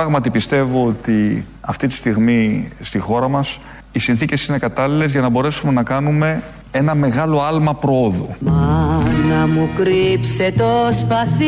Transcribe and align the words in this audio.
πράγματι 0.00 0.30
πιστεύω 0.30 0.86
ότι 0.86 1.46
αυτή 1.60 1.86
τη 1.86 1.94
στιγμή 1.94 2.68
στη 2.80 2.98
χώρα 2.98 3.28
μας 3.28 3.60
οι 3.92 3.98
συνθήκες 3.98 4.46
είναι 4.46 4.58
κατάλληλες 4.58 5.10
για 5.10 5.20
να 5.20 5.28
μπορέσουμε 5.28 5.72
να 5.72 5.82
κάνουμε 5.82 6.42
ένα 6.70 6.94
μεγάλο 6.94 7.42
άλμα 7.42 7.74
προόδου. 7.74 8.28
Μάνα 8.40 9.46
μου 9.46 9.68
κρύψε 9.76 10.52
το 10.56 10.88
σπαθί 10.92 11.44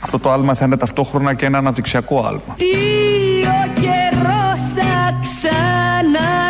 Αυτό 0.00 0.18
το 0.18 0.30
άλμα 0.30 0.54
θα 0.54 0.64
είναι 0.64 0.76
ταυτόχρονα 0.76 1.34
και 1.34 1.46
ένα 1.46 1.58
αναπτυξιακό 1.58 2.24
άλμα. 2.26 2.54
Τι 2.56 2.64
ο 3.42 3.80
καιρός 3.80 4.60
θα 4.74 5.18
ξαναρθεί 5.22 6.43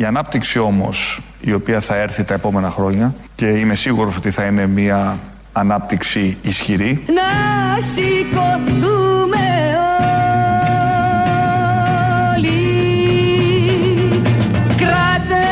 Η 0.00 0.04
ανάπτυξη 0.04 0.58
όμως 0.58 1.20
η 1.40 1.52
οποία 1.52 1.80
θα 1.80 1.96
έρθει 1.96 2.24
τα 2.24 2.34
επόμενα 2.34 2.70
χρόνια 2.70 3.14
και 3.34 3.46
είμαι 3.46 3.74
σίγουρος 3.74 4.16
ότι 4.16 4.30
θα 4.30 4.44
είναι 4.44 4.66
μια 4.66 5.18
ανάπτυξη 5.52 6.36
ισχυρή. 6.42 7.04
Να 7.06 7.80
σηκωθούμε 7.80 9.38
όλοι. 12.34 12.60
Κράτα 14.76 15.46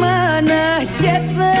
μάνα 0.00 0.84
και 1.00 1.20
θα 1.36 1.52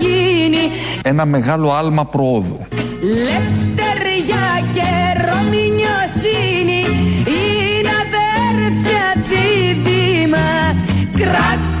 γίνει. 0.00 0.70
Ένα 1.02 1.24
μεγάλο 1.24 1.72
άλμα 1.72 2.06
προόδου. 2.06 2.66
Λευτεριά 3.00 4.64
και 4.72 5.20
ρομινιοσύνη 5.24 6.84
Είναι 7.26 7.90
αδέρφια 8.04 9.24
δίδυμα 9.28 10.74
Κράτα 11.16 11.62
μάνα 11.62 11.71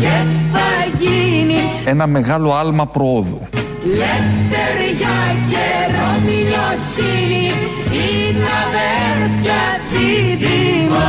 και 0.00 0.14
θα 0.52 0.68
γίνει 0.98 1.54
Ένα 1.84 2.06
μεγάλο 2.06 2.54
άλμα 2.54 2.86
προόδου. 2.86 3.40
Λευτεριά 3.84 5.18
και 5.48 5.66
ρομιλοσύνη 5.96 7.52
είναι 7.92 8.46
αδέρφια 8.66 9.60
δίδυμα. 9.92 11.06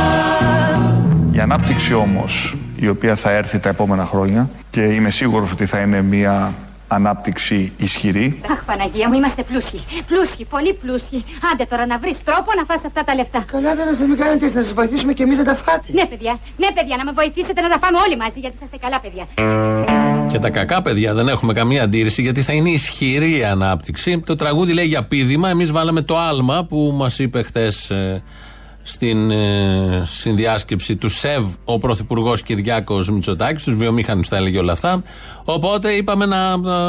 Η 1.32 1.38
ανάπτυξη 1.38 1.94
όμως 1.94 2.56
η 2.76 2.88
οποία 2.88 3.14
θα 3.14 3.30
έρθει 3.30 3.58
τα 3.58 3.68
επόμενα 3.68 4.04
χρόνια 4.04 4.50
και 4.70 4.80
είμαι 4.80 5.10
σίγουρος 5.10 5.52
ότι 5.52 5.66
θα 5.66 5.78
είναι 5.78 6.02
μια 6.02 6.52
ανάπτυξη 6.90 7.72
ισχυρή 7.76 8.40
Αχ, 8.50 8.64
Παναγία 8.64 9.08
μου, 9.08 9.14
είμαστε 9.14 9.42
πλούσιοι. 9.42 9.80
Πλούσιοι, 10.06 10.44
πολύ 10.44 10.72
πλούσιοι. 10.74 11.24
Άντε 11.52 11.64
τώρα 11.64 11.86
να 11.86 11.98
βρεις 11.98 12.22
τρόπο 12.24 12.50
να 12.58 12.64
φας 12.64 12.84
αυτά 12.84 13.04
τα 13.04 13.14
λεφτά. 13.14 13.44
Καλά, 13.52 13.74
βέβαια, 13.74 13.94
θα 13.94 14.06
μην 14.06 14.16
κάνετε 14.16 14.46
να 14.46 14.62
σας 14.62 14.72
βοηθήσουμε 14.72 15.12
και 15.12 15.22
εμείς 15.22 15.38
να 15.38 15.44
τα 15.44 15.54
φάτε. 15.54 15.88
Ναι, 15.92 16.06
παιδιά, 16.06 16.38
ναι, 16.56 16.68
παιδιά, 16.74 16.96
να 16.96 17.04
με 17.04 17.12
βοηθήσετε 17.12 17.60
να 17.60 17.68
τα 17.68 17.78
φάμε 17.82 17.98
όλοι 18.06 18.16
μαζί, 18.16 18.38
γιατί 18.40 18.56
είσαστε 18.56 18.76
καλά, 18.76 19.00
παιδιά. 19.00 19.24
Και 20.30 20.38
τα 20.38 20.50
κακά 20.50 20.82
παιδιά 20.82 21.14
δεν 21.14 21.28
έχουμε 21.28 21.52
καμία 21.52 21.82
αντίρρηση 21.82 22.22
γιατί 22.22 22.42
θα 22.42 22.52
είναι 22.52 22.70
ισχυρή 22.70 23.38
η 23.38 23.44
ανάπτυξη. 23.44 24.20
Το 24.20 24.34
τραγούδι 24.34 24.72
λέει 24.72 24.86
για 24.86 25.04
πίδημα. 25.04 25.48
Εμείς 25.48 25.70
βάλαμε 25.72 26.02
το 26.02 26.18
άλμα 26.18 26.64
που 26.68 26.94
μας 26.94 27.18
είπε 27.18 27.42
χθες 27.42 27.90
στην 28.90 29.30
ε, 29.30 30.04
συνδιάσκεψη 30.06 30.96
του 30.96 31.08
ΣΕΒ 31.08 31.44
ο 31.64 31.78
Πρωθυπουργός 31.78 32.42
Κυριάκος 32.42 33.10
Μητσοτάκης. 33.10 33.64
Τους 33.64 33.74
βιομήχανους 33.74 34.28
τα 34.28 34.36
έλεγε 34.36 34.58
όλα 34.58 34.72
αυτά. 34.72 35.02
Οπότε 35.44 35.90
είπαμε 35.90 36.26
να 36.26 36.36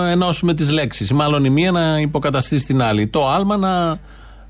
ε, 0.08 0.12
ενώσουμε 0.12 0.54
τις 0.54 0.72
λέξεις. 0.72 1.12
Μάλλον 1.12 1.46
η 1.46 1.50
μία 1.50 1.72
να 1.72 2.00
υποκαταστήσει 2.00 2.66
την 2.66 2.82
άλλη. 2.82 3.08
Το 3.08 3.30
άλμα 3.30 3.58
να 3.58 4.00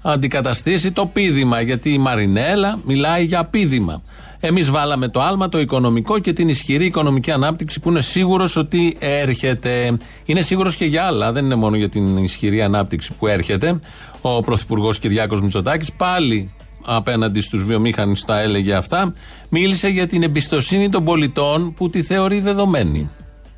αντικαταστήσει 0.02 0.92
το 0.92 1.06
πίδημα. 1.06 1.62
Γιατί 1.62 1.94
η 1.94 1.98
Μαρινέλα 1.98 2.80
μιλάει 2.86 3.24
για 3.24 3.46
πίδημα. 3.46 4.02
Εμείς 4.40 4.70
βάλαμε 4.70 5.08
το 5.08 5.22
άλμα, 5.22 5.50
το 5.50 5.60
οικονομικό 5.60 6.20
και 6.20 6.34
την 6.34 6.50
ισχυρή 6.50 6.86
οικονομική 6.86 7.32
ανάπτυξη 7.32 7.80
που 7.80 7.90
είναι 7.90 8.02
σίγουρος 8.02 8.56
ότι 8.56 8.98
έρχεται. 9.00 9.98
Είναι 10.26 10.42
σίγουρος 10.42 10.76
και 10.76 10.86
για 10.86 11.04
άλλα, 11.04 11.32
δεν 11.32 11.46
είναι 11.46 11.56
μόνο 11.56 11.76
για 11.76 11.90
την 11.90 12.18
ισχυρή 12.18 12.62
ανάπτυξη 12.62 13.14
που 13.14 13.28
έρχεται. 13.28 13.80
Ο 14.22 14.42
Πρωθυπουργός 14.42 15.00
Κυριάκος 15.00 15.42
Μητσοτάκης 15.42 15.92
πάλι 15.92 16.52
απέναντι 16.86 17.42
στους 17.42 17.64
βιομήχανου 17.64 18.14
τα 18.26 18.40
έλεγε 18.40 18.74
αυτά. 18.74 19.14
Μίλησε 19.50 19.88
για 19.88 20.08
την 20.08 20.24
εμπιστοσύνη 20.24 20.90
των 20.90 21.04
πολιτών 21.04 21.74
που 21.74 21.90
τη 21.90 22.04
θεωρεί 22.04 22.40
δεδομένη. 22.40 23.10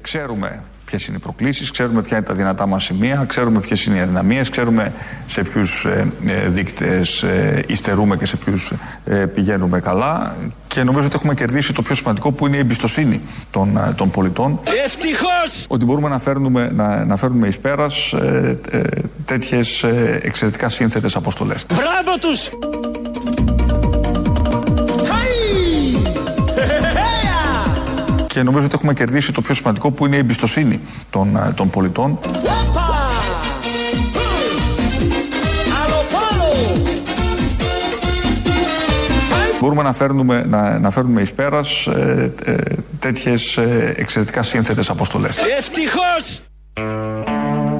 Ξέρουμε 0.01 0.63
ποιες 0.85 1.07
είναι 1.07 1.17
οι 1.17 1.19
προκλήσεις, 1.19 1.71
ξέρουμε 1.71 2.01
ποια 2.01 2.17
είναι 2.17 2.25
τα 2.25 2.33
δυνατά 2.33 2.67
μας 2.67 2.83
σημεία, 2.83 3.25
ξέρουμε 3.27 3.59
ποιες 3.59 3.85
είναι 3.85 3.97
οι 3.97 3.99
αδυναμίες, 3.99 4.49
ξέρουμε 4.49 4.93
σε 5.27 5.43
ποιους 5.43 5.85
ε, 5.85 6.11
ε, 6.25 6.49
δείκτες 6.49 7.23
ε, 7.23 7.63
υστερούμε 7.67 8.17
και 8.17 8.25
σε 8.25 8.37
ποιους 8.37 8.73
ε, 9.05 9.25
πηγαίνουμε 9.25 9.79
καλά. 9.79 10.35
Και 10.67 10.83
νομίζω 10.83 11.05
ότι 11.05 11.15
έχουμε 11.15 11.33
κερδίσει 11.33 11.73
το 11.73 11.81
πιο 11.81 11.95
σημαντικό 11.95 12.31
που 12.31 12.47
είναι 12.47 12.55
η 12.55 12.59
εμπιστοσύνη 12.59 13.21
των, 13.51 13.77
ε, 13.77 13.93
των 13.95 14.11
πολιτών. 14.11 14.59
Ευτυχώς! 14.85 15.65
Ότι 15.67 15.85
μπορούμε 15.85 16.09
να 16.09 16.19
φέρνουμε, 16.19 16.71
να, 16.73 17.05
να 17.05 17.17
φέρνουμε 17.17 17.47
εις 17.47 17.57
πέρας 17.57 18.13
ε, 18.13 18.59
ε, 18.71 18.81
τέτοιες 19.25 19.83
ε, 19.83 20.19
εξαιρετικά 20.21 20.69
σύνθετες 20.69 21.15
αποστολές. 21.15 21.65
Μπράβο 21.73 22.19
τους! 22.19 22.49
Και 28.33 28.43
νομίζω 28.43 28.65
ότι 28.65 28.75
έχουμε 28.75 28.93
κερδίσει 28.93 29.31
το 29.31 29.41
πιο 29.41 29.53
σημαντικό 29.53 29.91
που 29.91 30.05
είναι 30.05 30.15
η 30.15 30.19
εμπιστοσύνη 30.19 30.79
των, 31.09 31.35
ε, 31.35 31.53
των 31.55 31.69
πολιτών. 31.69 32.19
Μπορούμε 39.59 39.83
να 39.83 39.93
φέρνουμε, 39.93 40.45
να, 40.45 40.79
να 40.79 40.91
φέρνουμε 40.91 41.21
εις 41.21 41.31
πέρας 41.33 41.87
ε, 41.87 42.33
ε, 42.45 42.55
τέτοιες 42.99 43.57
ε, 43.57 43.93
εξαιρετικά 43.95 44.43
σύνθετες 44.43 44.89
αποστολές. 44.89 45.37
Ευτυχώς! 45.37 46.41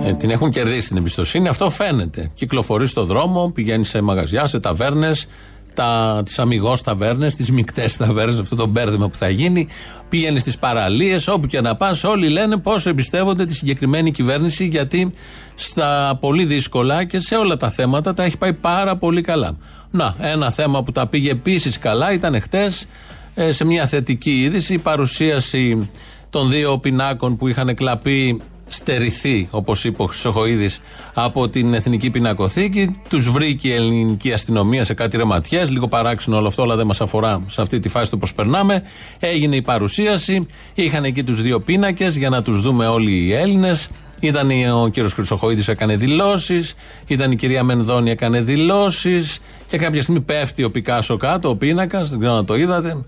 Ε, 0.05 0.13
την 0.13 0.29
έχουν 0.29 0.49
κερδίσει 0.49 0.87
την 0.87 0.97
εμπιστοσύνη, 0.97 1.47
αυτό 1.47 1.69
φαίνεται. 1.69 2.31
Κυκλοφορεί 2.33 2.87
στο 2.87 3.05
δρόμο, 3.05 3.51
πηγαίνει 3.53 3.85
σε 3.85 4.01
μαγαζιά, 4.01 4.45
σε 4.47 4.59
ταβέρνες, 4.59 5.27
τα, 5.73 6.21
τις 6.25 6.39
αμυγός 6.39 6.81
ταβέρνες, 6.81 7.35
τις 7.35 7.51
μικτές 7.51 7.97
ταβέρνες, 7.97 8.39
αυτό 8.39 8.55
το 8.55 8.67
μπέρδεμα 8.67 9.09
που 9.09 9.15
θα 9.15 9.29
γίνει. 9.29 9.67
Πήγαινε 10.09 10.39
στις 10.39 10.57
παραλίες, 10.57 11.27
όπου 11.27 11.47
και 11.47 11.61
να 11.61 11.75
πας, 11.75 12.03
όλοι 12.03 12.27
λένε 12.27 12.57
πόσο 12.57 12.89
εμπιστεύονται 12.89 13.45
τη 13.45 13.53
συγκεκριμένη 13.53 14.11
κυβέρνηση, 14.11 14.65
γιατί 14.65 15.13
στα 15.55 16.17
πολύ 16.19 16.45
δύσκολα 16.45 17.03
και 17.03 17.19
σε 17.19 17.35
όλα 17.35 17.57
τα 17.57 17.69
θέματα 17.69 18.13
τα 18.13 18.23
έχει 18.23 18.37
πάει 18.37 18.53
πάρα 18.53 18.97
πολύ 18.97 19.21
καλά. 19.21 19.57
Να, 19.91 20.15
ένα 20.19 20.51
θέμα 20.51 20.83
που 20.83 20.91
τα 20.91 21.07
πήγε 21.07 21.31
επίσης 21.31 21.79
καλά 21.79 22.13
ήταν 22.13 22.41
χτες 22.41 22.87
ε, 23.33 23.51
σε 23.51 23.65
μια 23.65 23.85
θετική 23.85 24.41
είδηση 24.41 24.73
η 24.73 24.77
παρουσίαση 24.77 25.89
των 26.29 26.49
δύο 26.49 26.77
πινάκων 26.77 27.37
που 27.37 27.47
είχαν 27.47 27.75
κλαπεί 27.75 28.41
στερηθεί, 28.73 29.47
όπως 29.51 29.83
είπε 29.83 30.01
ο 30.01 30.05
Χρυσοχοίδης, 30.05 30.81
από 31.13 31.49
την 31.49 31.73
Εθνική 31.73 32.09
Πινακοθήκη. 32.09 33.01
Τους 33.09 33.29
βρήκε 33.29 33.67
η 33.67 33.73
ελληνική 33.73 34.33
αστυνομία 34.33 34.83
σε 34.83 34.93
κάτι 34.93 35.17
ρεματιές. 35.17 35.69
Λίγο 35.69 35.87
παράξενο 35.87 36.37
όλο 36.37 36.47
αυτό, 36.47 36.63
αλλά 36.63 36.75
δεν 36.75 36.85
μας 36.85 37.01
αφορά 37.01 37.41
σε 37.47 37.61
αυτή 37.61 37.79
τη 37.79 37.89
φάση 37.89 38.09
το 38.09 38.17
πώς 38.17 38.33
περνάμε. 38.33 38.83
Έγινε 39.19 39.55
η 39.55 39.61
παρουσίαση. 39.61 40.47
Είχαν 40.73 41.03
εκεί 41.03 41.23
τους 41.23 41.41
δύο 41.41 41.59
πίνακες 41.59 42.17
για 42.17 42.29
να 42.29 42.41
τους 42.41 42.61
δούμε 42.61 42.87
όλοι 42.87 43.11
οι 43.11 43.33
Έλληνες. 43.33 43.89
Ήταν 44.19 44.49
ο 44.83 44.87
κύριος 44.87 45.13
Χρυσοχοίδης 45.13 45.67
έκανε 45.67 45.95
δηλώσεις. 45.95 46.75
Ήταν 47.07 47.31
η 47.31 47.35
κυρία 47.35 47.63
Μενδώνη 47.63 48.09
έκανε 48.09 48.41
δηλώσεις. 48.41 49.39
Και 49.67 49.77
κάποια 49.77 50.01
στιγμή 50.01 50.21
πέφτει 50.21 50.63
ο 50.63 50.71
Πικάσο 50.71 51.17
κάτω, 51.17 51.49
ο 51.49 51.55
πίνακας. 51.55 52.09
Δεν 52.09 52.19
ξέρω 52.19 52.35
αν 52.35 52.45
το 52.45 52.55
είδατε. 52.55 53.03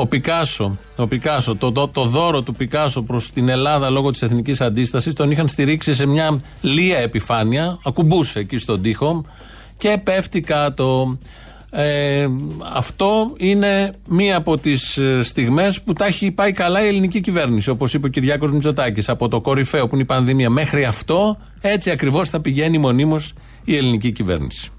Ο 0.00 0.06
Πικάσο, 0.06 0.78
ο 0.96 1.06
Πικάσο 1.06 1.56
το, 1.56 1.72
το, 1.72 1.88
το 1.88 2.04
δώρο 2.04 2.42
του 2.42 2.54
Πικάσο 2.54 3.02
προς 3.02 3.30
την 3.30 3.48
Ελλάδα 3.48 3.90
λόγω 3.90 4.10
της 4.10 4.22
εθνικής 4.22 4.60
αντίστασης 4.60 5.14
τον 5.14 5.30
είχαν 5.30 5.48
στηρίξει 5.48 5.94
σε 5.94 6.06
μια 6.06 6.40
λία 6.60 6.98
επιφάνεια. 6.98 7.78
Ακουμπούσε 7.84 8.38
εκεί 8.38 8.58
στον 8.58 8.82
τοίχο 8.82 9.24
και 9.76 10.00
πέφτει 10.04 10.40
κάτω. 10.40 11.18
Ε, 11.72 12.26
αυτό 12.74 13.32
είναι 13.36 13.94
μία 14.06 14.36
από 14.36 14.58
τις 14.58 14.98
στιγμές 15.20 15.82
που 15.82 15.92
τα 15.92 16.06
έχει 16.06 16.30
πάει 16.30 16.52
καλά 16.52 16.84
η 16.84 16.86
ελληνική 16.86 17.20
κυβέρνηση. 17.20 17.70
Όπως 17.70 17.94
είπε 17.94 18.06
ο 18.06 18.10
Κυριάκος 18.10 18.52
Μητσοτάκης. 18.52 19.08
Από 19.08 19.28
το 19.28 19.40
κορυφαίο 19.40 19.86
που 19.86 19.94
είναι 19.94 20.02
η 20.02 20.06
πανδημία 20.06 20.50
μέχρι 20.50 20.84
αυτό, 20.84 21.36
έτσι 21.60 21.90
ακριβώς 21.90 22.28
θα 22.28 22.40
πηγαίνει 22.40 22.78
μονίμως 22.78 23.32
η 23.64 23.76
ελληνική 23.76 24.12
κυβέρνηση. 24.12 24.70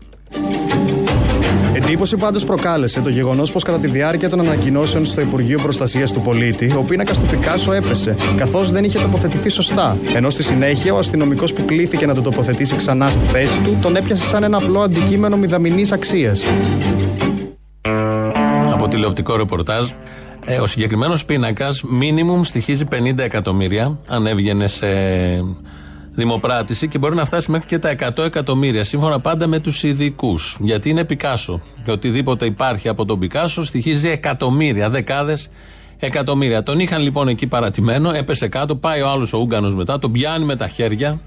Εντύπωση 1.89 2.17
πάντως 2.17 2.45
προκάλεσε 2.45 3.01
το 3.01 3.09
γεγονός 3.09 3.51
πως 3.51 3.63
κατά 3.63 3.77
τη 3.77 3.87
διάρκεια 3.87 4.29
των 4.29 4.39
ανακοινώσεων 4.39 5.05
στο 5.05 5.21
Υπουργείο 5.21 5.59
Προστασίας 5.59 6.11
του 6.11 6.21
Πολίτη, 6.21 6.73
ο 6.77 6.81
πίνακας 6.81 7.19
του 7.19 7.25
Πικάσο 7.25 7.71
έπεσε, 7.71 8.15
καθώς 8.37 8.71
δεν 8.71 8.83
είχε 8.83 8.99
τοποθετηθεί 8.99 9.49
σωστά. 9.49 9.97
Ενώ 10.15 10.29
στη 10.29 10.43
συνέχεια 10.43 10.93
ο 10.93 10.97
αστυνομικός 10.97 11.53
που 11.53 11.65
κλήθηκε 11.65 12.05
να 12.05 12.13
το 12.13 12.21
τοποθετήσει 12.21 12.75
ξανά 12.75 13.09
στη 13.09 13.25
θέση 13.25 13.61
του, 13.61 13.77
τον 13.81 13.95
έπιασε 13.95 14.25
σαν 14.25 14.43
ένα 14.43 14.57
απλό 14.57 14.79
αντικείμενο 14.79 15.37
μηδαμινής 15.37 15.91
αξίας. 15.91 16.43
από 18.73 18.87
τηλεοπτικό 18.87 19.35
ρεπορτάζ. 19.35 19.89
Ε, 20.45 20.59
ο 20.59 20.67
συγκεκριμένος 20.67 21.25
πίνακας, 21.25 21.83
minimum 22.01 22.39
στοιχίζει 22.41 22.85
50 22.91 23.23
εκατομμύρια, 23.23 23.99
αν 24.07 24.27
έβγαινε 24.27 24.67
σε 24.67 24.87
δημοπράτηση 26.19 26.87
και 26.87 26.97
μπορεί 26.97 27.15
να 27.15 27.25
φτάσει 27.25 27.51
μέχρι 27.51 27.67
και 27.67 27.79
τα 27.79 27.95
100 28.17 28.23
εκατομμύρια, 28.23 28.83
σύμφωνα 28.83 29.19
πάντα 29.19 29.47
με 29.47 29.59
τους 29.59 29.83
ειδικούς. 29.83 30.57
Γιατί 30.59 30.89
είναι 30.89 31.05
Πικάσο. 31.05 31.61
Και 31.85 31.91
οτιδήποτε 31.91 32.45
υπάρχει 32.45 32.89
από 32.89 33.05
τον 33.05 33.19
Πικάσο 33.19 33.63
στοιχίζει 33.63 34.09
εκατομμύρια, 34.09 34.89
δεκάδες 34.89 35.49
εκατομμύρια. 35.99 36.63
Τον 36.63 36.79
είχαν 36.79 37.01
λοιπόν 37.01 37.27
εκεί 37.27 37.47
παρατημένο, 37.47 38.11
έπεσε 38.11 38.47
κάτω, 38.47 38.75
πάει 38.75 39.01
ο 39.01 39.09
άλλος 39.09 39.33
ο 39.33 39.37
Ούγκανο 39.37 39.69
μετά, 39.69 39.99
τον 39.99 40.11
πιάνει 40.11 40.45
με 40.45 40.55
τα 40.55 40.67
χέρια 40.67 41.19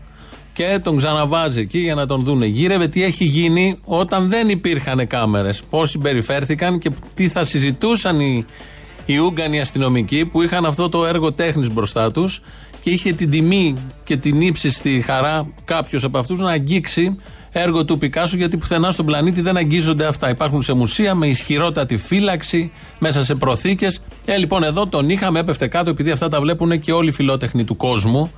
και 0.53 0.81
τον 0.83 0.97
ξαναβάζει 0.97 1.61
εκεί 1.61 1.79
για 1.79 1.95
να 1.95 2.07
τον 2.07 2.25
δούνε. 2.25 2.47
Γύρευε 2.47 2.89
τι 2.89 3.05
έχει 3.05 3.25
γίνει 3.25 3.79
όταν 3.85 4.29
δεν 4.29 4.49
υπήρχαν 4.49 5.07
κάμερες. 5.07 5.63
Πώς 5.71 5.91
συμπεριφέρθηκαν 5.91 6.79
και 6.79 6.91
τι 7.15 7.29
θα 7.29 7.45
συζητούσαν 7.45 8.21
οι, 8.21 8.47
οι 9.07 9.19
Ούγγανοι 9.19 9.61
αστυνομικοί 9.61 10.27
που 10.27 10.43
είχαν 10.43 10.65
αυτό 10.65 10.89
το 10.89 11.07
έργο 11.07 11.33
τέχνης 11.33 11.73
μπροστά 11.73 12.11
τους 12.11 12.43
και 12.83 12.91
είχε 12.91 13.13
την 13.13 13.31
τιμή 13.31 13.77
και 14.05 14.17
την 14.17 14.41
ύψιστη 14.41 15.03
χαρά 15.07 15.47
κάποιος 15.65 16.05
από 16.05 16.19
αυτούς 16.19 16.41
να 16.41 16.51
αγγίξει 16.51 17.17
έργο 17.53 17.85
του 17.85 17.99
Πικάσου, 17.99 18.37
γιατί 18.37 18.57
πουθενά 18.57 18.91
στον 18.91 19.07
πλανήτη 19.07 19.41
δεν 19.41 19.57
αγγίζονται 19.57 20.07
αυτά. 20.07 20.31
Υπάρχουν 20.31 20.63
σε 20.63 20.73
μουσεία 20.73 21.15
με 21.15 21.27
ισχυρότατη 21.27 21.97
φύλαξη, 21.97 22.73
μέσα 22.99 23.23
σε 23.23 23.35
προθήκες. 23.35 24.03
Ε, 24.25 24.37
λοιπόν, 24.37 24.63
εδώ 24.63 24.87
τον 24.87 25.11
είχαμε, 25.11 25.39
έπεφτε 25.39 25.67
κάτω, 25.67 25.91
επειδή 25.91 26.11
αυτά 26.11 26.29
τα 26.29 26.41
βλέπουν 26.41 26.81
και 26.81 26.93
όλοι 26.93 27.09
οι 27.09 27.13
φιλότεχνοι 27.13 27.65
του 27.65 27.77
κόσμου. 27.77 28.33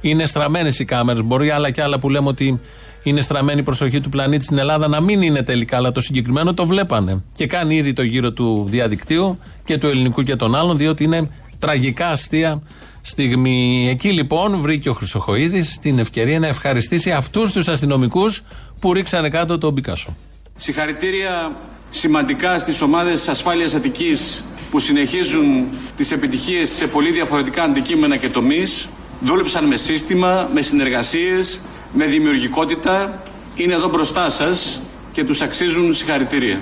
Είναι 0.00 0.26
στραμμένες 0.26 0.78
οι 0.78 0.84
κάμερες. 0.84 1.22
Μπορεί 1.22 1.50
άλλα 1.50 1.70
και 1.70 1.82
άλλα 1.82 1.98
που 1.98 2.10
λέμε 2.10 2.28
ότι 2.28 2.60
είναι 3.02 3.20
στραμμένη 3.20 3.60
η 3.60 3.62
προσοχή 3.62 4.00
του 4.00 4.08
πλανήτη 4.08 4.44
στην 4.44 4.58
Ελλάδα 4.58 4.88
να 4.88 5.00
μην 5.00 5.22
είναι 5.22 5.42
τελικά, 5.42 5.76
αλλά 5.76 5.92
το 5.92 6.00
συγκεκριμένο 6.00 6.54
το 6.54 6.66
βλέπανε. 6.66 7.22
Και 7.32 7.46
κάνει 7.46 7.76
ήδη 7.76 7.92
το 7.92 8.02
γύρο 8.02 8.32
του 8.32 8.66
διαδικτύου 8.70 9.38
και 9.64 9.78
του 9.78 9.86
ελληνικού 9.86 10.22
και 10.22 10.36
των 10.36 10.54
άλλων, 10.54 10.76
διότι 10.76 11.04
είναι 11.04 11.30
τραγικά 11.58 12.08
αστεία 12.08 12.62
στιγμή. 13.06 13.88
Εκεί 13.90 14.10
λοιπόν 14.10 14.60
βρήκε 14.60 14.88
ο 14.88 14.92
Χρυσοχοίδης 14.92 15.78
την 15.78 15.98
ευκαιρία 15.98 16.38
να 16.38 16.46
ευχαριστήσει 16.46 17.10
αυτούς 17.10 17.52
τους 17.52 17.68
αστυνομικούς 17.68 18.42
που 18.80 18.92
ρίξανε 18.92 19.28
κάτω 19.28 19.58
τον 19.58 19.74
Πικάσο. 19.74 20.16
Συγχαρητήρια 20.56 21.56
σημαντικά 21.90 22.58
στις 22.58 22.80
ομάδες 22.80 23.28
ασφάλειας 23.28 23.74
Αττικής 23.74 24.44
που 24.70 24.78
συνεχίζουν 24.78 25.68
τις 25.96 26.12
επιτυχίες 26.12 26.68
σε 26.68 26.86
πολύ 26.86 27.10
διαφορετικά 27.10 27.62
αντικείμενα 27.62 28.16
και 28.16 28.28
τομείς. 28.28 28.88
Δούλεψαν 29.20 29.64
με 29.64 29.76
σύστημα, 29.76 30.48
με 30.54 30.60
συνεργασίες, 30.60 31.60
με 31.92 32.04
δημιουργικότητα. 32.06 33.22
Είναι 33.54 33.74
εδώ 33.74 33.88
μπροστά 33.88 34.30
σας 34.30 34.80
και 35.12 35.24
τους 35.24 35.40
αξίζουν 35.40 35.94
συγχαρητήρια. 35.94 36.60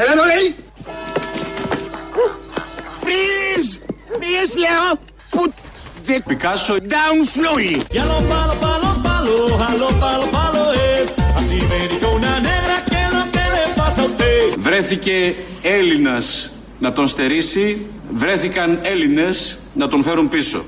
Έλα 0.00 0.14
το 0.20 0.24
λέει. 0.32 0.46
Freeze! 3.02 3.70
Freeze 4.16 4.54
λέω. 4.62 4.88
Put 5.36 5.52
the 6.08 6.20
Πικάσο 6.26 6.74
down 6.74 7.18
slowly. 7.34 7.74
Y 7.94 7.98
a 7.98 8.04
lo 8.10 8.18
palo, 8.32 8.54
palo, 8.64 8.90
palo, 9.06 9.36
a 9.68 9.70
lo 9.82 9.88
palo, 10.02 10.26
palo, 10.36 10.62
eh. 10.74 11.38
Así 11.38 11.58
me 11.70 11.78
dijo 11.92 12.08
una 12.20 12.34
negra 12.50 12.76
que 12.90 13.02
lo 13.14 13.22
que 13.34 13.44
le 13.54 13.64
pasa 13.76 14.02
a 14.02 14.04
usted. 14.04 14.58
βρέθηκε 14.58 15.34
Έλληνας 15.62 16.50
να 16.78 16.92
τον 16.92 17.06
στερήσει. 17.06 17.86
Βρέθηκαν 18.14 18.78
Έλληνες 18.82 19.58
να 19.74 19.88
τον 19.88 20.02
φέρουν 20.02 20.28
πίσω. 20.28 20.64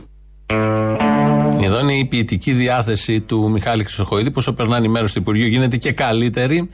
Εδώ 1.63 1.81
είναι 1.81 1.93
η 1.93 2.05
ποιητική 2.05 2.53
διάθεση 2.53 3.21
του 3.21 3.51
Μιχάλη 3.51 3.85
Χρυσοχοίδη. 3.85 4.31
Πόσο 4.31 4.53
περνάνε 4.53 4.87
οι 4.87 4.89
μέρες 4.89 5.13
του 5.13 5.19
Υπουργείου 5.19 5.47
γίνεται 5.47 5.77
και 5.77 5.93
καλύτερη. 5.93 6.71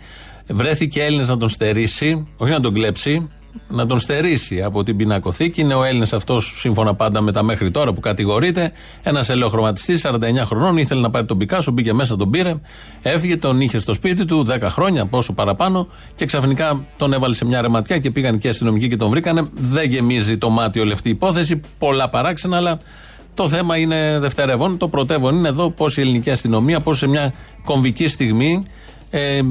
Βρέθηκε 0.48 1.02
Έλληνας 1.02 1.28
να 1.28 1.36
τον 1.36 1.48
στερήσει, 1.48 2.28
όχι 2.36 2.50
να 2.50 2.60
τον 2.60 2.74
κλέψει, 2.74 3.30
να 3.68 3.86
τον 3.86 3.98
στερήσει 3.98 4.62
από 4.62 4.82
την 4.82 4.96
πινακοθήκη. 4.96 5.60
Είναι 5.60 5.74
ο 5.74 5.84
Έλληνας 5.84 6.12
αυτός, 6.12 6.54
σύμφωνα 6.58 6.94
πάντα 6.94 7.20
με 7.20 7.32
τα 7.32 7.42
μέχρι 7.42 7.70
τώρα 7.70 7.92
που 7.92 8.00
κατηγορείται, 8.00 8.72
ένας 9.02 9.28
ελαιοχρωματιστής 9.28 10.00
49 10.00 10.44
χρονών. 10.44 10.76
Ήθελε 10.76 11.00
να 11.00 11.10
πάρει 11.10 11.26
τον 11.26 11.38
Πικάσο, 11.38 11.70
μπήκε 11.70 11.92
μέσα, 11.92 12.16
τον 12.16 12.30
πήρε, 12.30 12.60
έφυγε, 13.02 13.36
τον 13.36 13.60
είχε 13.60 13.78
στο 13.78 13.92
σπίτι 13.92 14.24
του 14.24 14.46
10 14.48 14.60
χρόνια, 14.62 15.06
πόσο 15.06 15.32
παραπάνω, 15.32 15.88
και 16.14 16.26
ξαφνικά 16.26 16.84
τον 16.96 17.12
έβαλε 17.12 17.34
σε 17.34 17.44
μια 17.44 17.60
ρεματιά 17.60 17.98
και 17.98 18.10
πήγαν 18.10 18.38
και 18.38 18.46
οι 18.46 18.50
αστυνομικοί 18.50 18.88
και 18.88 18.96
τον 18.96 19.10
βρήκανε. 19.10 19.48
Δεν 19.52 19.90
γεμίζει 19.90 20.38
το 20.38 20.50
μάτι 20.50 20.80
όλη 20.80 20.92
αυτή 20.92 21.08
η 21.08 21.10
υπόθεση. 21.10 21.60
Πολλά 21.78 22.08
παράξενα, 22.08 22.56
αλλά 22.56 22.80
το 23.34 23.48
θέμα 23.48 23.76
είναι 23.76 24.18
δευτερεύον. 24.18 24.76
Το 24.76 24.88
πρωτεύον 24.88 25.36
είναι 25.36 25.48
εδώ 25.48 25.72
πώς 25.72 25.96
η 25.96 26.00
ελληνική 26.00 26.30
αστυνομία, 26.30 26.80
πώς 26.80 26.98
σε 26.98 27.06
μια 27.06 27.34
κομβική 27.64 28.08
στιγμή 28.08 28.66
ε, 29.10 29.36
ε, 29.36 29.42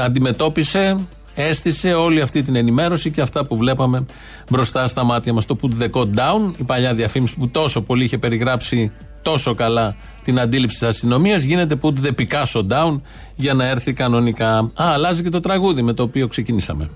αντιμετώπισε, 0.00 0.98
έστησε 1.34 1.92
όλη 1.92 2.20
αυτή 2.20 2.42
την 2.42 2.56
ενημέρωση 2.56 3.10
και 3.10 3.20
αυτά 3.20 3.46
που 3.46 3.56
βλέπαμε 3.56 4.06
μπροστά 4.50 4.88
στα 4.88 5.04
μάτια 5.04 5.32
μας. 5.32 5.46
Το 5.46 5.56
put 5.62 5.82
the 5.82 5.90
code 5.90 6.14
down, 6.14 6.52
η 6.56 6.62
παλιά 6.62 6.94
διαφήμιση 6.94 7.36
που 7.36 7.48
τόσο 7.48 7.82
πολύ 7.82 8.04
είχε 8.04 8.18
περιγράψει 8.18 8.92
τόσο 9.22 9.54
καλά 9.54 9.96
την 10.22 10.40
αντίληψη 10.40 10.78
της 10.78 10.88
αστυνομίας 10.88 11.42
γίνεται 11.42 11.78
put 11.82 11.92
the 11.92 12.10
Picasso 12.18 12.66
down 12.68 13.00
για 13.36 13.54
να 13.54 13.66
έρθει 13.66 13.92
κανονικά. 13.92 14.58
Α, 14.58 14.70
αλλάζει 14.74 15.22
και 15.22 15.28
το 15.28 15.40
τραγούδι 15.40 15.82
με 15.82 15.92
το 15.92 16.02
οποίο 16.02 16.26
ξεκινήσαμε. 16.26 16.90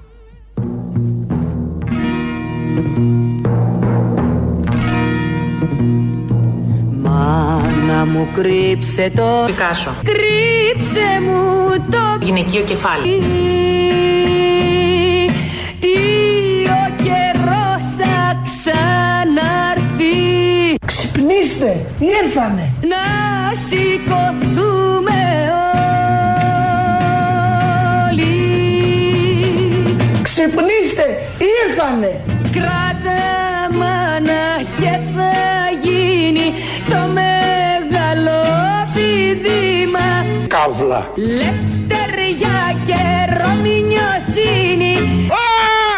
Μάνα 7.94 8.06
μου 8.06 8.28
κρύψε 8.34 9.12
το 9.16 9.42
Πικάσο. 9.46 9.94
Κρύψε 10.04 11.20
μου 11.24 11.68
το 11.90 12.18
Γυναικείο 12.20 12.62
κεφάλι. 12.62 13.22
Τι 15.80 15.88
ο 16.66 17.02
καιρός 17.02 17.84
θα 17.98 18.42
ξαναρθεί 18.44 20.14
Ξυπνήστε, 20.86 21.86
ήρθανε. 21.98 22.72
Να 22.88 23.04
σηκωθούμε 23.68 25.22
όλοι 28.08 28.34
Ξυπνήστε, 30.22 31.06
ήρθανε. 31.38 32.20
Κράτα 32.52 33.43
Καύλα. 40.64 41.12
Λευτεριά 41.14 42.58
και 42.86 43.02
ρομινιοσύνη 43.40 44.94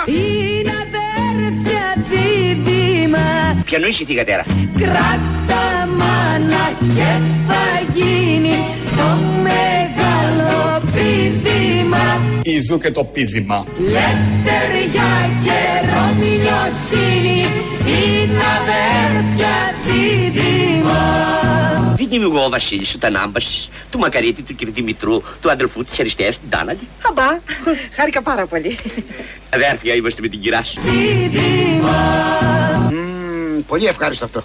Είναι 0.07 0.73
αδέρφια 0.87 1.85
δίδυμα 2.11 3.63
Ποιανού 3.65 3.87
είσαι 3.87 4.05
τη 4.05 4.15
κατέρα. 4.15 4.45
Κράτα 4.79 5.65
μάνα 5.99 6.73
και 6.95 7.11
θα 7.49 7.65
γίνει 7.95 8.57
το 8.97 9.09
μεγάλο 9.43 10.81
πηδήμα 10.93 12.21
Ιδού 12.43 12.79
και 12.79 12.91
το 12.91 13.05
πίδημα. 13.05 13.67
Λευτεριά 13.79 15.13
και 15.45 15.61
ρομιλιοσύνη 15.93 17.47
είναι 17.87 18.43
αδέρφια 18.59 19.55
δίδυμα 19.87 21.46
Δεν 22.09 22.21
είμαι 22.21 22.37
εγώ 22.37 22.45
ο 22.45 22.49
Βασίλης 22.49 22.95
ο 22.95 22.99
Τανάμπασης, 22.99 23.69
του 23.91 23.99
Μακαρίτη, 23.99 24.43
του 24.43 24.55
κ. 24.55 24.71
Δημητρού, 24.71 25.23
του 25.41 25.51
αδελφού 25.51 25.85
της 25.85 26.01
αριστείας, 26.01 26.39
του 26.39 26.45
Ντάναλη. 26.49 26.79
Αμπά, 27.09 27.39
χάρηκα 27.97 28.23
πάρα 28.23 28.47
πολύ. 28.47 28.79
Αδέρφια 29.55 29.95
είμαστε 29.95 30.21
με 30.23 30.29
την 30.29 30.41
κυρά 30.41 30.63
σου. 30.63 30.81
Μμμ, 32.91 33.63
πολύ 33.67 33.87
ευχάριστο 33.87 34.25
αυτό. 34.25 34.45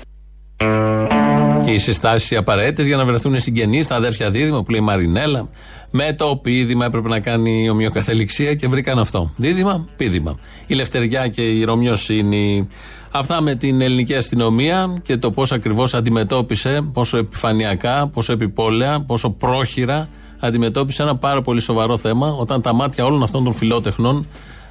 Και 1.65 1.71
οι 1.71 1.79
συστάσεις 1.79 2.37
απαραίτητες 2.37 2.85
για 2.85 2.97
να 2.97 3.05
βρεθούν 3.05 3.39
συγγενείς, 3.39 3.87
τα 3.87 3.95
αδέρφια 3.95 4.31
δίδυμα 4.31 4.63
που 4.63 4.71
λέει 4.71 4.79
η 4.79 4.83
Μαρινέλα. 4.83 5.49
Με 5.91 6.13
το 6.13 6.39
πίδημα 6.41 6.85
έπρεπε 6.85 7.07
να 7.07 7.19
κάνει 7.19 7.69
ομοιοκαθεληξία 7.69 8.53
και 8.53 8.67
βρήκαν 8.67 8.99
αυτό. 8.99 9.33
Δίδυμα, 9.35 9.87
πίδημα. 9.97 10.39
Η 10.67 10.73
Λευτεριά 10.73 11.27
και 11.27 11.41
η 11.41 11.63
Ρωμιοσύνη. 11.63 12.67
Αυτά 13.13 13.41
με 13.41 13.55
την 13.55 13.81
ελληνική 13.81 14.15
αστυνομία 14.15 14.97
και 15.03 15.17
το 15.17 15.31
πώς 15.31 15.51
ακριβώς 15.51 15.93
αντιμετώπισε, 15.93 16.81
πόσο 16.93 17.17
επιφανειακά, 17.17 18.07
πόσο 18.07 18.33
επιπόλαια, 18.33 19.01
πόσο 19.01 19.29
πρόχειρα 19.29 20.09
αντιμετώπισε 20.39 21.01
ένα 21.01 21.15
πάρα 21.15 21.41
πολύ 21.41 21.59
σοβαρό 21.59 21.97
θέμα 21.97 22.27
όταν 22.27 22.61
τα 22.61 22.73
μάτια 22.73 23.05
όλων 23.05 23.23
αυτών 23.23 23.43
των 23.43 23.53
φιλότεχνων 23.53 24.27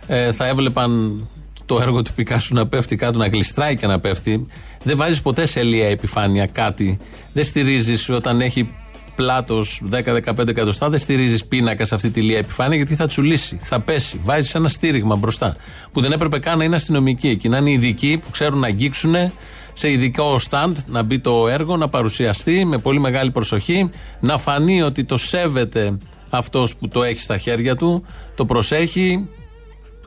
ε, 0.07 0.33
θα 0.33 0.47
έβλεπαν 0.47 1.21
το 1.67 1.79
έργο 1.81 2.03
του 2.03 2.13
Πικάσου 2.15 2.55
να 2.55 2.67
πέφτει 2.67 2.97
κάτω, 2.97 3.19
να 3.19 3.27
γλιστράει 3.27 3.77
και 3.77 3.87
να 3.87 4.01
πέφτει. 4.01 4.47
Δεν 4.83 4.97
βάζεις 4.97 5.21
ποτέ 5.21 5.47
σε 5.47 5.61
ελεία 5.61 5.89
επιφάνεια 5.89 6.47
κάτι. 6.47 6.99
Δεν 7.33 7.45
στηρίζεις 7.45 8.09
όταν 8.09 8.41
έχει 8.41 8.75
πλάτος 9.21 9.83
10-15 9.91 10.49
εκατοστά, 10.49 10.89
δεν 10.89 10.99
στηρίζεις 10.99 11.45
πίνακας 11.45 11.89
σε 11.89 11.95
αυτή 11.95 12.11
τη 12.11 12.21
λία 12.21 12.39
επιφάνεια 12.39 12.77
γιατί 12.77 12.95
θα 12.95 13.07
τσουλήσει, 13.07 13.59
θα 13.63 13.81
πέσει. 13.81 14.21
Βάζεις 14.25 14.55
ένα 14.55 14.69
στήριγμα 14.69 15.17
μπροστά. 15.17 15.57
Που 15.93 16.01
δεν 16.01 16.13
έπρεπε 16.13 16.39
καν 16.39 16.59
να 16.59 16.65
είναι 16.65 16.77
αστυνομικοί 16.77 17.29
εκεί, 17.29 17.49
να 17.49 17.57
είναι 17.57 17.71
ειδικοί 17.71 18.19
που 18.23 18.31
ξέρουν 18.31 18.59
να 18.59 18.67
αγγίξουν 18.67 19.15
σε 19.73 19.91
ειδικό 19.91 20.39
stand 20.51 20.73
να 20.87 21.03
μπει 21.03 21.19
το 21.19 21.49
έργο, 21.49 21.77
να 21.77 21.89
παρουσιαστεί 21.89 22.65
με 22.65 22.79
πολύ 22.79 23.01
μεγάλη 23.01 23.31
προσοχή, 23.31 23.91
να 24.21 24.39
φανεί 24.39 24.83
ότι 24.83 25.05
το 25.05 25.17
σέβεται 25.17 25.99
αυτός 26.31 26.77
που 26.77 26.89
το 26.89 27.03
έχει 27.03 27.21
στα 27.21 27.39
χέρια 27.39 27.77
του, 27.77 28.05
το 28.35 28.45
προσέχει, 28.45 29.29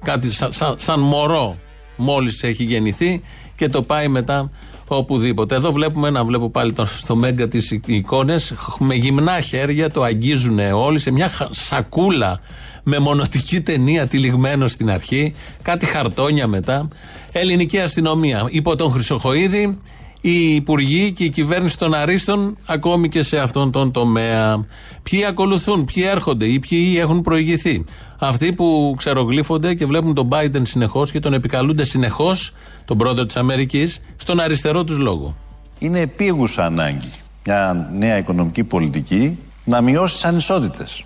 κάτι 0.04 0.32
σαν, 0.32 0.54
σαν, 0.54 0.76
σαν 0.78 1.00
μωρό 1.00 1.58
μόλις 1.96 2.44
έχει 2.44 2.64
γεννηθεί 2.64 3.22
και 3.56 3.70
το 3.70 3.82
πάει 3.82 4.08
μετά 4.08 4.52
Οπουδήποτε. 4.98 5.56
Εδώ 5.56 5.72
βλέπουμε 5.72 6.10
να 6.10 6.24
βλέπω 6.26 6.50
πάλι 6.50 6.74
το, 6.74 6.86
στο 6.86 7.16
μέγκα 7.16 7.48
τις 7.48 7.72
εικόνες. 7.86 8.54
Με 8.80 8.96
γυμνά 8.96 9.40
χέρια 9.42 9.90
το 9.92 10.02
αγγίζουν 10.04 10.60
όλοι 10.60 11.00
σε 11.00 11.12
μια 11.12 11.30
χα- 11.30 11.48
σακούλα 11.52 12.40
με 12.84 13.00
μονοτική 13.00 13.62
ταινία 13.62 14.08
τυλιγμένο 14.08 14.68
στην 14.68 14.90
αρχή. 14.92 15.34
Κάτι 15.62 15.86
χαρτόνια 15.86 16.48
μετά. 16.48 16.88
Ελληνική 17.32 17.80
αστυνομία 17.80 18.48
υπό 18.50 18.76
τον 18.76 18.92
Χρυσοχοίδη. 18.92 19.78
Οι 20.26 20.56
υπουργοί 20.56 21.12
και 21.12 21.24
η 21.24 21.30
κυβέρνηση 21.30 21.78
των 21.78 21.94
Αρίστων 21.94 22.58
ακόμη 22.66 23.10
και 23.10 23.24
σε 23.24 23.38
αυτόν 23.38 23.72
τον 23.72 23.92
τομέα. 23.92 24.66
Ποιοι 25.04 25.26
ακολουθούν, 25.26 25.86
ποιοι 25.86 26.04
έρχονται 26.08 26.46
ή 26.46 26.60
ποιοι 26.60 26.96
έχουν 27.00 27.22
προηγηθεί. 27.22 27.84
Αυτοί 28.20 28.54
που 28.54 28.94
ξερογλύφονται 28.98 29.74
και 29.74 29.86
βλέπουν 29.86 30.14
τον 30.14 30.30
Biden 30.32 30.62
συνεχώς 30.62 31.12
και 31.12 31.20
τον 31.20 31.34
επικαλούνται 31.34 31.84
συνεχώς, 31.84 32.54
τον 32.86 32.98
πρόεδρο 32.98 33.26
της 33.26 33.36
Αμερικής, 33.36 34.00
στον 34.16 34.40
αριστερό 34.40 34.84
τους 34.84 34.98
λόγο. 34.98 35.36
Είναι 35.80 36.00
επίγουσα 36.00 36.66
ανάγκη 36.66 37.12
μια 37.46 37.88
νέα 37.92 38.18
οικονομική 38.18 38.64
πολιτική 38.64 39.40
να 39.64 39.82
μειώσει 39.82 40.14
τις 40.14 40.24
ανισότητες. 40.26 41.04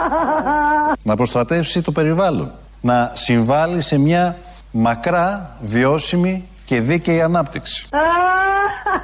να 1.04 1.16
προστατεύσει 1.16 1.82
το 1.82 1.92
περιβάλλον. 1.92 2.52
Να 2.80 3.12
συμβάλλει 3.14 3.82
σε 3.82 3.98
μια 3.98 4.36
μακρά, 4.70 5.56
βιώσιμη 5.60 6.48
και 6.70 6.80
δίκαιη 6.80 7.20
ανάπτυξη. 7.20 7.86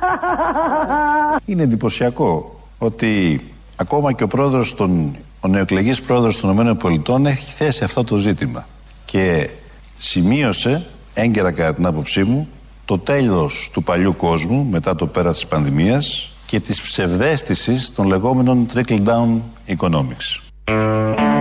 Είναι 1.47 1.63
εντυπωσιακό 1.63 2.61
ότι 2.79 3.41
ακόμα 3.77 4.13
και 4.13 4.23
ο 4.23 4.27
πρόεδρος 4.27 4.75
των, 4.75 5.17
ο 5.41 5.49
νεοεκλεγής 5.49 6.03
πρόεδρος 6.03 6.41
των 6.41 6.69
ΗΠΑ 6.69 7.21
έχει 7.25 7.53
θέσει 7.53 7.85
αυτό 7.85 8.05
το 8.05 8.17
ζήτημα 8.17 8.67
και 9.05 9.51
σημείωσε 9.99 10.87
έγκαιρα 11.15 11.53
κατά 11.53 11.75
την 11.75 11.87
άποψή 11.87 12.25
μου 12.25 12.49
το 12.85 12.99
τέλος 12.99 13.71
του 13.73 13.83
παλιού 13.83 14.17
κόσμου 14.17 14.65
μετά 14.65 14.95
το 14.95 15.07
πέρα 15.07 15.33
της 15.33 15.47
πανδημίας 15.47 16.33
και 16.47 16.61
της 16.61 16.83
ψευδέστησης 16.83 17.93
των 17.95 18.07
λεγόμενων 18.07 18.67
trickle-down 18.75 19.41
economics. 19.77 20.41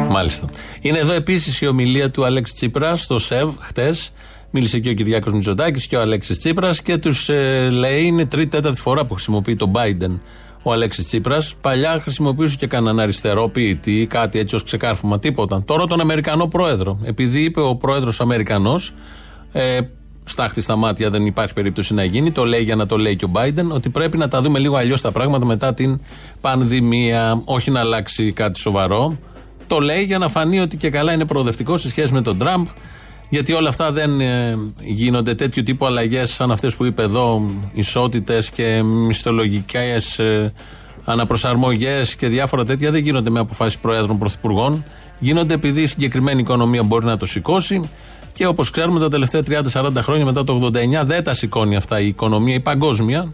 Μάλιστα. 0.09 0.47
Είναι 0.81 0.99
εδώ 0.99 1.13
επίσης 1.13 1.61
η 1.61 1.67
ομιλία 1.67 2.11
του 2.11 2.25
Αλέξη 2.25 2.53
Τσίπρα 2.53 2.95
στο 2.95 3.19
ΣΕΒ 3.19 3.55
χτες. 3.59 4.13
Μίλησε 4.57 4.79
και 4.79 4.89
ο 4.89 4.93
Κυριάκος 4.93 5.33
Μητσοτάκης 5.33 5.87
και 5.87 5.95
ο 5.95 6.01
Αλέξης 6.01 6.39
Τσίπρας 6.39 6.81
και 6.81 6.97
τους 6.97 7.29
λέει 7.71 8.03
είναι 8.03 8.25
τρίτη-τέταρτη 8.25 8.81
φορά 8.81 9.05
που 9.05 9.13
χρησιμοποιεί 9.13 9.55
τον 9.55 9.71
Biden 9.75 10.19
ο 10.63 10.71
Αλέξης 10.71 11.05
Τσίπρας. 11.05 11.55
Παλιά 11.61 11.99
χρησιμοποιούσε 12.01 12.55
και 12.55 12.67
κανέναν 12.67 12.99
αριστερό 12.99 13.49
ποιητή, 13.49 14.07
κάτι 14.09 14.39
έτσι 14.39 14.55
ως 14.55 14.63
ξεκάρφωμα, 14.63 15.19
τίποτα. 15.19 15.63
Τώρα 15.65 15.85
τον 15.85 15.99
Αμερικανό 15.99 16.47
πρόεδρο. 16.47 16.99
Επειδή 17.03 17.43
είπε 17.43 17.61
ο 17.61 17.75
πρόεδρος 17.75 18.21
Αμερικανός, 18.21 18.93
ε, 19.51 19.79
στάχτη 20.23 20.61
στα 20.61 20.75
μάτια 20.75 21.09
δεν 21.09 21.25
υπάρχει 21.25 21.53
περίπτωση 21.53 21.93
να 21.93 22.03
γίνει, 22.03 22.31
το 22.31 22.45
λέει 22.45 22.61
για 22.61 22.75
να 22.75 22.85
το 22.85 22.97
λέει 22.97 23.15
και 23.15 23.25
ο 23.25 23.31
Biden, 23.33 23.69
ότι 23.71 23.89
πρέπει 23.89 24.17
να 24.17 24.27
τα 24.27 24.41
δούμε 24.41 24.59
λίγο 24.59 24.75
αλλιώς 24.75 25.01
τα 25.01 25.11
πράγματα 25.11 25.45
μετά 25.45 25.73
την 25.73 25.99
πανδημία. 26.41 27.41
Όχι 27.45 27.71
να 27.71 27.79
αλλάξει 27.79 28.31
κάτι 28.31 28.59
σοβαρό. 28.59 29.17
Το 29.67 29.79
λέει 29.79 30.03
για 30.03 30.17
να 30.17 30.27
φανεί 30.27 30.59
ότι 30.59 30.77
και 30.77 30.89
καλά 30.89 31.13
είναι 31.13 31.25
προοδευτικός 31.25 31.81
σε 31.81 31.89
σχέση 31.89 32.13
με 32.13 32.21
τον 32.21 32.37
Τραμπ. 32.37 32.65
Γιατί 33.29 33.53
όλα 33.53 33.69
αυτά 33.69 33.91
δεν 33.91 34.21
ε, 34.21 34.57
γίνονται 34.79 35.35
τέτοιου 35.35 35.63
τύπου 35.63 35.85
αλλαγές 35.85 36.33
σαν 36.33 36.51
αυτές 36.51 36.75
που 36.75 36.85
είπε 36.85 37.03
εδώ, 37.03 37.49
ισότητες 37.73 38.49
και 38.49 38.83
μισθολογικές 38.83 40.19
ε, 40.19 40.53
αναπροσαρμογές 41.05 42.15
και 42.15 42.27
διάφορα 42.27 42.65
τέτοια 42.65 42.91
δεν 42.91 43.01
γίνονται 43.01 43.29
με 43.29 43.39
αποφάσεις 43.39 43.79
προέδρων 43.79 44.17
πρωθυπουργών. 44.17 44.83
Γίνονται 45.19 45.53
επειδή 45.53 45.81
η 45.81 45.87
συγκεκριμένη 45.87 46.39
οικονομία 46.39 46.83
μπορεί 46.83 47.05
να 47.05 47.17
το 47.17 47.25
σηκώσει 47.25 47.89
και 48.33 48.47
όπως 48.47 48.69
ξέρουμε 48.69 48.99
τα 48.99 49.09
τελευταία 49.09 49.41
30-40 49.73 49.91
χρόνια 49.95 50.25
μετά 50.25 50.43
το 50.43 50.71
89 50.73 51.05
δεν 51.05 51.23
τα 51.23 51.33
σηκώνει 51.33 51.75
αυτά 51.75 51.99
η 51.99 52.07
οικονομία, 52.07 52.55
η 52.55 52.59
παγκόσμια. 52.59 53.33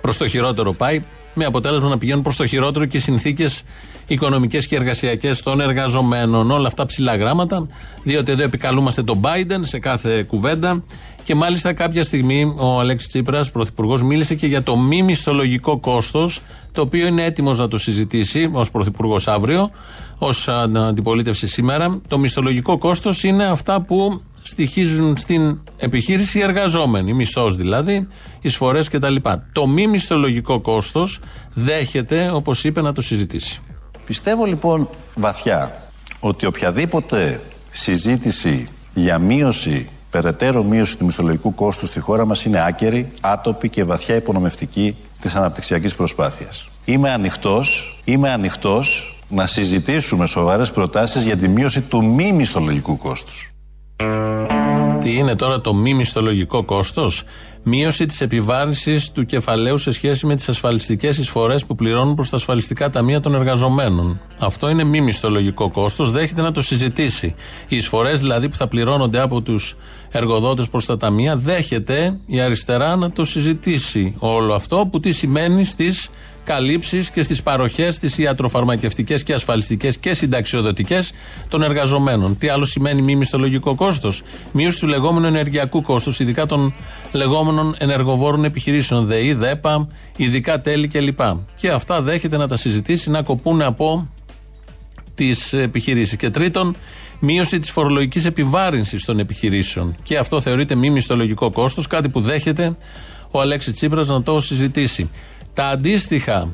Προς 0.00 0.16
το 0.16 0.28
χειρότερο 0.28 0.72
πάει, 0.72 1.02
με 1.34 1.44
αποτέλεσμα 1.44 1.88
να 1.88 1.98
πηγαίνουν 1.98 2.22
προς 2.22 2.36
το 2.36 2.46
χειρότερο 2.46 2.84
και 2.84 2.96
οι 2.96 3.00
συνθήκες 3.00 3.62
οικονομικές 4.08 4.66
και 4.66 4.76
εργασιακές 4.76 5.42
των 5.42 5.60
εργαζομένων. 5.60 6.50
Όλα 6.50 6.66
αυτά 6.66 6.86
ψηλά 6.86 7.16
γράμματα, 7.16 7.66
διότι 8.04 8.32
εδώ 8.32 8.42
επικαλούμαστε 8.42 9.02
τον 9.02 9.20
Biden 9.22 9.60
σε 9.60 9.78
κάθε 9.78 10.22
κουβέντα. 10.22 10.84
Και 11.24 11.34
μάλιστα 11.34 11.72
κάποια 11.72 12.04
στιγμή 12.04 12.54
ο 12.58 12.80
Αλέξης 12.80 13.08
Τσίπρας, 13.08 13.50
πρωθυπουργός, 13.50 14.02
μίλησε 14.02 14.34
και 14.34 14.46
για 14.46 14.62
το 14.62 14.76
μη 14.76 15.02
μισθολογικό 15.02 15.78
κόστος, 15.78 16.40
το 16.72 16.80
οποίο 16.80 17.06
είναι 17.06 17.24
έτοιμος 17.24 17.58
να 17.58 17.68
το 17.68 17.78
συζητήσει 17.78 18.50
ως 18.52 18.70
πρωθυπουργός 18.70 19.28
αύριο, 19.28 19.70
ως 20.18 20.48
αντιπολίτευση 20.48 21.46
σήμερα. 21.46 22.00
Το 22.08 22.18
μισθολογικό 22.18 22.78
κόστος 22.78 23.22
είναι 23.22 23.44
αυτά 23.44 23.80
που 23.80 24.22
στοιχίζουν 24.42 25.16
στην 25.16 25.60
επιχείρηση 25.76 26.38
οι 26.38 26.42
εργαζόμενοι, 26.42 27.12
μισθός 27.12 27.56
δηλαδή, 27.56 28.08
εισφορέ 28.40 28.80
κτλ. 28.90 29.14
Το 29.52 29.66
μη 29.66 29.86
μισθολογικό 29.86 30.60
κόστος 30.60 31.20
δέχεται, 31.54 32.30
όπως 32.30 32.64
είπε, 32.64 32.80
να 32.80 32.92
το 32.92 33.00
συζητήσει. 33.00 33.60
Πιστεύω 34.06 34.44
λοιπόν 34.44 34.88
βαθιά 35.14 35.90
ότι 36.20 36.46
οποιαδήποτε 36.46 37.40
συζήτηση 37.70 38.68
για 38.94 39.18
μείωση, 39.18 39.88
περαιτέρω 40.10 40.62
μείωση 40.62 40.96
του 40.98 41.04
μισθολογικού 41.04 41.54
κόστου 41.54 41.86
στη 41.86 42.00
χώρα 42.00 42.24
μας 42.24 42.44
είναι 42.44 42.64
άκερη, 42.66 43.12
άτοπη 43.20 43.68
και 43.68 43.84
βαθιά 43.84 44.14
υπονομευτική 44.14 44.96
της 45.20 45.34
αναπτυξιακής 45.34 45.94
προσπάθειας. 45.94 46.68
Είμαι 46.84 47.10
ανοιχτός, 47.10 47.98
είμαι 48.04 48.30
ανοιχτός 48.30 49.16
να 49.28 49.46
συζητήσουμε 49.46 50.26
σοβαρές 50.26 50.70
προτάσεις 50.70 51.24
για 51.24 51.36
τη 51.36 51.48
μείωση 51.48 51.80
του 51.80 52.04
μη 52.04 52.32
μισθολογικού 52.32 52.96
κόστους. 52.96 53.51
Τι 55.00 55.16
είναι 55.16 55.36
τώρα 55.36 55.60
το 55.60 55.74
μη 55.74 55.94
μισθολογικό 55.94 56.64
κόστος, 56.64 57.24
Μείωση 57.64 58.06
της 58.06 58.20
επιβάρυνσης 58.20 59.12
του 59.12 59.24
κεφαλαίου 59.24 59.78
σε 59.78 59.90
σχέση 59.92 60.26
με 60.26 60.34
τις 60.34 60.48
ασφαλιστικές 60.48 61.18
εισφορές 61.18 61.64
που 61.64 61.74
πληρώνουν 61.74 62.14
προς 62.14 62.28
τα 62.28 62.36
ασφαλιστικά 62.36 62.90
ταμεία 62.90 63.20
των 63.20 63.34
εργαζομένων. 63.34 64.20
Αυτό 64.38 64.68
είναι 64.68 64.84
μη 64.84 65.00
μισθολογικό 65.00 65.70
κόστος. 65.70 66.10
Δέχεται 66.10 66.42
να 66.42 66.52
το 66.52 66.60
συζητήσει. 66.60 67.34
Οι 67.68 67.76
εισφορές 67.76 68.20
δηλαδή 68.20 68.48
που 68.48 68.56
θα 68.56 68.68
πληρώνονται 68.68 69.20
από 69.20 69.40
τους 69.40 69.76
εργοδότες 70.12 70.68
προς 70.68 70.86
τα 70.86 70.96
ταμεία, 70.96 71.36
δέχεται 71.36 72.18
η 72.26 72.40
αριστερά 72.40 72.96
να 72.96 73.10
το 73.10 73.24
συζητήσει 73.24 74.14
όλο 74.18 74.54
αυτό 74.54 74.88
που 74.90 75.00
τι 75.00 75.12
σημαίνει 75.12 75.64
στις 75.64 76.10
καλύψεις 76.44 77.10
και 77.10 77.22
στις 77.22 77.42
παροχές, 77.42 77.98
τις 77.98 78.18
ιατροφαρμακευτικές 78.18 79.22
και 79.22 79.34
ασφαλιστικές 79.34 79.98
και 79.98 80.14
συνταξιοδοτικές 80.14 81.12
των 81.48 81.62
εργαζομένων. 81.62 82.38
Τι 82.38 82.48
άλλο 82.48 82.64
σημαίνει 82.64 83.02
μη 83.02 83.16
μισθολογικό 83.16 83.74
κόστος; 83.74 84.22
Μείωση 84.52 84.80
του 84.80 84.86
λεγόμενου 84.86 85.26
ενεργειακού 85.26 85.82
κόστους, 85.82 86.20
ειδικά 86.20 86.46
των 86.46 86.74
λεγόμενων 87.12 87.74
ενεργοβόρων 87.78 88.44
επιχειρήσεων, 88.44 89.06
ΔΕΗ, 89.06 89.32
ΔΕΠΑ, 89.32 89.88
ειδικά 90.16 90.60
τέλη 90.60 90.88
κλπ. 90.88 91.20
Και 91.54 91.70
αυτά 91.70 92.02
δέχεται 92.02 92.36
να 92.36 92.48
τα 92.48 92.56
συζητήσει, 92.56 93.10
να 93.10 93.22
κοπούν 93.22 93.62
από 93.62 94.08
τις 95.14 95.52
επιχειρήσεις. 95.52 96.16
Και 96.16 96.30
τρίτον, 96.30 96.76
μείωση 97.20 97.58
της 97.58 97.70
φορολογικής 97.70 98.24
επιβάρυνσης 98.24 99.04
των 99.04 99.18
επιχειρήσεων. 99.18 99.96
Και 100.02 100.18
αυτό 100.18 100.40
θεωρείται 100.40 100.74
μη 100.74 100.90
μισθολογικό 100.90 101.50
κόστος, 101.50 101.86
κάτι 101.86 102.08
που 102.08 102.20
δέχεται 102.20 102.76
ο 103.30 103.40
Αλέξης 103.40 103.74
Τσίπρας 103.74 104.08
να 104.08 104.22
το 104.22 104.40
συζητήσει. 104.40 105.10
Τα 105.54 105.66
αντίστοιχα, 105.66 106.48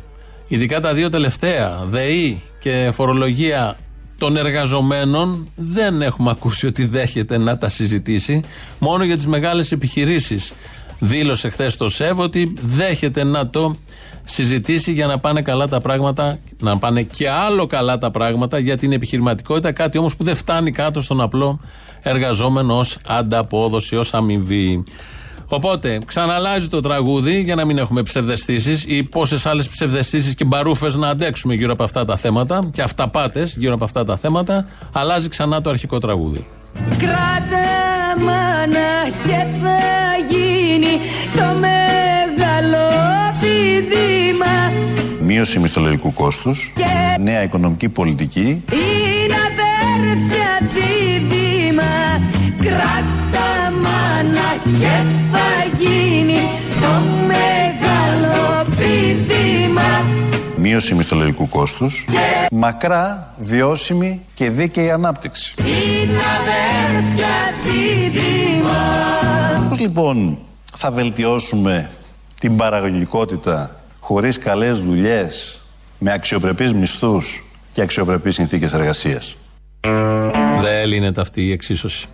ειδικά 0.48 0.80
τα 0.80 0.94
δύο 0.94 1.08
τελευταία, 1.08 1.84
ΔΕΗ 1.86 2.42
και 2.58 2.90
φορολογία 2.92 3.76
των 4.18 4.36
εργαζομένων, 4.36 5.48
δεν 5.54 6.02
έχουμε 6.02 6.30
ακούσει 6.30 6.66
ότι 6.66 6.84
δέχεται 6.84 7.38
να 7.38 7.58
τα 7.58 7.68
συζητήσει. 7.68 8.42
Μόνο 8.78 9.04
για 9.04 9.16
τις 9.16 9.26
μεγάλες 9.26 9.72
επιχειρήσεις 9.72 10.52
δήλωσε 10.98 11.48
χθες 11.48 11.76
το 11.76 11.88
ΣΕΒ 11.88 12.18
ότι 12.18 12.52
δέχεται 12.62 13.24
να 13.24 13.48
το 13.48 13.76
συζητήσει 14.24 14.92
για 14.92 15.06
να 15.06 15.18
πάνε 15.18 15.42
καλά 15.42 15.68
τα 15.68 15.80
πράγματα, 15.80 16.38
να 16.60 16.78
πάνε 16.78 17.02
και 17.02 17.30
άλλο 17.30 17.66
καλά 17.66 17.98
τα 17.98 18.10
πράγματα 18.10 18.58
για 18.58 18.76
την 18.76 18.92
επιχειρηματικότητα, 18.92 19.72
κάτι 19.72 19.98
όμως 19.98 20.16
που 20.16 20.24
δεν 20.24 20.34
φτάνει 20.34 20.70
κάτω 20.70 21.00
στον 21.00 21.20
απλό 21.20 21.60
εργαζόμενο 22.02 22.78
ως 22.78 22.98
ανταπόδοση, 23.06 23.96
ως 23.96 24.14
αμοιβή. 24.14 24.84
Οπότε 25.48 26.00
ξαναλάζει 26.06 26.68
το 26.68 26.80
τραγούδι 26.80 27.40
για 27.40 27.54
να 27.54 27.64
μην 27.64 27.78
έχουμε 27.78 28.02
ψευδεστήσεις 28.02 28.84
ή 28.88 29.02
πόσες 29.02 29.46
άλλες 29.46 29.68
ψευδεστήσεις 29.68 30.34
και 30.34 30.44
μπαρούφες 30.44 30.94
να 30.94 31.08
αντέξουμε 31.08 31.54
γύρω 31.54 31.72
από 31.72 31.82
αυτά 31.84 32.04
τα 32.04 32.16
θέματα 32.16 32.68
και 32.72 32.82
αυταπάτες 32.82 33.54
γύρω 33.56 33.74
από 33.74 33.84
αυτά 33.84 34.04
τα 34.04 34.16
θέματα. 34.16 34.66
Αλλάζει 34.92 35.28
ξανά 35.28 35.60
το 35.60 35.70
αρχικό 35.70 35.98
τραγούδι. 35.98 36.46
Κράτα 36.98 38.24
μάνα 38.24 39.04
και 39.24 39.44
θα 39.62 39.78
γίνει 40.28 41.00
το 41.36 41.58
μεγάλο 41.60 42.86
πηδήμα 43.40 44.72
Μείωση 45.20 45.58
μισθολογικού 45.58 46.12
κόστους, 46.12 46.72
Και- 46.76 47.20
νέα 47.22 47.42
οικονομική 47.42 47.88
πολιτική, 47.88 48.64
Είναι 48.72 49.34
αδέρφια 49.50 50.68
δίδυμα 50.74 52.20
Κράτα 52.62 53.46
μάνα 53.82 54.48
και 54.80 54.86
θα 55.27 55.27
γίνει 55.78 56.38
το 56.80 56.92
μεγάλο 57.26 58.64
πηδήμα 58.76 60.04
μείωση 60.56 60.94
μισθολογικού 60.94 61.48
κόστους, 61.48 62.06
μακρά, 62.50 63.34
βιώσιμη 63.38 64.22
και 64.34 64.50
δίκαιη 64.50 64.90
ανάπτυξη. 64.90 65.54
Είναι 65.58 66.20
αδέρφια 66.40 67.28
δίδυμα 67.64 68.38
Πώς 69.68 69.78
λοιπόν 69.80 70.38
θα 70.76 70.90
βελτιώσουμε 70.90 71.90
την 72.40 72.56
παραγωγικότητα 72.56 73.80
χωρίς 74.00 74.38
καλές 74.38 74.80
δουλειές, 74.80 75.60
με 75.98 76.12
αξιοπρεπείς 76.12 76.72
μισθούς 76.72 77.44
και 77.72 77.80
αξιοπρεπείς 77.80 78.34
συνθήκες 78.34 78.72
εργασίας; 78.72 79.36
Δεν 80.60 80.86
λύνεται 80.86 81.20
αυτή 81.20 81.42
η 81.42 81.52
εξίσωση. 81.52 82.08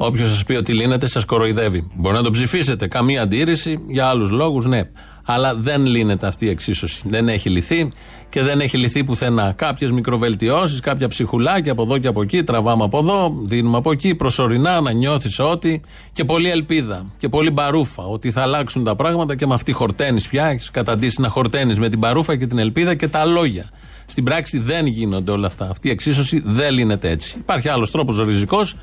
Όποιος 0.00 0.30
σας 0.30 0.44
πει 0.44 0.54
ότι 0.54 0.72
λύνεται, 0.72 1.06
σας 1.06 1.24
κοροϊδεύει. 1.24 1.90
Μπορεί 1.94 2.16
να 2.16 2.22
το 2.22 2.30
ψηφίσετε. 2.30 2.86
Καμία 2.86 3.22
αντίρρηση. 3.22 3.78
Για 3.88 4.06
άλλους 4.06 4.30
λόγους, 4.30 4.66
ναι. 4.66 4.80
Αλλά 5.24 5.54
δεν 5.54 5.86
λύνεται 5.86 6.26
αυτή 6.26 6.44
η 6.44 6.48
εξίσωση. 6.48 7.02
Δεν 7.08 7.28
έχει 7.28 7.48
λυθεί 7.48 7.88
και 8.28 8.42
δεν 8.42 8.60
έχει 8.60 8.76
λυθεί 8.76 9.04
πουθενά. 9.04 9.52
Κάποιες 9.56 9.90
μικροβελτιώσεις, 9.90 10.80
κάποια 10.80 11.08
ψυχουλάκια 11.08 11.72
από 11.72 11.82
εδώ 11.82 11.98
και 11.98 12.06
από 12.06 12.22
εκεί. 12.22 12.44
Τραβάμε 12.44 12.84
από 12.84 12.98
εδώ, 12.98 13.36
δίνουμε 13.44 13.76
από 13.76 13.92
εκεί. 13.92 14.14
Προσωρινά 14.14 14.80
να 14.80 14.92
νιώθεις 14.92 15.38
ότι. 15.38 15.80
Και 16.12 16.24
πολλή 16.24 16.50
ελπίδα 16.50 17.06
και 17.18 17.28
πολύ 17.28 17.50
μπαρούφα 17.50 18.02
ότι 18.02 18.30
θα 18.30 18.42
αλλάξουν 18.42 18.84
τα 18.84 18.96
πράγματα 18.96 19.36
και 19.36 19.46
με 19.46 19.54
αυτή 19.54 19.72
χορταίνεις 19.72 20.28
πια. 20.28 20.46
Έχεις 20.46 20.70
καταντήσει 20.70 21.20
να 21.20 21.28
χορταίνεις 21.28 21.78
με 21.78 21.88
την 21.88 21.98
μπαρούφα 21.98 22.36
και 22.36 22.46
την 22.46 22.58
ελπίδα 22.58 22.94
και 22.94 23.08
τα 23.08 23.24
λόγια. 23.24 23.70
Στην 24.06 24.24
πράξη 24.24 24.58
δεν 24.58 24.86
γίνονται 24.86 25.30
όλα 25.30 25.46
αυτά. 25.46 25.68
Αυτή 25.70 25.88
η 25.88 25.90
εξίσωση 25.90 26.42
δεν 26.44 26.74
λύνεται 26.74 27.10
έτσι. 27.10 27.36
Υπάρχει 27.38 27.68
άλλος 27.68 27.90
τρόπος 27.90 28.18
ριζικός 28.18 28.76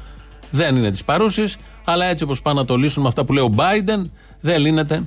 δεν 0.55 0.75
είναι 0.75 0.91
της 0.91 1.03
παρούσης, 1.03 1.57
αλλά 1.85 2.05
έτσι 2.05 2.23
όπως 2.23 2.41
πάνε 2.41 2.59
να 2.59 2.65
το 2.65 2.75
λύσουν 2.75 3.01
με 3.01 3.07
αυτά 3.07 3.25
που 3.25 3.33
λέει 3.33 3.43
ο 3.43 3.53
Biden, 3.57 4.09
δεν 4.41 4.61
λύνεται 4.61 5.03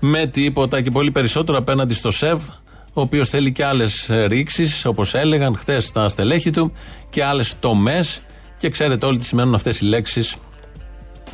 με 0.00 0.26
τίποτα 0.26 0.80
και 0.80 0.90
πολύ 0.90 1.10
περισσότερο 1.10 1.58
απέναντι 1.58 1.94
στο 1.94 2.10
ΣΕΒ, 2.10 2.42
ο 2.92 3.00
οποίος 3.00 3.28
θέλει 3.28 3.52
και 3.52 3.64
άλλες 3.64 4.06
ρήξεις, 4.26 4.84
όπως 4.84 5.14
έλεγαν 5.14 5.56
χθες 5.56 5.84
στα 5.84 6.08
στελέχη 6.08 6.50
του, 6.50 6.72
και 7.10 7.24
άλλες 7.24 7.54
τομές. 7.60 8.20
Και 8.58 8.68
ξέρετε 8.68 9.06
όλοι 9.06 9.18
τις 9.18 9.26
σημαίνουν 9.26 9.54
αυτές 9.54 9.80
οι 9.80 9.84
λέξεις 9.84 10.36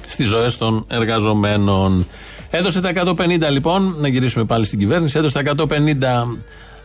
στις 0.07 0.27
ζωές 0.27 0.57
των 0.57 0.85
εργαζομένων. 0.89 2.07
Έδωσε 2.51 2.81
τα 2.81 2.89
150 2.89 3.51
λοιπόν, 3.51 3.95
να 3.99 4.09
γυρίσουμε 4.09 4.45
πάλι 4.45 4.65
στην 4.65 4.79
κυβέρνηση, 4.79 5.19
έδωσε 5.19 5.43
τα 5.43 5.53
150 5.57 6.39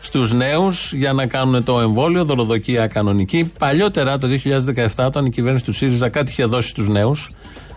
στους 0.06 0.34
νέους 0.34 0.94
για 0.94 1.14
να 1.14 1.26
κάνουν 1.26 1.64
το 1.64 1.80
εμβόλιο, 1.80 2.26
δωροδοκία 2.26 2.88
κανονική. 2.88 3.52
Παλιότερα, 3.60 4.18
το 4.18 4.28
2017, 4.28 5.06
όταν 5.06 5.26
η 5.26 5.30
κυβέρνηση 5.30 5.64
του 5.64 5.74
ΣΥΡΙΖΑ 5.74 6.10
κάτι 6.10 6.32
είχε 6.32 6.46
δώσει 6.46 6.70
στους 6.70 6.88
νέους, 6.88 7.32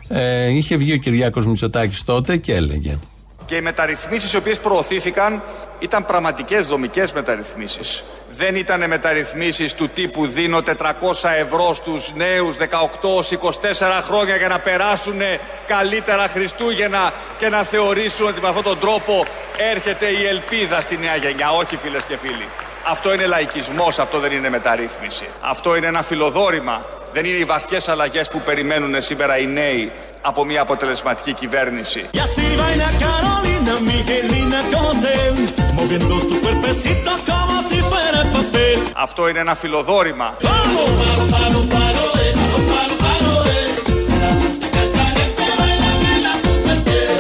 ε, 0.08 0.50
είχε 0.50 0.76
βγει 0.76 0.92
ο 0.92 0.96
Κυριάκος 0.96 1.46
Μητσοτάκης 1.46 2.04
τότε 2.04 2.36
και 2.36 2.54
έλεγε. 2.54 2.98
Και 3.48 3.56
οι 3.56 3.60
μεταρρυθμίσεις 3.60 4.32
οι 4.32 4.36
οποίες 4.36 4.58
προωθήθηκαν 4.58 5.42
ήταν 5.78 6.04
πραγματικές 6.04 6.66
δομικές 6.66 7.12
μεταρρυθμίσεις. 7.12 8.04
Δεν 8.30 8.54
ήταν 8.54 8.88
μεταρρυθμίσεις 8.88 9.74
του 9.74 9.88
τύπου 9.88 10.26
δίνω 10.26 10.58
400 10.58 11.30
ευρώ 11.38 11.74
στους 11.74 12.12
νέους 12.14 12.56
18-24 12.56 14.00
χρόνια 14.02 14.36
για 14.36 14.48
να 14.48 14.58
περάσουν 14.58 15.20
καλύτερα 15.66 16.28
Χριστούγεννα 16.28 17.12
και 17.38 17.48
να 17.48 17.62
θεωρήσουν 17.62 18.26
ότι 18.26 18.40
με 18.40 18.48
αυτόν 18.48 18.62
τον 18.62 18.78
τρόπο 18.78 19.24
έρχεται 19.72 20.06
η 20.06 20.26
ελπίδα 20.26 20.80
στη 20.80 20.98
νέα 20.98 21.16
γενιά. 21.16 21.50
Όχι 21.50 21.76
φίλες 21.76 22.04
και 22.04 22.16
φίλοι. 22.16 22.48
Αυτό 22.90 23.12
είναι 23.12 23.26
λαϊκισμός, 23.26 23.98
αυτό 23.98 24.18
δεν 24.18 24.32
είναι 24.32 24.48
μεταρρύθμιση. 24.48 25.26
Αυτό 25.40 25.76
είναι 25.76 25.86
ένα 25.86 26.02
φιλοδόρημα. 26.02 26.86
Δεν 27.12 27.24
είναι 27.24 27.36
οι 27.36 27.44
βαθιές 27.44 27.88
αλλαγές 27.88 28.28
που 28.28 28.40
περιμένουν 28.40 29.02
σήμερα 29.02 29.38
οι 29.38 29.46
νέοι 29.46 29.92
από 30.20 30.44
μια 30.44 30.60
αποτελεσματική 30.60 31.32
κυβέρνηση. 31.32 32.04
Y 32.12 32.18
así 32.18 32.46
baila 32.60 32.90
Carolina, 33.04 33.74
Miguelina 33.88 34.60
Cosel, 34.74 35.34
moviendo 35.78 36.14
su 36.28 36.36
cuerpecito 36.44 37.10
como 37.30 37.54
si 37.68 37.78
fuera 37.90 38.20
papel. 38.32 38.78
Αυτό 38.96 39.28
είναι 39.28 39.38
ένα 39.38 39.54
φιλοδόρημα. 39.54 40.36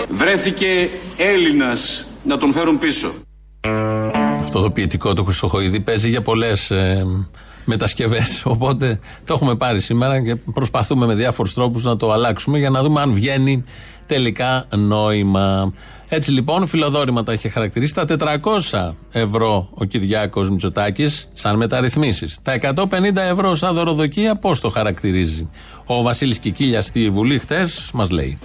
Βρέθηκε 0.08 0.88
Έλληνας 1.16 2.06
να 2.22 2.38
τον 2.38 2.52
φέρουν 2.52 2.78
πίσω. 2.78 3.12
Αυτό 4.42 4.60
το 4.60 4.70
ποιητικό 4.70 5.12
του 5.12 5.24
Χρυσοχοίδη 5.24 5.80
παίζει 5.80 6.08
για 6.08 6.22
πολλές 6.22 6.70
ε, 6.70 7.06
μετασκευές. 7.68 8.42
Οπότε 8.44 8.98
το 9.24 9.34
έχουμε 9.34 9.56
πάρει 9.56 9.80
σήμερα 9.80 10.22
και 10.22 10.36
προσπαθούμε 10.36 11.06
με 11.06 11.14
διάφορους 11.14 11.54
τρόπους 11.54 11.84
να 11.84 11.96
το 11.96 12.12
αλλάξουμε 12.12 12.58
για 12.58 12.70
να 12.70 12.82
δούμε 12.82 13.00
αν 13.00 13.12
βγαίνει 13.12 13.64
τελικά 14.06 14.66
νόημα. 14.76 15.72
Έτσι 16.08 16.30
λοιπόν, 16.30 16.66
φιλοδόρημα 16.66 17.22
τα 17.22 17.32
είχε 17.32 17.48
χαρακτηρίσει. 17.48 17.94
Τα 17.94 18.04
400 18.04 18.94
ευρώ 19.12 19.68
ο 19.74 19.84
Κυριάκος 19.84 20.50
Μητσοτάκης 20.50 21.28
σαν 21.32 21.56
μεταρρυθμίσεις. 21.56 22.38
Τα 22.42 22.52
150 22.52 23.16
ευρώ 23.16 23.54
σαν 23.54 23.74
δωροδοκία 23.74 24.36
πώς 24.36 24.60
το 24.60 24.70
χαρακτηρίζει. 24.70 25.50
Ο 25.86 26.02
Βασίλης 26.02 26.38
Κικίλιας 26.38 26.84
στη 26.84 27.10
Βουλή 27.10 27.38
χτες 27.38 27.90
μας 27.92 28.10
λέει. 28.10 28.38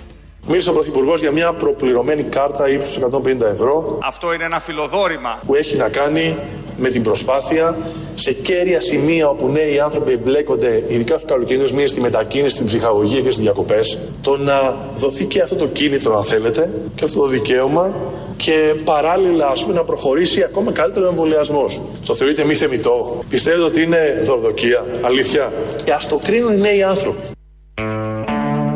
Μίλησε 0.48 0.70
ο 0.70 0.74
Πρωθυπουργός 0.74 1.22
για 1.22 1.32
μια 1.32 1.54
προπληρωμένη 1.54 2.24
κάρτα 2.24 2.70
ύψους 2.70 3.00
150 3.12 3.42
ευρώ 3.42 3.98
Αυτό 4.02 4.34
είναι 4.34 4.44
ένα 4.44 4.60
φιλοδόρημα. 4.60 5.40
που 5.46 5.56
έχει 5.56 5.78
να 5.78 5.90
κάνει 5.90 6.38
με 6.78 6.90
την 6.90 7.04
προσπάθεια 7.04 7.78
σε 8.16 8.34
κέρια 8.34 8.82
σημεία 8.82 9.30
όπου 9.30 9.48
νέοι 9.48 9.80
άνθρωποι 9.80 10.12
εμπλέκονται, 10.12 10.84
ειδικά 10.88 11.18
στους 11.18 11.30
καλοκαιρινούς 11.30 11.72
μήνες, 11.72 11.90
στη 11.90 12.02
μετακίνηση, 12.02 12.54
στην 12.56 12.66
ψυχαγωγία 12.66 13.22
και 13.22 13.32
στις 13.32 13.44
διακοπές, 13.44 14.00
το 14.22 14.38
να 14.38 14.76
δοθεί 14.98 15.26
και 15.26 15.42
αυτό 15.42 15.56
το 15.56 15.68
κίνητρο, 15.68 16.18
αν 16.18 16.24
θέλετε, 16.24 16.70
και 16.96 17.06
αυτό 17.06 17.20
το 17.20 17.28
δικαίωμα 17.28 17.94
και 18.38 18.74
παράλληλα 18.84 19.48
ας 19.48 19.64
πούμε, 19.64 19.74
να 19.74 19.84
προχωρήσει 19.84 20.44
ακόμα 20.44 20.72
καλύτερο 20.72 21.08
εμβολιασμός. 21.08 21.82
Το 22.06 22.16
θεωρείτε 22.16 22.44
μη 22.44 22.54
θεμητό; 22.54 23.24
Πιστεύετε 23.30 23.64
ότι 23.64 23.82
είναι 23.82 24.22
δορδοκία, 24.24 24.86
αλήθεια; 25.02 25.52
Και 25.84 25.92
ας 25.92 26.08
το 26.08 26.20
κρίνουν 26.24 26.54
οι 26.54 26.58
νέοι 26.58 26.84
άνθρωποι. 26.84 27.22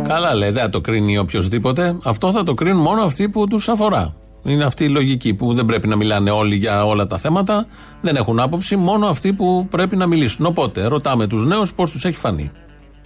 Καλά 0.08 0.36
λέει, 0.36 0.50
δεν 0.50 0.62
θα 0.62 0.70
το 0.70 0.82
κρίνει 0.82 1.17
οποιοδήποτε. 1.17 1.98
Αυτό 2.04 2.32
θα 2.32 2.43
το 2.43 2.54
κρίνουν 2.54 2.82
μόνο 2.82 3.02
αυτοί 3.02 3.30
που 3.30 3.48
τους 3.48 3.70
αφορά. 3.70 4.15
Είναι 4.43 4.63
αυτή 4.63 4.84
η 4.84 4.89
λογική 4.89 5.34
που 5.34 5.54
δεν 5.54 5.65
πρέπει 5.65 5.88
να 5.88 5.96
μιλάνε 5.96 6.32
όλοι 6.32 6.56
για 6.56 6.86
όλα 6.86 7.08
τα 7.08 7.17
θέματα. 7.17 7.65
Δεν 8.02 8.15
έχουν 8.15 8.39
άποψη, 8.39 8.76
μόνο 8.76 9.08
αυτοί 9.08 9.34
που 9.34 9.67
πρέπει 9.70 9.96
να 9.96 10.08
μιλήσουν. 10.08 10.46
Οπότε 10.46 10.86
ρωτάμε 10.88 11.28
τους 11.28 11.46
νέους 11.46 11.74
πώς 11.74 11.91
τους 11.91 12.06
έχει 12.06 12.17
φανεί. 12.17 12.52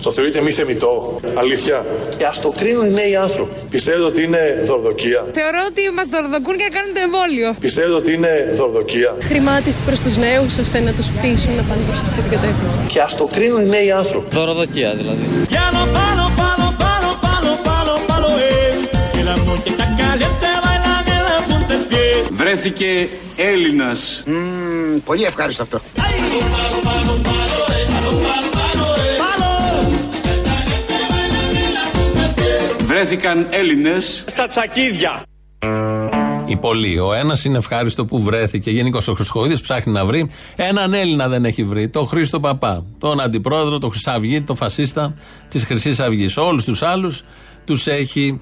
Το 0.04 0.12
θεωρείτε 0.12 0.42
μη 0.42 0.52
θεμητό, 0.52 1.20
αλήθεια; 1.36 1.86
Και 2.18 2.26
ας 2.26 2.42
το 2.42 2.50
κρίνουν 2.60 2.86
οι 2.86 2.94
νέοι 2.94 3.16
άνθρωποι. 3.16 3.54
Πιστεύετε 3.70 4.04
ότι 4.04 4.24
είναι 4.24 4.62
δορδοκία; 4.66 5.26
Θεωρώ 5.40 5.60
ότι 5.70 5.82
μας 5.98 6.08
δορδοκούν 6.08 6.56
για 6.56 6.68
να 6.70 6.74
κάνουν 6.78 6.94
το 6.94 7.02
εμβόλιο. 7.08 7.56
Πιστεύετε 7.60 7.94
ότι 7.94 8.14
είναι 8.14 8.32
δορδοκία; 8.56 9.16
Χρημάτιση 9.22 9.84
προς 9.84 10.00
τους 10.02 10.18
νέους 10.18 10.58
ώστε 10.58 10.80
να 10.80 10.92
τους 10.98 11.08
πείσουν 11.22 11.54
να 11.60 11.64
πάνε 11.70 11.82
προς 11.88 12.02
αυτή 12.06 12.22
την 12.22 12.32
κατεύθυνση. 12.36 12.80
Και 12.94 13.02
ας 13.02 13.18
το 13.18 13.26
κρίνουν 13.36 13.62
οι 13.66 13.70
νέοι 13.76 13.92
άνθρωποι. 13.92 14.36
Δωροδοκία 14.36 14.90
δηλαδή. 15.00 15.24
Piano, 15.54 15.84
palo, 15.96 16.01
Βρέθηκε 22.52 23.10
Έλληνας 23.36 24.24
Μμμ, 24.26 25.00
πολύ 25.06 25.24
ευχάριστο 25.24 25.64
αυτό. 25.64 25.82
Βρέθηκαν 32.86 33.48
Έλληνες 33.50 34.24
Στα 34.28 34.48
τσακίδια. 34.48 35.24
Οι 36.46 36.58
πολλοί. 36.58 37.00
Ο 37.00 37.14
ένας 37.14 37.46
είναι 37.46 37.58
ευχάριστο 37.58 38.06
που 38.06 38.22
βρέθηκε. 38.22 38.72
Γενικώς 38.72 39.08
ο 39.08 39.14
Χρυσοχοίδης 39.14 39.62
ψάχνει 39.62 39.94
να 39.94 40.06
βρει. 40.06 40.32
Έναν 40.56 40.94
Έλληνα 40.94 41.28
δεν 41.28 41.46
έχει 41.46 41.64
βρει. 41.64 41.90
Τον 41.90 42.08
Χρήστο 42.08 42.40
Παπά. 42.40 42.86
Τον 42.98 43.20
αντιπρόεδρο, 43.20 43.78
τον 43.78 43.92
Χρυσαυγή, 43.92 44.42
τον 44.42 44.56
φασίστα 44.56 45.16
της 45.50 45.64
Χρυσής 45.66 46.00
Αυγής. 46.00 46.38
Όλους 46.38 46.66
τους 46.66 46.82
άλλους 46.82 47.24
τους 47.66 47.88
έχει 47.88 48.42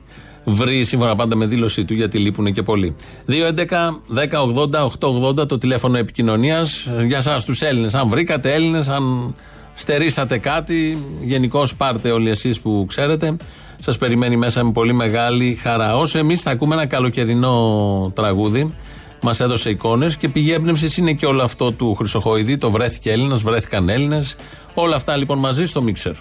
βρει 0.49 0.83
σύμφωνα 0.83 1.15
πάντα 1.15 1.35
με 1.35 1.45
δήλωσή 1.45 1.85
του 1.85 1.93
γιατί 1.93 2.17
λείπουν 2.17 2.53
και 2.53 2.63
πολλοί. 2.63 2.95
2.11.10.80.880 3.27 5.47
το 5.47 5.57
τηλέφωνο 5.57 5.97
επικοινωνίας 5.97 6.87
για 7.07 7.17
εσά 7.17 7.41
τους 7.45 7.61
Έλληνες. 7.61 7.93
Αν 7.93 8.09
βρήκατε 8.09 8.53
Έλληνες, 8.53 8.87
αν 8.87 9.35
στερήσατε 9.73 10.37
κάτι, 10.37 11.03
γενικώς 11.21 11.75
πάρτε 11.75 12.11
όλοι 12.11 12.29
εσείς 12.29 12.59
που 12.59 12.85
ξέρετε. 12.87 13.37
Σας 13.79 13.97
περιμένει 13.97 14.37
μέσα 14.37 14.63
με 14.63 14.71
πολύ 14.71 14.93
μεγάλη 14.93 15.57
χαρά. 15.61 15.97
Όσο 15.97 16.17
εμείς 16.17 16.41
θα 16.41 16.51
ακούμε 16.51 16.75
ένα 16.75 16.85
καλοκαιρινό 16.85 18.11
τραγούδι, 18.15 18.73
μας 19.21 19.39
έδωσε 19.39 19.69
εικόνες 19.69 20.17
και 20.17 20.29
πηγή 20.29 20.51
έμπνευσης 20.51 20.97
είναι 20.97 21.13
και 21.13 21.25
όλο 21.25 21.43
αυτό 21.43 21.71
του 21.71 21.95
Χρυσοχοίδη. 21.95 22.57
Το 22.57 22.71
βρέθηκε 22.71 23.11
Έλληνας, 23.11 23.41
βρέθηκαν 23.41 23.89
Έλληνες. 23.89 24.35
Όλα 24.73 24.95
αυτά 24.95 25.15
λοιπόν 25.15 25.37
μαζί 25.37 25.65
στο 25.65 25.81
μίξερ. 25.81 26.13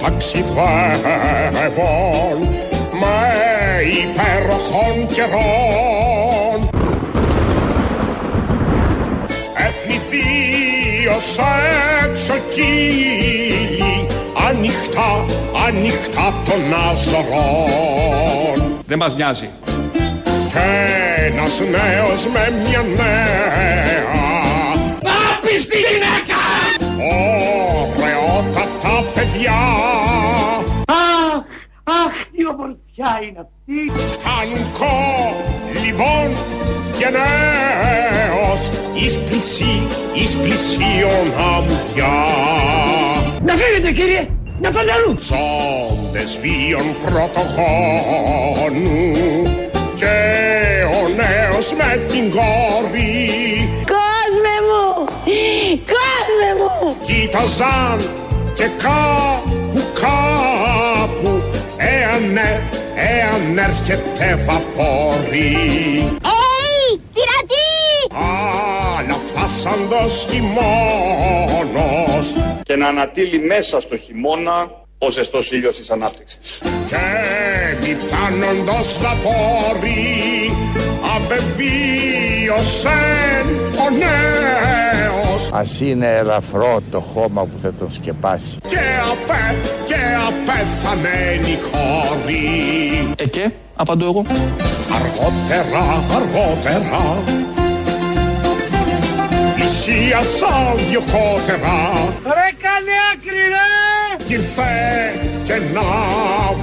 Πλοίο 0.00 0.08
ταξιδεύων 0.10 0.48
με 2.92 3.18
υπέροχων 3.82 5.06
καιρών 5.14 6.58
Εθνηθίος 9.54 11.38
έξω 12.04 12.34
κύλι 12.54 14.06
ανοιχτά, 14.48 15.24
ανοιχτά 15.66 16.34
των 16.44 16.60
αζωρών 16.90 18.58
Δεν 18.86 18.98
μας 18.98 19.14
νοιάζει. 19.16 19.48
και 20.52 20.58
ένας 21.26 21.60
νέος 21.60 22.26
με 22.26 22.52
μια 22.68 22.82
νέα 22.96 24.18
Άπιστη 25.32 25.76
γυναίκα! 25.76 26.40
Ωραιότατα 29.30 29.32
παιδιά 29.32 29.60
Αχ, 30.86 31.44
αχ, 31.84 32.14
τι 32.32 32.46
ομορφιά 32.46 33.12
είναι 33.22 33.40
αυτή! 33.46 33.80
Φτάνουν 34.12 34.64
κο, 34.78 34.96
λοιπόν, 35.84 36.28
γενναίος 36.98 38.62
Εις 38.94 39.14
πλησί, 39.16 39.76
εις 40.14 40.36
πλησίον 40.36 41.26
αμμουδιά 41.54 42.18
Να 43.44 43.54
φύγετε 43.54 43.90
κύριε! 43.92 44.28
Να 44.62 44.70
πάτε 44.70 44.92
αλλού! 44.92 45.18
Ζώντες 45.18 46.38
βίων 46.40 46.96
πρωτοχώνου 47.04 47.52
Και 49.94 50.14
ο 51.02 51.08
νέος 51.08 51.72
με 51.72 52.00
την 52.08 52.30
κόρη 52.30 53.68
Κόσμε 53.94 54.54
μου! 54.68 55.04
Κόσμε 55.94 56.50
μου! 56.58 56.96
Κοίταζαν 57.02 58.19
και 58.60 58.70
κάπου 58.82 59.82
κάπου 60.00 61.42
Εάν, 61.76 62.36
ε- 62.36 62.62
εάν 62.94 63.58
έρχεται 63.58 64.44
βαπόρι 64.44 65.56
Έι! 66.22 67.00
Πειρατή! 67.12 67.70
Αλλά 68.98 69.16
φάσαντος 69.34 70.26
χειμώνος 70.30 71.46
και 72.62 72.76
να 72.76 72.86
ανατείλει 72.86 73.38
μέσα 73.38 73.80
στο 73.80 73.96
χειμώνα 73.96 74.70
ο 74.98 75.10
ζεστός 75.10 75.52
ήλιος 75.52 75.76
της 75.76 75.90
ανάπτυξης. 75.90 76.60
Και 76.62 76.96
μη 77.80 77.96
φτάνοντος 78.06 78.98
βαπόρι 79.02 80.56
Απεβίωσεν 81.16 82.90
ο 83.78 83.90
νέος 83.90 85.09
Ας 85.52 85.80
είναι 85.80 86.16
ελαφρό 86.16 86.80
το 86.90 87.00
χώμα 87.00 87.42
που 87.42 87.58
θα 87.62 87.72
τον 87.72 87.92
σκεπάσει. 87.92 88.58
Και 88.68 88.78
απέ, 89.10 89.54
και 89.86 89.94
απέθανε 90.28 91.40
η 91.50 91.58
κόρη 91.70 93.14
Ε 93.16 93.26
και, 93.26 93.50
απαντώ 93.76 94.04
εγώ. 94.04 94.24
Αργότερα, 94.94 96.04
αργότερα 96.16 97.22
Πλησίασαν 99.54 100.76
δυο 100.88 101.00
κότερα 101.00 101.78
Ρε 102.24 102.50
κάνε 102.62 102.94
άκρη 103.12 103.44
ρε! 103.54 104.24
Κι 104.24 104.32
ήρθε 104.32 104.72
και 105.46 105.52
ένα 105.52 105.82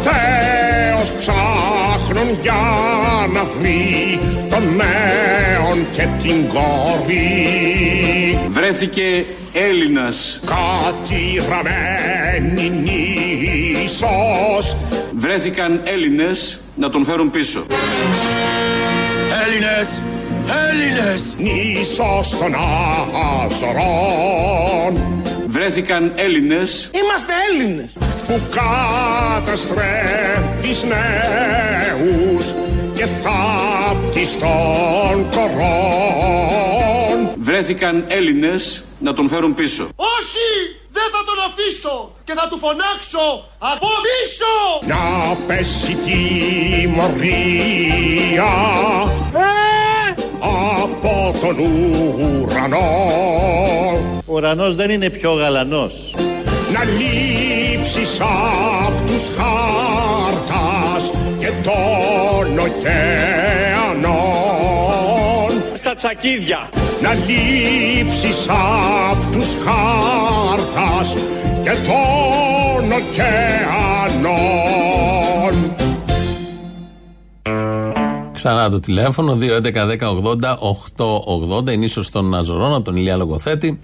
Ματέος 0.05 1.11
ψάχνων 1.11 2.27
για 2.41 2.53
να 3.33 3.43
βρει 3.43 4.19
Τον 4.49 4.63
νέον 4.75 5.85
και 5.91 6.07
την 6.21 6.47
κόρη 6.47 8.39
Βρέθηκε 8.49 9.25
Έλληνας 9.53 10.39
Κατηραμένη 10.45 12.69
νήσος 13.83 14.75
Βρέθηκαν 15.15 15.81
Έλληνες 15.83 16.59
να 16.75 16.89
τον 16.89 17.05
φέρουν 17.05 17.31
πίσω. 17.31 17.65
Έλληνες! 19.45 20.03
Έλληνες! 20.69 21.35
Νήσος 21.37 22.29
των 22.29 22.55
Αζωρών 23.45 25.01
Βρέθηκαν 25.53 26.11
Έλληνες 26.15 26.89
Είμαστε 26.93 27.33
Έλληνες! 27.49 27.91
που 28.27 28.41
καταστρέφεις 29.35 30.83
νέους 30.83 32.53
και 32.95 33.05
θάπτεις 33.05 34.37
των 34.37 35.29
κορών. 35.31 37.29
Βρέθηκαν 37.39 38.05
Έλληνες 38.07 38.83
να 38.99 39.13
τον 39.13 39.27
φέρουν 39.27 39.53
πίσω. 39.53 39.87
Όχι! 39.95 40.77
Δεν 40.91 41.03
θα 41.11 41.23
τον 41.25 41.35
αφήσω! 41.47 42.15
Και 42.23 42.33
θα 42.33 42.47
του 42.49 42.57
φωνάξω 42.57 43.45
από 43.57 43.87
πίσω! 44.05 44.53
Να 44.85 45.35
πέσει 45.47 45.97
τιμωρία 46.75 47.31
από 50.83 51.33
τον 51.41 51.55
ουρανό 51.59 52.91
Ο 54.25 54.33
ουρανός 54.33 54.75
δεν 54.75 54.89
είναι 54.89 55.09
πιο 55.09 55.31
γαλανός. 55.33 56.15
να 56.73 56.79
λείψεις 56.83 58.21
απ' 58.21 59.07
τους 59.07 59.23
χάρτας 59.37 61.11
και 61.39 61.51
των 61.63 62.59
ωκεανών 64.13 65.63
Στα 65.73 65.95
τσακίδια. 65.95 66.69
να 67.01 67.13
λείψεις 67.13 68.47
απ' 69.11 69.31
τους 69.31 69.47
χάρτας 69.65 71.15
και 71.63 71.69
των 71.69 72.91
ωκεανών 72.91 74.33
Ξανά 78.43 78.69
το 78.69 78.79
τηλέφωνο 78.79 79.37
2.11.10.80.880 79.41 81.71
είναι 81.71 81.85
ίσως 81.85 82.09
των 82.09 82.35
Αζωρών 82.35 82.73
από 82.73 82.83
τον 82.83 82.95
Ηλία 82.95 83.15
Λογοθέτη. 83.15 83.79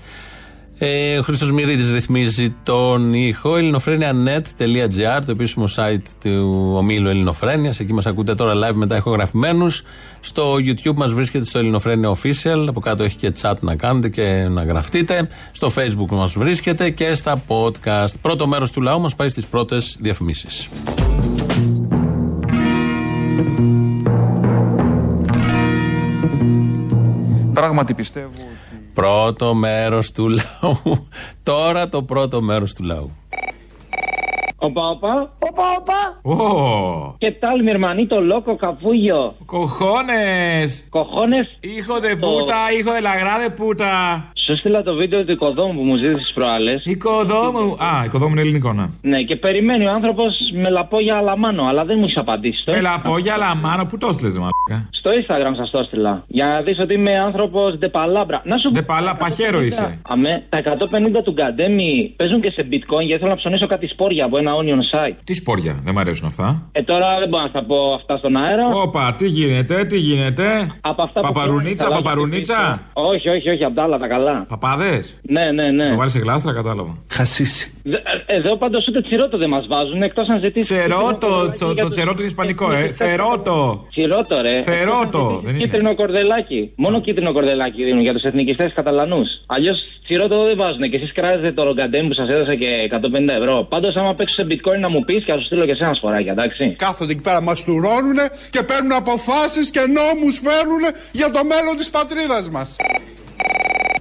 Ε, 0.78 1.18
ο 1.18 1.22
Χρήστος 1.22 1.52
Μυρίδης 1.52 1.92
ρυθμίζει 1.92 2.56
τον 2.64 3.14
ήχο. 3.14 3.56
ελληνοφρένια.net.gr, 3.56 5.22
το 5.26 5.32
επίσημο 5.32 5.66
site 5.76 6.04
του 6.24 6.72
ομίλου 6.76 7.10
Ελληνοφρένια. 7.10 7.74
Εκεί 7.80 7.94
μας 7.94 8.06
ακούτε 8.06 8.36
τώρα 8.36 8.54
live 8.54 8.76
μετά 8.76 8.96
ηχογραφημένους. 8.96 9.84
Στο 10.20 10.54
YouTube 10.54 10.96
μας 10.96 11.14
βρίσκεται 11.14 11.46
στο 11.46 11.60
Ελληνοφρένια 11.60 12.10
Official. 12.10 12.66
Από 12.68 12.80
κάτω 12.80 13.04
έχει 13.04 13.18
και 13.18 13.34
chat 13.42 13.56
να 13.60 13.76
κάνετε 13.76 14.10
και 14.10 14.48
να 14.50 14.64
γραφτείτε. 14.64 15.30
Στο 15.52 15.72
Facebook 15.76 16.10
μας 16.10 16.34
βρίσκεται 16.34 16.90
και 16.90 17.16
στα 17.16 17.44
podcast. 17.48 18.14
Πρώτο 18.22 18.48
μέρος 18.48 18.72
του 18.72 18.82
λαού 18.82 19.02
μας 19.02 19.16
πάει 19.16 19.30
στις 19.30 19.46
πρώτες 19.46 19.98
διαφημίσεις. 20.00 20.70
πράγματι 27.60 27.94
πιστεύω 27.94 28.32
ότι... 28.36 28.84
Πρώτο 28.94 29.54
μέρος 29.54 30.12
του 30.12 30.30
λαού. 30.30 31.08
Τώρα 31.44 31.90
το 31.90 32.04
πρώτο 32.04 32.42
μέρος 32.42 32.74
του 32.74 32.84
λαού. 32.84 33.12
Οπα, 34.62 34.88
οπα. 34.88 35.34
Οπα, 35.40 35.64
οπα. 35.80 36.34
Ο. 36.44 37.16
Και 37.18 37.32
τάλ, 37.32 37.64
μυρμανί, 37.64 38.08
το 38.08 38.22
λόκο 38.22 38.56
καφούγιο. 38.56 39.36
Κοχώνες. 39.46 40.88
Κοχώνες. 40.90 41.58
Ήχο 41.60 42.00
δε 42.00 42.16
πούτα, 42.16 42.56
ήχο 42.80 42.92
la 43.00 43.02
λαγρά 43.02 43.52
πούτα. 43.56 43.92
Σου 44.50 44.56
έστειλα 44.56 44.84
το 44.84 44.94
βίντεο 44.96 45.26
του 45.26 45.32
οικοδόμου 45.32 45.74
που 45.74 45.84
μου 45.84 45.96
ζήτησε 45.96 46.32
προάλλες. 46.34 46.82
Οικοδόμου. 46.86 47.66
Α, 47.90 48.04
οικοδόμου 48.06 48.32
είναι 48.32 48.42
ελληνικό, 48.42 48.74
ναι. 48.74 48.86
Ναι, 49.02 49.18
και 49.18 49.36
περιμένει 49.36 49.88
ο 49.88 49.94
άνθρωπος 49.94 50.34
με 50.54 50.70
λαπόγια 50.70 51.16
αλαμάνο, 51.18 51.64
αλλά 51.70 51.84
δεν 51.84 51.96
μου 52.00 52.04
έχεις 52.04 52.18
απαντήσει. 52.18 52.64
Το 52.66 52.72
Με 52.72 52.78
έστειλα. 52.78 52.92
λαπόγια, 52.96 53.38
λαμάνο, 53.38 53.86
πού 53.86 53.98
το 53.98 54.08
έστειλες, 54.08 54.38
μαλάκα; 54.38 54.90
Στο 54.92 55.10
Instagram 55.20 55.54
σας 55.58 55.70
το 55.72 55.80
έστειλα. 55.82 56.24
Για 56.28 56.46
να 56.46 56.62
δεις 56.62 56.80
ότι 56.80 56.94
είμαι 56.96 57.14
άνθρωπος 57.28 57.78
ντεπαλάμπρα. 57.78 58.42
Να 58.46 58.58
σου 58.58 58.72
Ντεπαλά, 58.72 59.16
παχαίρο 59.16 59.62
είσαι. 59.62 60.00
Αμέ, 60.08 60.44
τα 60.50 60.58
150 60.58 61.22
του 61.24 61.32
Γκαντέμι 61.32 62.14
παίζουν 62.18 62.42
και 62.42 62.52
σε 62.52 62.68
bitcoin 62.72 63.02
γιατί 63.08 63.20
θέλω 63.22 63.30
να 63.32 63.36
ψωνίσω 63.42 63.66
κάτι 63.68 63.88
σπόρια 63.88 64.26
από 64.26 64.36
ένα 64.40 64.52
onion 64.60 64.82
site. 64.98 65.16
Τι 65.24 65.34
σπόρια, 65.34 65.74
δεν 65.84 65.94
μου 65.94 66.00
αρέσουν 66.00 66.28
αυτά; 66.28 66.70
Ε, 66.72 66.82
τώρα 66.84 67.20
δεν 67.20 67.30
μπορώ 67.30 67.44
να 67.44 67.50
στα 67.50 67.64
πω 67.64 67.94
αυτά 67.94 68.18
στον 68.18 68.36
αέρα. 68.38 68.68
Όπα, 68.68 69.14
τι 69.18 69.28
γίνεται, 69.28 69.86
τι 69.86 69.98
γίνεται; 69.98 70.46
Από 70.82 71.04
αυτά 71.04 71.22
που 71.22 71.28
Παπαρουνίτσα, 71.28 71.84
καλά, 71.84 71.96
παπαρουνίτσα; 71.96 72.82
Όχι, 72.94 73.30
όχι, 73.30 73.50
όχι, 73.50 73.64
απ' 73.64 73.76
τα 73.76 73.84
άλλα 73.84 73.98
τα 73.98 74.08
καλά. 74.08 74.39
Παπάδες; 74.48 75.18
Ναι, 75.22 75.52
ναι, 75.52 75.72
ναι. 75.72 75.88
Το 75.90 75.96
βάλεις 75.96 76.12
σε 76.12 76.20
γλάστρα, 76.20 76.54
κατάλαβα. 76.54 76.98
Χασίσει. 77.12 77.74
Δε- 77.84 77.96
ε, 78.26 78.36
Εδώ 78.38 78.58
πάντως 78.58 78.86
ούτε 78.90 79.02
τσιρότο 79.02 79.38
δεν 79.38 79.50
μας 79.50 79.66
βάζουν 79.70 80.02
εκτός 80.02 80.28
αν 80.28 80.40
ζητήσεις. 80.42 80.70
Τσερότο, 80.70 81.54
το, 81.60 81.74
το 81.74 81.88
τσερότο 81.90 82.18
είναι 82.18 82.28
ισπανικό, 82.28 82.72
ε. 82.72 82.82
Θερότο. 83.02 83.86
Τσιρότο, 83.90 84.42
ρε. 84.42 84.62
Θερότο, 84.62 85.24
δεν 85.44 85.54
είναι. 85.56 85.64
Κίτρινο 85.64 85.96
κορδελάκι. 85.96 86.72
Μόνο 86.76 87.02
κίτρινο 87.02 87.32
κορδελάκι 87.34 87.84
δίνουν 87.84 88.02
για 88.02 88.14
τους 88.14 88.24
εθνικιστές 88.24 88.72
Καταλανούς. 88.76 89.28
Αλλιώς 89.46 89.78
τσιρότο 90.04 90.44
δεν 90.46 90.58
βάζουν. 90.58 90.82
Και 90.92 90.98
εσείς 90.98 91.12
κράζετε 91.14 91.52
το 91.52 91.64
ρογκαντέμ 91.64 92.08
που 92.08 92.14
σας 92.14 92.28
έδωσα 92.36 92.56
και 92.56 92.70
150 92.92 93.34
ευρώ. 93.42 93.64
Πάντως, 93.70 93.96
άμα 93.96 94.16
παίξω 94.16 94.34
σε 94.40 94.48
bitcoin 94.50 94.80
να 94.80 94.90
μου 94.90 95.00
πεις 95.06 95.24
και 95.26 95.32
θα 95.32 95.38
σου 95.40 95.46
στείλω 95.46 95.66
και 95.66 95.76
σε 95.76 95.84
ένα 95.84 95.94
σφοράκι, 95.94 96.30
εντάξει. 96.30 96.76
Κάθονται 96.78 97.12
εκεί 97.12 97.22
πέρα, 97.22 97.42
μας 97.42 97.64
τουρώνουνε 97.64 98.26
και 98.50 98.64
παίρνουν 98.64 98.92
αποφάσεις 98.92 99.70
και 99.72 99.80
νόμους 99.98 100.36
φέρνουν 100.46 100.84
για 101.12 101.30
το 101.32 101.42
μέλλον 101.52 101.76
της 101.78 101.90
πατρίδας 101.90 102.50
μας. 102.50 102.76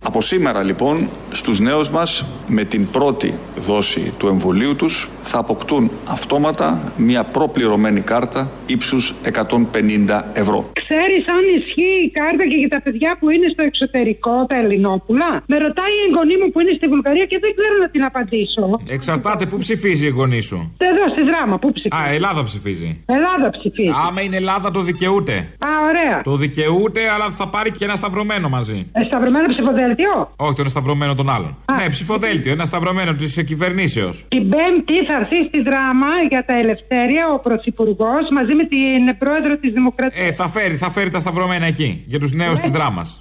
Από 0.02 0.20
σήμερα 0.20 0.62
λοιπόν 0.62 1.08
στους 1.30 1.60
νέους 1.60 1.90
μας 1.90 2.26
με 2.46 2.64
την 2.64 2.90
πρώτη 2.90 3.34
δόση 3.56 4.12
του 4.18 4.26
εμβολίου 4.26 4.76
τους 4.76 5.08
θα 5.20 5.38
αποκτούν 5.38 5.90
αυτόματα 6.08 6.92
μια 6.96 7.22
προπληρωμένη 7.24 8.00
κάρτα 8.00 8.50
ύψους 8.66 9.14
150 9.24 10.22
ευρώ. 10.32 10.70
Ξέρεις 10.84 11.24
αν 11.36 11.42
ισχύει 11.58 11.96
η 12.06 12.10
κάρτα 12.10 12.44
και 12.50 12.56
για 12.62 12.68
τα 12.68 12.80
παιδιά 12.82 13.16
που 13.20 13.30
είναι 13.30 13.48
στο 13.54 13.64
εξωτερικό, 13.64 14.46
τα 14.48 14.56
Ελληνόπουλα; 14.56 15.30
Με 15.46 15.56
ρωτάει 15.66 15.92
η 16.00 16.02
εγγονή 16.08 16.36
μου 16.40 16.50
που 16.52 16.60
είναι 16.60 16.74
στη 16.78 16.86
Βουλγαρία 16.88 17.24
και 17.30 17.38
δεν 17.44 17.52
ξέρω 17.58 17.74
να 17.82 17.88
την 17.94 18.02
απαντήσω. 18.04 18.64
Εξαρτάται 18.96 19.46
πού 19.46 19.56
ψηφίζει 19.64 20.06
η 20.06 20.14
γονή 20.18 20.40
σου. 20.40 20.58
Εδώ 20.90 21.04
στη 21.14 21.22
δράμα, 21.30 21.58
πού 21.58 21.72
ψηφίζει; 21.72 22.02
Α, 22.02 22.14
Ελλάδα 22.14 22.42
ψηφίζει. 22.42 22.90
Ελλάδα 23.06 23.48
ψηφίζει. 23.56 23.92
Άμα 24.06 24.20
είναι 24.24 24.36
Ελλάδα 24.36 24.70
το 24.70 24.80
δικαιούται. 24.80 25.36
Α, 25.68 25.70
ωραία. 25.88 26.16
Το 26.28 26.36
δικαιούται, 26.44 27.02
αλλά 27.14 27.26
θα 27.40 27.48
πάρει 27.48 27.70
και 27.70 27.84
ένα 27.84 27.94
σταυρωμένο 28.00 28.48
μαζί. 28.48 28.78
Ε, 28.92 29.04
σταυρωμένο 29.08 29.27
ψηφοδέλτιο; 29.48 30.12
Όχι, 30.36 30.54
το 30.54 30.60
ένα 30.60 30.68
σταυρωμένο 30.68 31.14
των 31.14 31.30
άλλων. 31.30 31.56
Ναι, 31.78 31.88
ψηφοδέλτιο, 31.88 32.52
ένα 32.52 32.64
σταυρωμένο 32.64 33.12
της 33.14 33.44
κυβερνήσεως. 33.46 34.26
Την 34.28 34.48
Πέμπτη 34.48 34.96
θα 35.08 35.16
έρθει 35.20 35.38
στη 35.48 35.60
δράμα 35.68 36.10
για 36.30 36.44
τα 36.48 36.54
ελευθέρια 36.62 37.22
ο 37.34 37.38
Πρωθυπουργός 37.38 38.24
μαζί 38.36 38.54
με 38.54 38.64
την 38.74 39.18
πρόεδρο 39.18 39.54
της 39.62 39.72
Δημοκρατίας. 39.72 40.28
Ε, 40.28 40.32
θα 40.32 40.48
φέρει, 40.48 40.76
θα 40.76 40.90
φέρει 40.90 41.10
τα 41.10 41.20
σταυρωμένα 41.20 41.66
εκεί. 41.66 41.90
Για 42.06 42.18
τους 42.18 42.32
νέους 42.32 42.58
της 42.58 42.70
δράμας. 42.70 43.20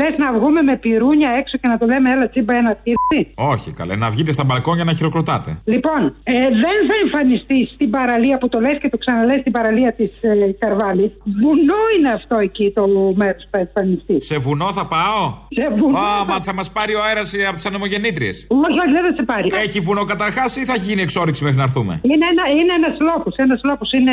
Λες 0.00 0.14
να 0.18 0.32
βγούμε 0.38 0.60
με 0.62 0.76
πυρούνια 0.76 1.30
έξω 1.40 1.58
και 1.60 1.68
να 1.68 1.78
το 1.78 1.86
λέμε 1.86 2.10
έλα 2.10 2.28
τσίμπα 2.28 2.54
ένα 2.56 2.76
τύρι. 2.82 3.32
Όχι, 3.34 3.72
καλέ, 3.72 3.96
να 3.96 4.10
βγείτε 4.10 4.32
στα 4.32 4.44
μπαλκόνια 4.44 4.84
να 4.84 4.92
χειροκροτάτε. 4.92 5.50
Λοιπόν, 5.64 6.00
ε, 6.22 6.32
δεν 6.64 6.76
θα 6.88 6.96
εμφανιστεί 7.04 7.68
στην 7.74 7.90
παραλία 7.90 8.38
που 8.38 8.48
το 8.48 8.60
λες 8.60 8.78
και 8.80 8.88
το 8.88 8.98
ξαναλέ 8.98 9.38
στην 9.38 9.52
παραλία 9.52 9.92
της 9.92 10.10
ε, 10.20 10.52
Καρβάλης. 10.58 11.10
Βουνό 11.40 11.82
είναι 11.98 12.10
αυτό 12.12 12.36
εκεί 12.38 12.72
το 12.74 12.86
μέρος 13.14 13.42
που 13.42 13.50
θα 13.50 13.58
εμφανιστεί. 13.58 14.24
Σε 14.24 14.38
βουνό 14.38 14.72
θα 14.72 14.86
πάω; 14.86 15.41
Σε 15.48 15.74
βουνό. 15.78 15.98
Α, 15.98 16.24
μα 16.28 16.40
θα 16.40 16.54
μας 16.54 16.70
πάρει 16.70 16.94
ο 16.94 17.02
αέρας 17.04 17.34
από 17.48 17.56
τις 17.56 17.66
ανεμογεννήτριες. 17.66 18.46
Όχι, 18.48 18.78
όχι, 18.82 18.92
δεν 18.96 19.04
θα 19.06 19.12
σε 19.18 19.24
πάρει. 19.24 19.48
Έχει 19.64 19.80
βουνό 19.80 20.04
καταρχάς 20.04 20.56
ή 20.56 20.64
θα 20.64 20.76
γίνει 20.76 21.02
εξόριξη 21.02 21.42
μέχρι 21.44 21.58
να 21.58 21.62
έρθουμε; 21.62 22.00
Είναι 22.02 22.26
ένα, 22.32 22.44
είναι 22.60 22.74
ένας 22.80 22.96
λόφος, 23.10 23.34
ένας 23.36 23.60
λόφος 23.64 23.92
είναι... 23.92 24.12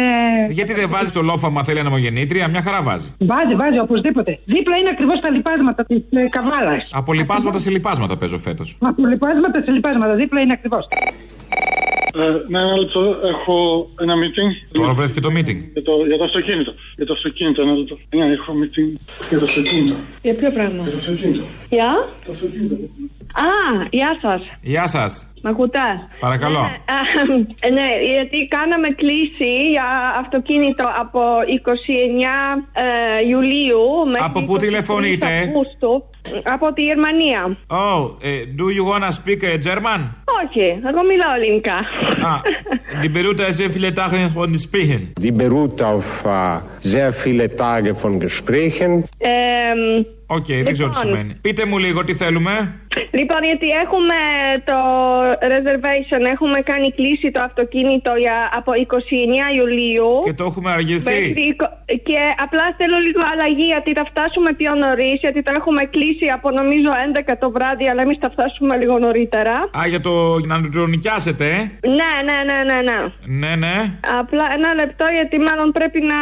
Γιατί 0.49 0.73
δεν 0.73 0.89
βάζει 0.89 1.11
το 1.11 1.21
λόφο 1.21 1.47
άμα 1.47 1.63
θέλει 1.63 1.79
ανεμογεννήτρια, 1.79 2.47
μια 2.47 2.61
χαρά 2.61 2.81
βάζει. 2.81 3.07
Βάζει, 3.19 3.55
βάζει, 3.55 3.79
οπωσδήποτε. 3.79 4.39
Δίπλα 4.45 4.77
είναι 4.77 4.89
ακριβώς 4.91 5.19
τα 5.19 5.29
λιπάσματα 5.29 5.85
της 5.85 5.97
ε, 6.09 6.27
καβάλας. 6.29 6.89
Από 6.91 7.13
λιπάσματα 7.13 7.59
σε 7.59 7.69
λιπάσματα 7.69 8.17
παίζω 8.17 8.37
φέτος. 8.37 8.77
Από 8.79 9.05
λιπάσματα 9.05 9.61
σε 9.65 9.71
λιπάσματα, 9.71 10.13
δίπλα 10.15 10.41
είναι 10.41 10.53
ακριβώς. 10.53 10.87
Ε, 12.13 12.19
ναι, 12.47 12.59
ένα 12.59 12.77
λεπτό. 12.77 13.01
Έχω 13.23 13.89
ένα 13.99 14.13
meeting. 14.21 14.51
Τώρα 14.71 14.93
βρέθηκε 14.93 15.19
το 15.19 15.29
meeting. 15.37 15.59
Για 15.73 15.83
το, 15.83 15.93
για 16.07 16.17
το 16.17 16.23
αυτοκίνητο. 16.23 16.73
Για 16.95 17.05
το 17.05 17.13
αυτοκίνητο, 17.13 17.61
ένα 17.61 17.73
λεπτό. 17.73 17.97
Ναι, 18.15 18.25
έχω 18.25 18.53
meeting 18.61 18.89
για 19.29 19.37
το 19.39 19.43
αυτοκίνητο. 19.43 19.95
Για 20.21 20.35
ποιο 20.35 20.51
πράγμα; 20.51 20.83
Για 20.83 20.91
το 20.91 20.97
αυτοκίνητο. 20.97 21.43
Γεια. 21.69 22.09
Το 22.25 22.31
αυτοκίνητο. 22.31 22.75
Α, 23.33 23.47
γεια 23.89 24.17
σας. 24.21 24.41
Γεια 24.61 24.87
σας. 24.87 25.33
Μ' 25.43 25.47
ακούτε; 25.47 25.79
Παρακαλώ. 26.19 26.59
Ε, 27.59 27.69
ναι, 27.71 27.87
γιατί 28.07 28.47
κάναμε 28.47 28.87
κλίση 28.89 29.69
για 29.71 30.15
αυτοκίνητο 30.19 30.85
από 30.97 31.19
29 31.19 32.63
ε, 32.71 33.27
Ιουλίου 33.29 33.85
μέχρι 34.05 34.25
Από 34.29 34.43
πού 34.43 34.53
23 34.53 34.59
τηλεφωνείτε; 34.59 35.27
Αυγούστου. 35.27 36.03
Από 36.43 36.73
τη 36.73 36.81
Γερμανία. 36.81 37.57
Oh, 37.67 38.11
ε, 38.21 38.29
do 38.59 38.65
you 38.77 38.83
wanna 38.91 39.11
speak 39.11 39.41
ε, 39.43 39.57
German? 39.65 40.01
Όχι, 40.43 40.65
εγώ 40.89 41.01
μιλάω 41.09 41.33
ελληνικά. 41.35 41.77
Ah, 42.21 42.41
die 43.03 43.09
beruht 43.09 43.39
auf 43.41 43.53
sehr 43.61 43.71
viele 43.75 43.93
Tage 43.93 44.29
von 44.37 44.53
Sprechen. 44.65 45.01
Die 45.25 45.31
beruht 45.31 45.81
auf 45.81 46.25
äh, 46.25 46.59
sehr 46.79 47.11
viele 47.13 47.45
Tage 47.55 47.95
von 47.95 48.19
Gesprächen. 48.19 49.03
Ε, 49.17 49.29
Οκ, 50.31 50.45
δεν 50.45 50.73
ξέρω 50.73 50.89
τι 50.89 50.97
Λοιπόν. 50.97 51.11
σημαίνει. 51.11 51.33
Πείτε 51.41 51.65
μου 51.65 51.77
λίγο 51.77 52.03
τι 52.03 52.13
θέλουμε. 52.13 52.79
Λοιπόν, 53.19 53.41
γιατί 53.49 53.67
έχουμε 53.83 54.19
το 54.69 54.79
reservation, 55.53 56.21
έχουμε 56.35 56.57
κάνει 56.71 56.87
κλείσει 56.99 57.27
το 57.35 57.41
αυτοκίνητο 57.49 58.11
για, 58.23 58.37
από 58.59 58.71
29 58.73 59.57
Ιουλίου. 59.59 60.09
Και 60.27 60.33
το 60.39 60.43
έχουμε 60.49 60.69
αργηθεί. 60.77 61.19
Μέχρι 61.21 61.43
εικο- 61.51 61.73
Και 62.09 62.19
απλά 62.45 62.65
θέλω 62.79 62.97
λίγο 63.07 63.21
αλλαγή 63.31 63.65
γιατί 63.73 63.91
θα 63.99 64.05
φτάσουμε 64.11 64.49
πιο 64.61 64.71
νωρίς, 64.83 65.17
γιατί 65.25 65.39
το 65.47 65.51
έχουμε 65.59 65.81
κλείσει 65.93 66.27
από 66.37 66.47
νομίζω 66.59 66.91
11 67.07 67.33
το 67.43 67.47
βράδυ, 67.55 67.85
αλλά 67.91 68.01
εμείς 68.05 68.17
θα 68.23 68.29
φτάσουμε 68.35 68.73
λίγο 68.81 68.95
νωρίτερα. 69.05 69.55
Α, 69.79 69.81
για 69.93 70.01
το 70.07 70.13
για 70.43 70.49
να 70.55 70.69
το 70.75 70.85
νοικιάσετε, 70.93 71.45
ε. 71.57 71.59
Ναι, 71.99 72.11
ναι, 72.27 72.37
ναι, 72.49 72.59
ναι, 72.69 72.79
ναι. 72.89 72.99
Ναι, 73.41 73.51
ναι. 73.63 73.75
Απλά 74.21 74.45
ένα 74.57 74.69
λεπτό 74.81 75.05
γιατί 75.17 75.35
μάλλον 75.47 75.67
πρέπει 75.77 75.99
να 76.13 76.19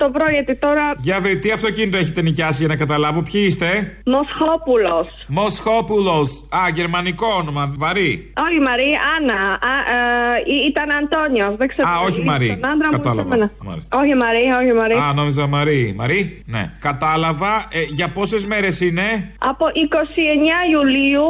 το 0.00 0.06
βρω 0.14 0.26
γιατί 0.36 0.54
τώρα. 0.64 0.84
Για 1.08 1.16
βρε, 1.22 1.34
τι 1.42 1.48
αυτοκίνητο 1.58 1.96
έχετε 2.02 2.20
νοικιάσει 2.22 2.58
για 2.64 2.68
να 2.74 2.76
καταλάβω. 2.82 3.20
Ποιοι 3.28 3.42
είστε; 3.48 3.68
Μοσχόπουλος. 4.16 5.06
Μοσχόπουλος. 5.26 6.06
Α, 6.10 6.68
γερμανικό 6.74 7.26
όνομα, 7.40 7.72
βαρύ. 7.76 8.32
Όχι 8.46 8.58
Μαρή, 8.68 8.90
Άννα. 9.16 9.40
Α, 9.52 9.74
ε, 9.96 10.52
ή- 10.54 10.66
ήταν 10.70 10.88
Αντώνιο. 11.00 11.56
Δεν 11.58 11.68
ξέρω. 11.68 11.88
Α, 11.88 11.94
όχι 12.06 12.20
Ήταν 12.20 12.24
Μαρή. 12.24 12.48
τον 12.48 12.70
άντρα 12.70 12.88
μου, 12.90 12.96
Κατάλαβα. 12.96 13.28
εμένα. 13.34 13.50
Μάλιστα. 13.64 13.98
Όχι 14.00 14.14
Μαρή, 14.14 14.42
όχι 14.60 14.72
Μαρή. 14.80 14.94
Α, 14.94 15.12
νόμιζα 15.14 15.46
Μαρή. 15.46 15.94
Μαρή, 15.98 16.42
ναι. 16.46 16.72
Κατάλαβα. 16.80 17.66
Ε, 17.70 17.82
για 17.82 18.08
πόσες 18.12 18.46
μέρες 18.46 18.80
είναι; 18.80 19.34
Από 19.38 19.64
29 19.74 20.58
Ιουλίου 20.72 21.28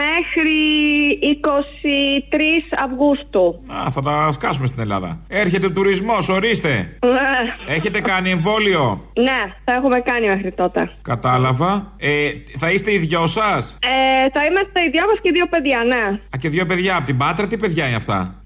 μέχρι 0.00 0.58
23 1.30 2.76
Αυγούστου. 2.84 3.62
Α, 3.86 3.90
θα 3.90 4.02
τα 4.02 4.32
σκάσουμε 4.32 4.66
στην 4.66 4.80
Ελλάδα. 4.80 5.20
Έρχεται 5.28 5.66
ο 5.66 5.72
τουρισμός, 5.72 6.28
ορίστε. 6.28 6.98
Ναι. 7.04 7.74
Έχετε 7.74 8.00
κάνει 8.00 8.30
εμβόλιο; 8.30 9.10
Ναι, 9.14 9.40
θα 9.64 9.74
έχουμε 9.74 10.00
κάνει 10.00 10.26
μέχρι 10.26 10.52
τότε. 10.52 10.90
Κατάλαβα. 11.02 11.92
Ε, 11.96 12.10
θα 12.56 12.70
είστε 12.70 12.92
οι 12.92 12.98
δυο 12.98 13.26
σας; 13.26 13.78
Α, 13.86 14.15
Ε, 14.16 14.28
θα 14.32 14.44
είμαστε 14.44 14.78
οι 14.84 14.90
δυο 14.90 15.06
μας 15.06 15.18
και 15.22 15.30
δύο 15.30 15.46
παιδιά, 15.46 15.80
ναι. 15.92 16.04
και 16.38 16.48
δύο 16.48 16.66
παιδιά 16.66 16.96
από 16.96 17.06
την 17.06 17.16
Πάτρα, 17.16 17.46
τι 17.46 17.56
παιδιά 17.56 17.86
είναι 17.86 17.96
αυτά; 17.96 18.42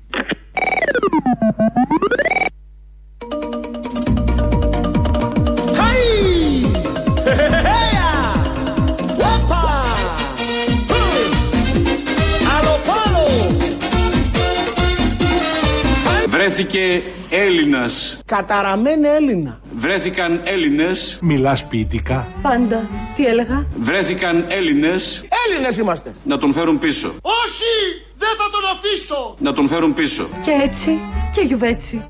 Βρέθηκε 16.61 17.03
Έλληνας. 17.31 18.19
Καταραμένη 18.25 19.09
Έλληνα. 19.09 19.61
Βρέθηκαν 19.77 20.41
Έλληνες. 20.45 21.19
Μιλάς 21.23 21.65
ποιητικά. 21.67 22.27
Πάντα. 22.43 22.89
Τι 23.17 23.27
έλεγα; 23.27 23.67
Βρέθηκαν 23.81 24.45
Έλληνες 24.49 25.25
Έλληνες 25.49 25.77
είμαστε. 25.77 26.15
να 26.25 26.39
τον 26.39 26.53
φέρουν 26.53 26.79
πίσω. 26.79 27.09
Όχι! 27.23 28.03
Δεν 28.17 28.29
θα 28.29 28.51
τον 28.51 28.61
αφήσω! 28.77 29.35
Να 29.39 29.53
τον 29.53 29.69
φέρουν 29.69 29.95
πίσω. 29.95 30.29
Και 30.45 30.51
έτσι 30.63 30.99
και 31.35 31.41
γιουβέτσι. 31.41 32.07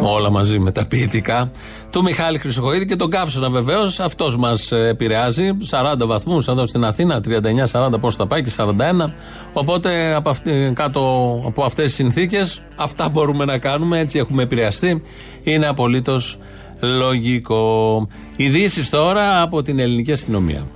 Όλα 0.00 0.30
μαζί 0.30 0.58
με 0.58 0.72
τα 0.72 0.86
ποιητικά 0.86 1.50
του 1.94 2.02
Μιχάλη 2.02 2.38
Χρυσοχοίδη 2.38 2.86
και 2.86 2.96
τον 2.96 3.10
Καύσωνα 3.10 3.50
βεβαίως. 3.50 4.00
Αυτός 4.00 4.36
μας 4.36 4.72
επηρεάζει. 4.72 5.50
40 5.70 6.06
βαθμούς 6.06 6.46
εδώ 6.46 6.66
στην 6.66 6.84
Αθήνα, 6.84 7.20
39-40 7.20 8.00
πώς 8.00 8.16
θα 8.16 8.26
πάει 8.26 8.42
και 8.42 8.50
41. 8.56 9.14
Οπότε 9.52 10.14
από 10.14 10.30
αυτή, 10.30 10.72
κάτω 10.74 11.00
από 11.46 11.64
αυτές 11.64 11.84
τις 11.84 11.94
συνθήκες, 11.94 12.62
αυτά 12.76 13.08
μπορούμε 13.08 13.44
να 13.44 13.58
κάνουμε. 13.58 13.98
Έτσι 13.98 14.18
έχουμε 14.18 14.42
επηρεαστεί. 14.42 15.02
Είναι 15.44 15.66
απολύτως 15.66 16.38
λογικό. 16.80 18.06
Ειδήσεις 18.36 18.90
τώρα 18.90 19.40
από 19.40 19.62
την 19.62 19.78
ελληνική 19.78 20.12
αστυνομία. 20.12 20.66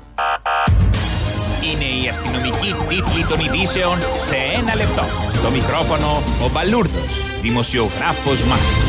Είναι 1.73 2.05
η 2.05 2.09
αστυνομική 2.09 2.75
τίτλη 2.89 3.25
των 3.29 3.39
ειδήσεων 3.39 3.99
σε 4.01 4.37
ένα 4.59 4.75
λεπτό. 4.75 5.03
Στο 5.33 5.51
μικρόφωνο 5.51 6.23
ο 6.47 6.51
Μπαλούρδος, 6.53 7.41
δημοσιογράφος 7.43 8.43
Μάρκος. 8.43 8.88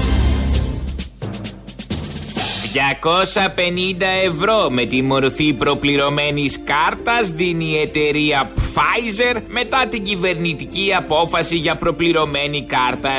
250 2.74 4.02
ευρώ 4.26 4.70
με 4.70 4.86
τη 4.86 5.02
μορφή 5.02 5.54
προπληρωμένης 5.54 6.60
κάρτας 6.64 7.30
δίνει 7.30 7.66
η 7.66 7.78
εταιρεία 7.78 8.52
Pfizer 8.56 9.42
μετά 9.48 9.88
την 9.90 10.04
κυβερνητική 10.04 10.94
απόφαση 10.98 11.56
για 11.56 11.78
προπληρωμένη 11.78 12.66
κάρτα 12.66 13.10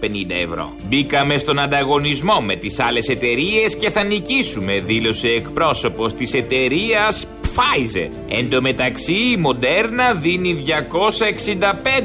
150 0.00 0.30
ευρώ. 0.44 0.72
Μπήκαμε 0.88 1.38
στον 1.38 1.58
ανταγωνισμό 1.58 2.40
με 2.40 2.54
τις 2.54 2.80
άλλες 2.80 3.08
εταιρείες 3.08 3.76
και 3.76 3.90
θα 3.90 4.02
νικήσουμε, 4.02 4.80
δήλωσε 4.80 5.28
εκπρόσωπος 5.28 6.14
της 6.14 6.32
εταιρείας 6.32 7.26
Pfizer. 7.56 8.08
Εν 8.28 8.50
τω 8.50 8.60
μεταξύ 8.60 9.12
η 9.12 9.42
Moderna 9.44 10.16
δίνει 10.20 10.64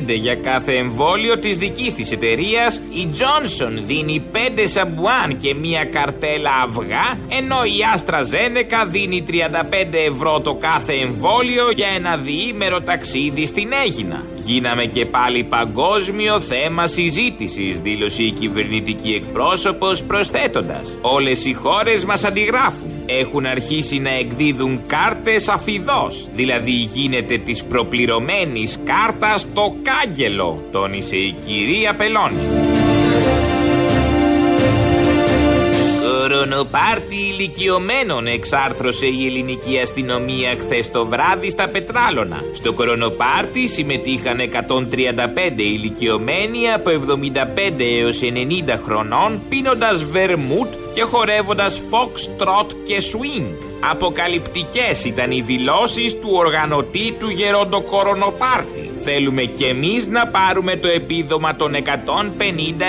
265 0.07 0.13
για 0.19 0.35
κάθε 0.35 0.73
εμβόλιο 0.75 1.37
της 1.37 1.57
δικής 1.57 1.93
της 1.93 2.11
εταιρείας, 2.11 2.81
η 2.89 3.09
Johnson 3.13 3.71
δίνει 3.83 4.23
5 4.31 4.37
σαμπουάν 4.67 5.37
και 5.37 5.53
μία 5.53 5.85
καρτέλα 5.85 6.51
αυγά, 6.63 7.19
ενώ 7.27 7.63
η 7.63 7.79
AstraZeneca 7.95 8.87
δίνει 8.89 9.23
35 9.27 9.97
ευρώ 10.07 10.39
το 10.39 10.53
κάθε 10.53 10.93
εμβόλιο 10.93 11.71
για 11.75 11.87
ένα 11.95 12.17
διήμερο 12.17 12.81
ταξίδι 12.81 13.45
στην 13.45 13.69
Έγινα. 13.85 14.25
Γίναμε 14.35 14.85
και 14.85 15.05
πάλι 15.05 15.43
παγκόσμιο 15.43 16.39
θέμα 16.39 16.87
συζήτησης, 16.87 17.79
δήλωσε 17.79 18.23
η 18.23 18.31
κυβερνητική 18.31 19.13
εκπρόσωπος 19.13 20.03
προσθέτοντας. 20.03 20.97
Όλες 21.01 21.45
οι 21.45 21.53
χώρες 21.53 22.05
μας 22.05 22.23
αντιγράφουν. 22.23 22.98
Έχουν 23.19 23.45
αρχίσει 23.45 23.99
να 23.99 24.09
εκδίδουν 24.09 24.81
κάρτες 24.87 25.47
αφιδός. 25.47 26.27
Δηλαδή 26.33 26.71
γίνεται 26.71 27.37
της 27.37 27.63
προπληρωμένης 27.63 28.79
κάρτας 28.83 29.45
το 29.53 29.75
κάγκελο, 29.81 30.63
τόνισε 30.71 31.15
η 31.15 31.35
κυρία 31.45 31.95
Πελώνη. 31.95 32.88
Κορονοπάρτι 36.59 37.15
ηλικιωμένων 37.15 38.27
εξάρθρωσε 38.27 39.05
η 39.05 39.25
ελληνική 39.25 39.79
αστυνομία 39.79 40.55
χθες 40.59 40.91
το 40.91 41.05
βράδυ 41.05 41.49
στα 41.49 41.67
Πετράλωνα. 41.67 42.43
Στο 42.53 42.73
κορονοπάρτι 42.73 43.67
συμμετείχαν 43.67 44.39
135 44.39 45.57
ηλικιωμένοι 45.57 46.71
από 46.75 46.89
75 46.89 47.83
έως 48.01 48.19
90 48.23 48.79
χρονών 48.83 49.41
πίνοντας 49.49 50.03
βερμούτ 50.03 50.73
και 50.93 51.01
χορεύοντας 51.01 51.81
fox 51.91 52.43
trot 52.43 52.67
και 52.83 53.01
swing. 53.11 53.45
Αποκαλυπτικές 53.91 55.03
ήταν 55.03 55.31
οι 55.31 55.41
δηλώσεις 55.41 56.19
του 56.19 56.29
οργανωτή 56.31 57.11
του 57.19 57.29
γεροντοκορονοπάρτι. 57.29 58.88
Θέλουμε 59.01 59.43
κι 59.43 59.63
εμείς 59.63 60.07
να 60.07 60.27
πάρουμε 60.27 60.75
το 60.75 60.87
επίδομα 60.87 61.55
των 61.55 61.75
150 61.75 61.81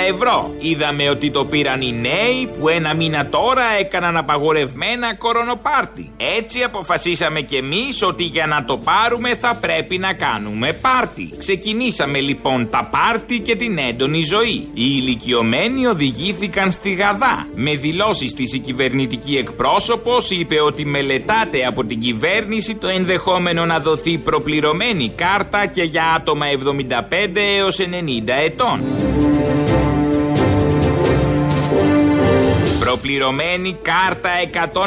ευρώ. 0.08 0.54
Είδαμε 0.58 1.08
ότι 1.08 1.30
το 1.30 1.44
πήραν 1.44 1.80
οι 1.80 1.92
νέοι 1.92 2.50
που 2.58 2.68
ένα 2.68 2.94
μήνα 2.94 3.26
τώρα 3.26 3.62
έκαναν 3.80 4.16
απαγορευμένα 4.16 5.14
κορονοπάρτι. 5.16 6.10
Έτσι 6.38 6.62
αποφασίσαμε 6.62 7.40
κι 7.40 7.56
εμείς 7.56 8.02
ότι 8.02 8.24
για 8.24 8.46
να 8.46 8.64
το 8.64 8.78
πάρουμε 8.78 9.34
θα 9.34 9.58
πρέπει 9.60 9.98
να 9.98 10.12
κάνουμε 10.12 10.72
πάρτι. 10.72 11.32
Ξεκινήσαμε 11.38 12.20
λοιπόν 12.20 12.70
τα 12.70 12.88
πάρτι 12.90 13.40
και 13.40 13.56
την 13.56 13.78
έντονη 13.78 14.22
ζωή. 14.22 14.68
Οι 14.74 14.84
ηλικιωμένοι 15.00 15.86
οδηγήθηκαν 15.86 16.70
στη 16.70 16.92
Γαδά. 16.92 17.46
Με 17.54 17.76
δηλώσεις 17.76 18.32
της 18.34 18.52
η 18.52 18.58
κυβερνητική 18.58 19.36
εκπρόσωπος 19.36 20.30
είπε 20.30 20.60
ότι 20.60 20.84
μελετάτε 20.84 21.66
από 21.66 21.84
την 21.84 22.00
κυβέρνηση 22.00 22.74
το 22.74 22.88
ενδεχόμενο 22.88 23.64
να 23.66 23.78
δοθεί 23.80 24.18
προπληρωμένη 24.18 25.12
κάρτα 25.16 25.66
και 25.66 25.82
για 25.82 25.99
άτομα 26.16 26.46
75 26.46 27.36
έως 27.58 27.78
90 27.78 27.84
ετών. 28.44 28.80
Προπληρωμένη 32.80 33.76
κάρτα 33.82 34.30
150 34.82 34.84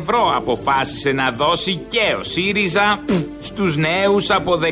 ευρώ 0.00 0.32
αποφάσισε 0.36 1.12
να 1.12 1.30
δώσει 1.30 1.80
και 1.88 2.16
ο 2.18 2.22
ΣΥΡΙΖΑ 2.22 2.98
στους 3.40 3.76
νέους 3.76 4.30
από 4.30 4.56
18 4.56 4.66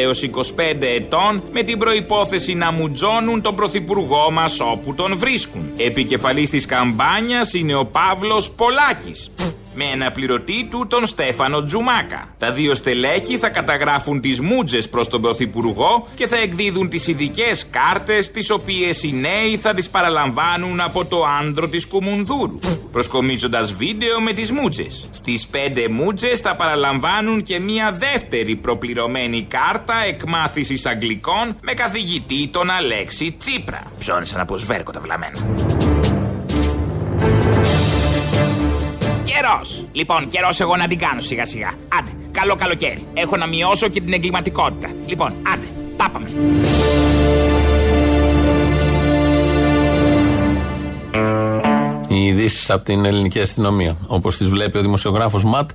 έως 0.00 0.22
25 0.22 0.86
ετών 0.96 1.42
με 1.52 1.62
την 1.62 1.78
προϋπόθεση 1.78 2.54
να 2.54 2.72
μουτζώνουν 2.72 3.42
τον 3.42 3.54
πρωθυπουργό 3.54 4.30
μας 4.30 4.60
όπου 4.60 4.94
τον 4.94 5.16
βρίσκουν. 5.16 5.70
Επικεφαλής 5.76 6.50
της 6.50 6.66
καμπάνιας 6.66 7.52
είναι 7.52 7.74
ο 7.74 7.84
Παύλος 7.84 8.50
Πολάκης 8.50 9.30
με 9.74 9.84
αναπληρωτή 9.92 10.64
του 10.70 10.86
τον 10.86 11.06
Στέφανο 11.06 11.64
Τζουμάκα. 11.64 12.34
Τα 12.38 12.52
δύο 12.52 12.74
στελέχη 12.74 13.38
θα 13.38 13.48
καταγράφουν 13.48 14.20
τις 14.20 14.40
μούτζες 14.40 14.88
προς 14.88 15.08
τον 15.08 15.20
Πρωθυπουργό 15.20 16.06
και 16.14 16.26
θα 16.26 16.36
εκδίδουν 16.36 16.88
τις 16.88 17.06
ειδικές 17.06 17.66
κάρτες 17.70 18.30
τις 18.30 18.50
οποίες 18.50 19.02
οι 19.02 19.12
νέοι 19.12 19.56
θα 19.56 19.74
τις 19.74 19.88
παραλαμβάνουν 19.88 20.80
από 20.80 21.04
το 21.04 21.24
άντρο 21.40 21.68
της 21.68 21.86
Κουμουνδούρου 21.86 22.58
προσκομίζοντας 22.92 23.72
βίντεο 23.72 24.20
με 24.20 24.32
τις 24.32 24.52
μούτζες. 24.52 25.04
Στις 25.10 25.46
πέντε 25.46 25.88
μούτζες 25.88 26.40
θα 26.40 26.56
παραλαμβάνουν 26.56 27.42
και 27.42 27.60
μία 27.60 27.92
δεύτερη 27.92 28.56
προπληρωμένη 28.56 29.46
κάρτα 29.48 29.94
εκμάθησης 30.08 30.86
αγγλικών 30.86 31.56
με 31.62 31.72
καθηγητή 31.72 32.48
τον 32.48 32.70
Αλέξη 32.70 33.34
Τσίπρα. 33.38 33.82
Ψώνησαν 33.98 34.40
από 34.40 34.56
σβέρκο 34.56 34.90
τα 34.90 35.00
βλαμμένα. 35.00 35.99
Καιρός! 39.40 39.84
Λοιπόν, 39.92 40.28
καιρός 40.28 40.60
εγώ 40.60 40.76
να 40.76 40.88
την 40.88 40.98
κάνω 40.98 41.20
σιγά 41.20 41.44
σιγά. 41.44 41.72
Άντε, 41.98 42.10
καλό 42.30 42.56
καλοκαίρι. 42.56 43.06
Έχω 43.14 43.36
να 43.36 43.46
μειώσω 43.46 43.88
και 43.88 44.00
την 44.00 44.12
εγκληματικότητα. 44.12 44.88
Λοιπόν, 45.06 45.32
άντε, 45.52 45.66
πάπαμε. 45.96 46.30
Οι 52.08 52.26
ειδήσεις 52.26 52.70
από 52.70 52.84
την 52.84 53.04
ελληνική 53.04 53.40
αστυνομία. 53.40 53.96
Όπως 54.06 54.36
τις 54.36 54.48
βλέπει 54.48 54.78
ο 54.78 54.80
δημοσιογράφος 54.80 55.44
Ματ 55.44 55.70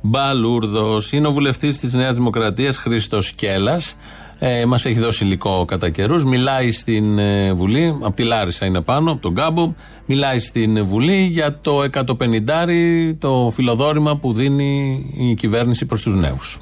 Μπαλούρδος. 0.00 1.12
Είναι 1.12 1.26
ο 1.26 1.32
βουλευτής 1.32 1.78
της 1.78 1.92
Νέας 1.92 2.14
Δημοκρατίας 2.14 2.76
Χρήστος 2.76 3.32
Κέλλας. 3.32 3.96
Ε, 4.42 4.64
Μας 4.64 4.84
έχει 4.84 4.98
δώσει 4.98 5.24
υλικό 5.24 5.64
κατά 5.64 5.90
καιρούς. 5.90 6.24
Μιλάει 6.24 6.72
στην 6.72 7.18
ε, 7.18 7.52
Βουλή, 7.52 7.98
από 8.00 8.16
τη 8.16 8.22
Λάρισα 8.22 8.66
είναι 8.66 8.80
πάνω, 8.80 9.10
από 9.10 9.20
τον 9.20 9.34
Κάμπο. 9.34 9.74
Μιλάει 10.06 10.38
στην 10.38 10.86
Βουλή 10.86 11.24
για 11.24 11.58
το 11.60 11.82
150 11.92 12.04
το 13.18 13.50
φιλοδόρημα 13.54 14.16
που 14.16 14.32
δίνει 14.32 15.04
η 15.18 15.34
κυβέρνηση 15.34 15.86
προς 15.86 16.02
τους 16.02 16.14
νέους. 16.14 16.60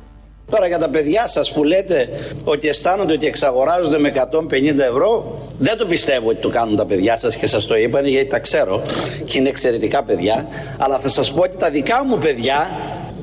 Τώρα 0.50 0.66
για 0.66 0.78
τα 0.78 0.88
παιδιά 0.88 1.28
σας 1.28 1.52
που 1.52 1.64
λέτε 1.64 2.08
ότι 2.44 2.68
αισθάνονται 2.68 3.12
ότι 3.12 3.26
εξαγοράζονται 3.26 3.98
με 3.98 4.12
150 4.50 4.78
ευρώ, 4.78 5.40
δεν 5.58 5.78
το 5.78 5.86
πιστεύω 5.86 6.28
ότι 6.28 6.40
το 6.40 6.48
κάνουν 6.48 6.76
τα 6.76 6.86
παιδιά 6.86 7.18
σας 7.18 7.36
και 7.36 7.46
σας 7.46 7.66
το 7.66 7.76
είπαν 7.76 8.06
γιατί 8.06 8.26
τα 8.26 8.38
ξέρω 8.38 8.82
και 9.24 9.38
είναι 9.38 9.48
εξαιρετικά 9.48 10.04
παιδιά. 10.04 10.48
Αλλά 10.78 10.98
θα 10.98 11.08
σας 11.08 11.32
πω 11.32 11.40
ότι 11.40 11.56
τα 11.56 11.70
δικά 11.70 12.04
μου 12.04 12.18
παιδιά 12.18 12.70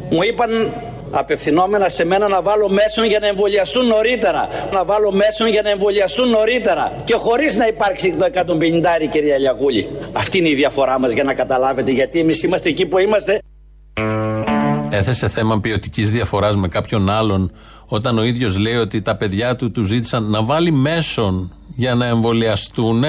μου 0.09 0.23
είπαν 0.23 0.73
απευθυνόμενα 1.19 1.89
σε 1.89 2.05
μένα 2.05 2.27
να 2.27 2.41
βάλω 2.41 2.69
μέσον 2.69 3.05
για 3.05 3.19
να 3.19 3.27
εμβολιαστούν 3.27 3.87
νωρίτερα. 3.87 4.49
Να 4.73 4.85
βάλω 4.85 5.11
μέσον 5.11 5.47
για 5.47 5.61
να 5.61 5.69
εμβολιαστούν 5.69 6.29
νωρίτερα. 6.29 6.93
Και 7.05 7.13
χωρίς 7.13 7.55
να 7.55 7.67
υπάρξει 7.67 8.15
το 8.19 8.25
150 8.25 9.09
κυρία 9.11 9.37
Λιακούλη. 9.37 9.89
Αυτή 10.13 10.37
είναι 10.37 10.49
η 10.49 10.55
διαφορά 10.55 10.99
μας 10.99 11.11
για 11.13 11.23
να 11.23 11.33
καταλάβετε 11.33 11.91
γιατί 11.91 12.19
εμείς 12.19 12.43
είμαστε 12.43 12.69
εκεί 12.69 12.85
που 12.85 12.97
είμαστε. 12.97 13.39
Έθεσε 14.89 15.29
θέμα 15.29 15.59
ποιοτικής 15.59 16.11
διαφοράς 16.11 16.55
με 16.55 16.67
κάποιον 16.67 17.09
άλλον 17.09 17.51
όταν 17.87 18.17
ο 18.17 18.23
ίδιος 18.23 18.57
λέει 18.57 18.75
ότι 18.75 19.01
τα 19.01 19.15
παιδιά 19.15 19.55
του 19.55 19.71
του 19.71 19.83
ζήτησαν 19.83 20.29
να 20.29 20.43
βάλει 20.43 20.71
μέσον 20.71 21.53
για 21.75 21.95
να 21.95 22.05
εμβολιαστούν 22.05 23.03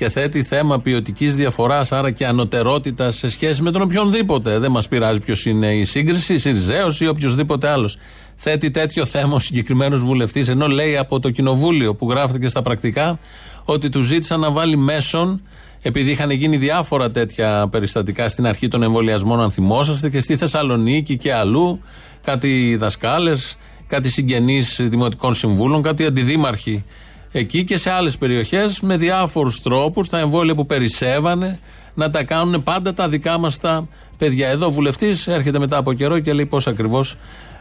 και 0.00 0.08
θέτει 0.08 0.42
θέμα 0.42 0.80
ποιοτικής 0.80 1.34
διαφοράς, 1.34 1.92
άρα 1.92 2.10
και 2.10 2.26
ανωτερότητας 2.26 3.16
σε 3.16 3.30
σχέση 3.30 3.62
με 3.62 3.70
τον 3.70 3.82
οποιονδήποτε. 3.82 4.58
Δεν 4.58 4.70
μας 4.70 4.88
πειράζει 4.88 5.20
ποιος 5.20 5.46
είναι 5.46 5.74
η 5.74 5.84
σύγκριση, 5.84 6.34
η 6.34 6.38
Σιριζέο 6.38 6.88
ή 6.98 7.06
οποιοδήποτε 7.06 7.68
άλλος. 7.68 7.98
Θέτει 8.36 8.70
τέτοιο 8.70 9.04
θέμα 9.04 9.34
ο 9.34 9.38
συγκεκριμένος 9.38 10.00
βουλευτής, 10.00 10.48
ενώ 10.48 10.66
λέει 10.66 10.96
από 10.96 11.20
το 11.20 11.30
κοινοβούλιο 11.30 11.94
που 11.94 12.10
γράφεται 12.10 12.38
και 12.38 12.48
στα 12.48 12.62
πρακτικά 12.62 13.18
ότι 13.64 13.88
του 13.88 14.00
ζήτησαν 14.00 14.40
να 14.40 14.50
βάλει 14.50 14.76
μέσον 14.76 15.42
επειδή 15.82 16.10
είχαν 16.10 16.30
γίνει 16.30 16.56
διάφορα 16.56 17.10
τέτοια 17.10 17.68
περιστατικά 17.70 18.28
στην 18.28 18.46
αρχή 18.46 18.68
των 18.68 18.82
εμβολιασμών, 18.82 19.40
αν 19.40 19.50
θυμόσαστε, 19.50 20.08
και 20.08 20.20
στη 20.20 20.36
Θεσσαλονίκη 20.36 21.16
και 21.16 21.34
αλλού, 21.34 21.80
κάτι 22.24 22.76
δασκάλες, 22.76 23.56
κάτι 23.86 24.10
συγγενείς 24.10 24.80
δημοτικών 24.82 25.34
συμβούλων, 25.34 25.82
κάτι 25.82 26.04
αντιδήμαρχοι 26.04 26.84
εκεί 27.32 27.64
και 27.64 27.76
σε 27.76 27.90
άλλες 27.90 28.18
περιοχές 28.18 28.80
με 28.80 28.96
διάφορους 28.96 29.62
τρόπους 29.62 30.08
τα 30.08 30.18
εμβόλια 30.18 30.54
που 30.54 30.66
περισσεύανε 30.66 31.58
να 31.94 32.10
τα 32.10 32.24
κάνουν 32.24 32.62
πάντα 32.62 32.94
τα 32.94 33.08
δικά 33.08 33.38
μας 33.38 33.58
τα 33.58 33.88
παιδιά. 34.18 34.48
Εδώ 34.48 34.66
ο 34.66 34.70
βουλευτής 34.70 35.28
έρχεται 35.28 35.58
μετά 35.58 35.76
από 35.76 35.92
καιρό 35.92 36.18
και 36.18 36.32
λέει 36.32 36.46
πώς 36.46 36.66
ακριβώς 36.66 37.16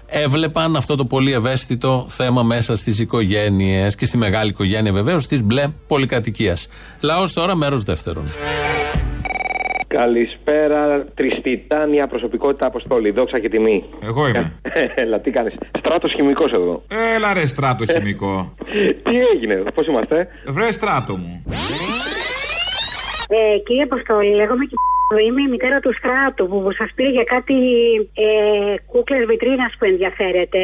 έβλεπαν 0.05 0.75
αυτό 0.75 0.95
το 0.95 1.05
πολύ 1.05 1.32
ευαίσθητο 1.32 2.05
θέμα 2.10 2.43
μέσα 2.43 2.75
στις 2.75 2.99
οικογένειες 2.99 3.95
και 3.95 4.05
στη 4.05 4.17
μεγάλη 4.17 4.49
οικογένεια 4.49 4.91
βεβαίως 4.91 5.27
της 5.27 5.43
μπλε 5.43 5.67
πολυκατοικίας. 5.88 6.67
Λαός 6.99 7.34
τώρα, 7.34 7.55
μέρος 7.55 7.84
δεύτερον. 7.84 8.23
Καλησπέρα, 9.97 11.06
τριστιτάνια 11.15 12.08
προσωπικότητα 12.08 12.67
αποστόλη. 12.67 13.12
Δόξα 13.12 13.39
και 13.39 13.49
τιμή. 13.49 13.84
Εγώ 14.04 14.28
είμαι. 14.28 14.54
Έλα, 15.02 15.19
τι 15.19 15.32
κάνεις; 15.32 15.54
Στράτος 15.80 16.13
χημικός 16.15 16.52
εδώ. 16.52 16.84
Έλα 17.15 17.34
ρε 17.34 17.45
στράτο 17.45 17.86
χημικό. 17.86 18.56
τι 19.04 19.15
έγινε, 19.34 19.56
πώς 19.73 19.88
είμαστε; 19.88 20.28
Βρε 20.47 20.71
στράτο 20.71 21.15
μου. 21.15 21.43
Ε, 23.30 23.58
κύριε 23.65 23.84
Αποστόλη, 23.84 24.36
λέγομαι 24.36 24.65
και 24.65 24.75
Είμαι 25.28 25.41
η 25.41 25.49
μητέρα 25.49 25.80
του 25.80 25.93
Στράτου 25.97 26.47
που 26.47 26.71
σας 26.78 26.89
πήρε 26.95 27.10
για 27.10 27.23
κάτι 27.23 27.56
ε, 28.25 28.75
κούκλες 28.91 29.25
βιτρίνας 29.25 29.73
που 29.78 29.86
ενδιαφέρεται. 29.86 30.62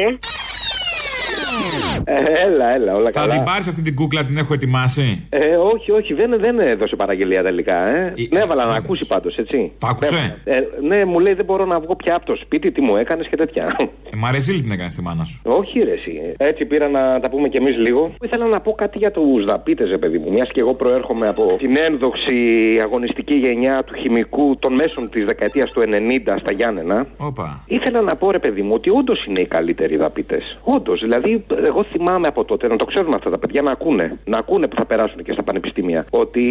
Ε, 2.04 2.46
έλα, 2.46 2.74
έλα, 2.74 2.92
όλα 2.92 3.10
Θα 3.10 3.20
καλά. 3.20 3.34
την 3.34 3.42
πάρεις 3.42 3.68
αυτή 3.68 3.82
την 3.82 3.94
κούκλα, 3.94 4.24
την 4.24 4.36
έχω 4.36 4.54
ετοιμάσει; 4.54 5.26
Ε, 5.28 5.56
όχι, 5.56 5.90
όχι, 5.90 6.14
δεν, 6.14 6.38
δεν 6.40 6.58
έδωσε 6.58 6.96
παραγγελία 6.96 7.42
τελικά. 7.42 7.90
Ε. 7.96 8.14
Ναι, 8.30 8.38
έβαλα 8.40 8.64
να 8.64 8.74
ακούσει 8.74 9.06
πάντως, 9.06 9.36
έτσι. 9.36 9.72
Τα 9.78 9.88
άκουσε; 9.88 10.36
Ε, 10.44 10.56
ναι, 10.82 11.04
μου 11.04 11.18
λέει 11.18 11.34
δεν 11.34 11.44
μπορώ 11.44 11.64
να 11.64 11.80
βγω 11.80 11.96
πια 11.96 12.14
από 12.16 12.26
το 12.26 12.36
σπίτι, 12.36 12.72
τι 12.72 12.80
μου 12.80 12.96
έκανες 12.96 13.26
και 13.28 13.36
τέτοια. 13.36 13.76
Ε, 14.16 14.18
μ' 14.20 14.24
αρέσει 14.24 14.62
την 14.62 14.70
έκανες 14.70 14.92
στη 14.92 15.02
μάνα 15.02 15.24
σου. 15.24 15.40
όχι, 15.44 15.78
ρε, 15.88 15.92
εσύ. 15.92 16.12
Έτσι 16.36 16.64
πήρα 16.64 16.88
να 16.88 17.20
τα 17.20 17.30
πούμε 17.30 17.48
κι 17.48 17.56
εμείς 17.62 17.76
λίγο. 17.86 18.12
Ήθελα 18.26 18.46
να 18.46 18.60
πω 18.60 18.72
κάτι 18.72 18.98
για 18.98 19.10
τους 19.10 19.44
δαπίτες, 19.44 19.88
ρε 19.90 19.98
παιδί 19.98 20.18
μου. 20.18 20.32
Μιας 20.32 20.48
και 20.52 20.60
εγώ 20.60 20.74
προέρχομαι 20.74 21.26
από 21.26 21.56
την 21.58 21.72
ένδοξη 21.88 22.36
αγωνιστική 22.82 23.36
γενιά 23.38 23.82
του 23.86 23.94
χημικού 24.00 24.56
των 24.58 24.72
μέσων 24.74 25.10
της 25.10 25.24
δεκαετίας 25.24 25.70
του 25.70 25.80
90 25.80 26.38
στα 26.42 26.52
Γιάννενα. 26.58 27.06
Όπα. 27.16 27.64
Ήθελα 27.66 28.00
να 28.00 28.16
πω, 28.16 28.30
ρε 28.30 28.38
παιδί 28.38 28.62
μου, 28.62 28.72
ότι 28.74 28.90
όντως 28.90 29.24
είναι 29.26 29.40
οι 29.42 29.46
καλύτεροι 29.46 29.96
δαπίτες. 29.96 30.58
Όντως. 30.62 31.00
Δηλαδή, 31.00 31.44
εγώ 31.66 31.84
θυμάμαι 31.92 32.26
από 32.26 32.44
τότε, 32.44 32.66
να 32.68 32.76
το 32.76 32.84
ξέρουν 32.84 33.12
αυτά 33.14 33.30
τα 33.30 33.38
παιδιά, 33.38 33.62
να 33.62 33.72
ακούνε. 33.72 34.18
Να 34.24 34.38
ακούνε 34.38 34.66
που 34.68 34.76
θα 34.76 34.86
περάσουν 34.86 35.22
και 35.24 35.32
στα 35.32 35.42
πανεπιστήμια. 35.42 36.06
Ότι 36.10 36.44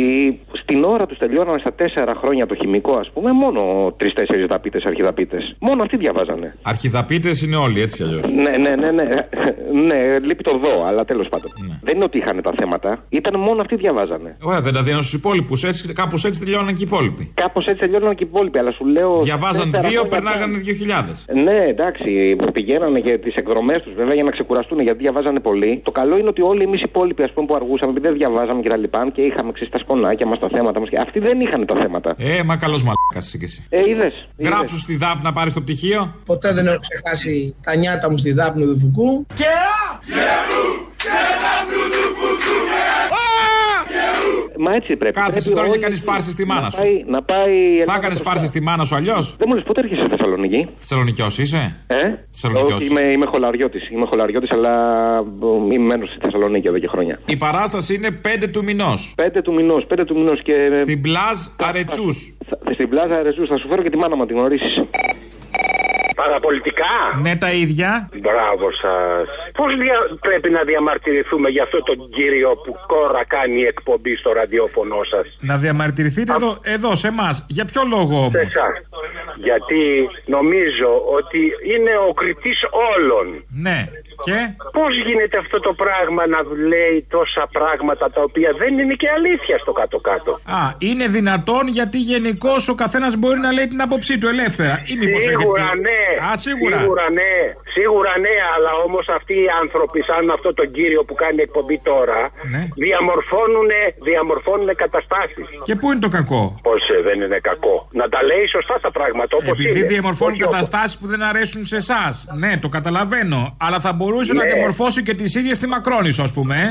Στην 0.62 0.84
ώρα 0.84 1.06
τους 1.06 1.18
τελειώνανε 1.18 1.60
στα 1.60 1.74
τέσσερα 1.74 2.14
χρόνια 2.22 2.46
το 2.46 2.56
χημικό, 2.56 2.98
ας 3.00 3.10
πούμε, 3.14 3.32
μόνο 3.32 3.62
τρει-τέσσερι 3.98 4.46
δαπίτες, 4.46 4.84
αρχιδαπίτες. 4.84 5.56
Μόνο 5.60 5.84
αυτοί 5.84 5.98
διαβάζανε. 5.98 6.56
Αρχιδαπίτες 6.62 7.42
είναι 7.42 7.55
όλοι 7.56 7.82
έτσι 7.82 8.04
αλλιώς. 8.04 8.32
Ναι, 8.32 8.58
ναι, 8.58 8.76
ναι, 8.76 8.92
ναι. 8.92 9.08
ναι, 9.88 10.20
λείπει 10.20 10.44
το 10.44 10.58
δω, 10.64 10.86
αλλά 10.88 11.06
τέλος 11.06 11.28
πάντων. 11.30 11.52
Δεν 11.82 11.96
είναι 11.96 12.06
ότι 12.06 12.18
είχαν 12.18 12.42
τα 12.42 12.54
θέματα, 12.58 13.04
ήταν 13.10 13.40
μόνο 13.40 13.62
αυτοί 13.62 13.76
διαβάζανε. 13.76 14.38
Ωραία, 14.42 14.62
δεν 14.62 14.74
τα 14.74 14.84
δίνω 14.84 15.02
στους 15.02 15.14
υπόλοιπους. 15.14 15.64
Κάπως 15.94 16.26
έτσι 16.26 16.40
τελειώναν 16.40 16.74
και 16.76 16.84
οι 16.84 16.88
υπόλοιποι. 16.88 17.32
Κάπως 17.34 17.66
έτσι 17.66 17.80
τελειώναν 17.80 18.16
και 18.16 18.24
οι 18.24 18.28
υπόλοιποι, 18.32 18.60
αλλά 18.60 18.72
σου 18.72 18.86
λέω. 18.86 19.14
Διαβάζαν 19.16 19.72
τέσσερα 19.72 19.90
δύο, 19.90 20.02
χρόνια 20.02 20.14
περνάγανε 20.16 20.58
2.000. 20.58 21.44
Ναι, 21.44 21.58
εντάξει, 21.74 22.36
πηγαίνανε 22.54 23.00
για 23.00 23.20
τις 23.20 23.34
εκδρομές 23.36 23.80
τους 23.84 23.94
βέβαια 23.94 24.16
για 24.16 24.24
να 24.24 24.32
ξεκουραστούν 24.32 24.80
γιατί 24.80 25.00
διαβάζανε 25.06 25.40
πολύ. 25.40 25.82
Το 25.84 25.92
καλό 25.92 26.18
είναι 26.18 26.30
ότι 26.34 26.42
όλοι 26.42 26.64
εμείς 26.64 26.80
οι 26.80 26.88
υπόλοιποι 26.88 27.24
ας 27.24 27.32
πούμε, 27.34 27.46
που 27.48 27.56
αργούσαμε, 27.56 27.92
επειδή 27.92 28.08
δεν 28.08 28.18
διαβάζαμε 28.18 28.62
και 28.62 28.70
τα 28.70 28.78
λοιπά 28.78 29.10
και 29.14 29.22
είχαμε 29.22 29.52
ξέρεις 29.52 29.72
τα 29.74 29.80
σκονάκια 29.80 30.28
μας, 30.28 30.40
τα 30.40 30.50
θέματα 30.56 30.80
μας. 30.80 30.90
Αυτοί 31.06 31.20
δεν 31.20 31.42
είχαν 31.42 31.66
τα 31.66 31.76
θέματα. 31.82 32.10
Ε, 32.18 32.44
μα 32.44 32.56
καλός 32.56 32.82
μαλάκας 32.84 33.26
είσαι 33.28 33.38
κι 33.38 33.44
εσύ. 33.44 33.60
Ε, 33.70 33.90
είδες. 33.90 34.14
Γράψου 34.38 34.78
στη 34.80 34.96
ΔΑΠ 34.96 35.24
να 35.24 35.34
πάρεις 35.34 35.54
το 35.54 35.62
πτυχίο. 35.62 36.16
Ποτέ 36.26 36.54
δεν 36.54 36.68
έχω 36.68 36.80
ξεχάσει 36.88 37.32
τα 37.64 37.76
νιάτα 37.76 38.10
μου 38.12 38.18
στη 38.18 38.32
δάπνου 38.32 38.66
του 38.66 38.80
Φουκού. 38.80 39.26
Και 39.36 39.46
Μα 44.58 44.76
έτσι 44.76 44.96
πρέπει. 44.96 45.16
Κάθεσαι 45.16 45.40
Πρέπει 45.40 45.56
τώρα 45.56 45.66
και 45.66 45.72
όλοι 45.72 45.82
κάνεις 45.82 45.98
έτσι 45.98 46.10
φάρση 46.12 46.32
στη 46.32 46.46
μάνα 46.46 46.62
να 46.62 46.70
σου. 46.70 46.78
Πάει, 46.78 47.04
να 47.08 47.22
πάει 47.22 47.84
Θα 47.86 47.96
έκανε 47.96 48.16
φάρση 48.16 48.46
στη 48.46 48.62
μάνα 48.62 48.84
σου 48.86 48.96
αλλιώς; 48.96 49.36
Δεν 49.38 49.48
μου 49.50 49.56
λες 49.56 49.64
πότε 49.64 49.82
έρχεσαι 49.82 50.02
στη 50.02 50.10
Θεσσαλονίκη; 50.16 50.70
Θεσσαλονικιός 50.78 51.38
είσαι; 51.38 51.76
Ε; 51.88 51.96
Θεσσαλονικιός. 52.32 52.82
Όχι, 52.82 52.90
είμαι, 52.90 53.02
είμαι 53.02 53.26
χολαριώτης. 53.26 53.90
Είμαι 53.90 54.06
χολαριώτης, 54.10 54.52
αλλά 54.52 54.74
ε, 55.72 55.74
είμαι 55.74 55.86
μένω 55.86 56.06
στη 56.06 56.18
Θεσσαλονίκη 56.22 56.68
εδώ 56.68 56.80
και 56.80 56.88
χρόνια. 56.88 57.20
Η 57.26 57.38
παράσταση 57.38 57.94
είναι 57.94 58.10
5 58.24 58.48
του 58.52 58.64
μηνός. 58.64 59.16
5 59.18 59.42
του 59.44 59.54
μηνός, 59.54 59.86
5 59.88 60.06
του 60.06 60.16
μηνός 60.16 60.42
και. 60.44 60.54
Στην 60.78 61.02
πλάζ 61.02 61.38
Αρετσούς. 61.58 62.38
Στην 62.74 62.90
πλάζα 62.90 63.20
Αρεζού 63.20 63.48
θα 63.48 63.58
σου 63.58 63.68
φέρω 63.68 63.82
και 63.84 63.90
τη 63.90 63.98
μάνα 63.98 64.16
μου 64.16 64.22
να 64.22 64.28
την 64.28 64.38
γνωρίσει. 64.38 64.85
Παραπολιτικά. 66.16 67.20
Ναι, 67.22 67.36
τα 67.36 67.52
ίδια. 67.52 68.10
Μπράβο 68.22 68.72
σας. 68.72 69.28
Πώς 69.56 69.72
πρέπει 70.20 70.50
να 70.50 70.62
διαμαρτυρηθούμε 70.64 71.50
για 71.50 71.64
αυτό 71.64 71.84
τον 71.84 72.10
κύριο 72.16 72.50
που 72.64 72.76
κόρα 72.88 73.26
κάνει 73.26 73.62
εκπομπή 73.62 74.16
στο 74.16 74.32
ραδιόφωνο 74.34 74.98
σας; 75.12 75.26
Να 75.40 75.58
διαμαρτυρηθείτε 75.58 76.34
εδώ, 76.34 76.58
εδώ 76.64 76.96
σε 76.96 77.08
εμάς. 77.08 77.46
Για 77.50 77.66
ποιο 77.66 77.82
λόγο 77.90 78.16
όμως; 78.18 78.32
Σε 78.32 78.40
εσάς. 78.40 78.74
Γιατί 79.48 79.82
νομίζω 80.26 80.90
ότι 81.18 81.40
είναι 81.74 81.94
ο 82.10 82.14
κριτής 82.14 82.60
όλων. 82.96 83.26
Ναι. 83.66 83.80
Και; 84.28 84.38
Πώς 84.72 84.92
γίνεται 85.08 85.38
αυτό 85.38 85.60
το 85.60 85.74
πράγμα 85.74 86.28
να 86.28 86.40
λέει 86.74 87.06
τόσα 87.10 87.44
πράγματα 87.52 88.10
τα 88.12 88.22
οποία 88.22 88.52
δεν 88.58 88.80
είναι 88.80 88.94
και 88.94 89.10
αλήθεια 89.18 89.58
στο 89.58 89.72
κάτω-κάτω; 89.72 90.32
Α, 90.60 90.62
είναι 90.78 91.08
δυνατόν 91.08 91.68
γιατί 91.68 91.98
γενικώς 91.98 92.70
ο 92.70 92.76
καθένας 92.76 93.16
μπορεί 93.18 93.40
να 93.40 93.52
λέει 93.52 93.68
την 93.68 93.82
άποψή 93.82 94.18
του 94.18 94.28
ελεύθερα. 94.28 94.76
Ή 94.92 94.94
μήπως 95.02 95.22
Σίγουρα 95.24 95.62
έχετε- 95.62 95.82
ναι. 95.88 96.02
Α, 96.32 96.38
σίγουρα. 96.38 96.78
ναι. 97.20 97.34
Σίγουρα 97.78 98.12
ναι, 98.20 98.36
αλλά 98.56 98.72
όμως 98.86 99.06
αυτοί 99.18 99.34
οι 99.44 99.45
άνθρωποι, 99.62 100.00
σαν 100.10 100.30
αυτό 100.30 100.54
τον 100.54 100.72
κύριο 100.72 101.02
που 101.08 101.14
κάνει 101.24 101.42
εκπομπή 101.42 101.78
τώρα, 101.92 102.20
Ναι. 102.54 102.64
διαμορφώνουν, 102.76 103.70
διαμορφώνουν 104.10 104.70
καταστάσεις. 104.84 105.46
Και 105.68 105.76
πού 105.76 105.92
είναι 105.92 106.00
το 106.08 106.12
κακό; 106.18 106.60
Πώς 106.70 106.82
δεν 107.04 107.22
είναι 107.22 107.40
κακό. 107.50 107.76
Να 107.92 108.10
τα 108.10 108.24
λέει 108.24 108.48
σωστά 108.48 108.76
τα 108.82 108.92
πράγματα 108.92 109.34
όπως 109.42 109.50
Επειδή 109.60 109.80
είναι. 109.80 109.88
διαμορφώνουν 109.88 110.34
Όχι 110.34 110.44
όπως- 110.44 110.56
καταστάσεις 110.56 110.98
που 111.00 111.08
δεν 111.08 111.22
αρέσουν 111.24 111.66
σε 111.66 111.76
εσάς. 111.76 112.14
Ναι, 112.44 112.58
το 112.58 112.70
καταλαβαίνω. 112.70 113.56
Αλλά 113.60 113.80
θα 113.80 113.94
μπορούσε 113.94 114.34
να 114.34 114.44
Ναι. 114.44 114.50
διαμορφώσει 114.52 115.04
και 115.04 115.14
τις 115.14 115.36
ίδιες 115.36 115.56
στη 115.56 115.68
Μακρόνισο, 115.68 116.24
ας 116.24 116.34
πούμε. 116.34 116.56
ε; 116.56 116.68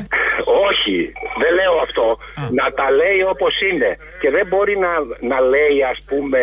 Όχι, 0.69 1.13
δεν 1.43 1.53
λέω 1.55 1.75
αυτό. 1.87 2.19
Να 2.59 2.67
τα 2.79 2.91
λέει 2.91 3.21
όπως 3.35 3.55
είναι. 3.71 3.91
Και 4.21 4.31
δεν 4.31 4.47
μπορεί 4.47 4.75
να, 4.79 4.93
να 5.29 5.41
λέει, 5.41 5.77
ας 5.93 5.99
πούμε, 6.09 6.41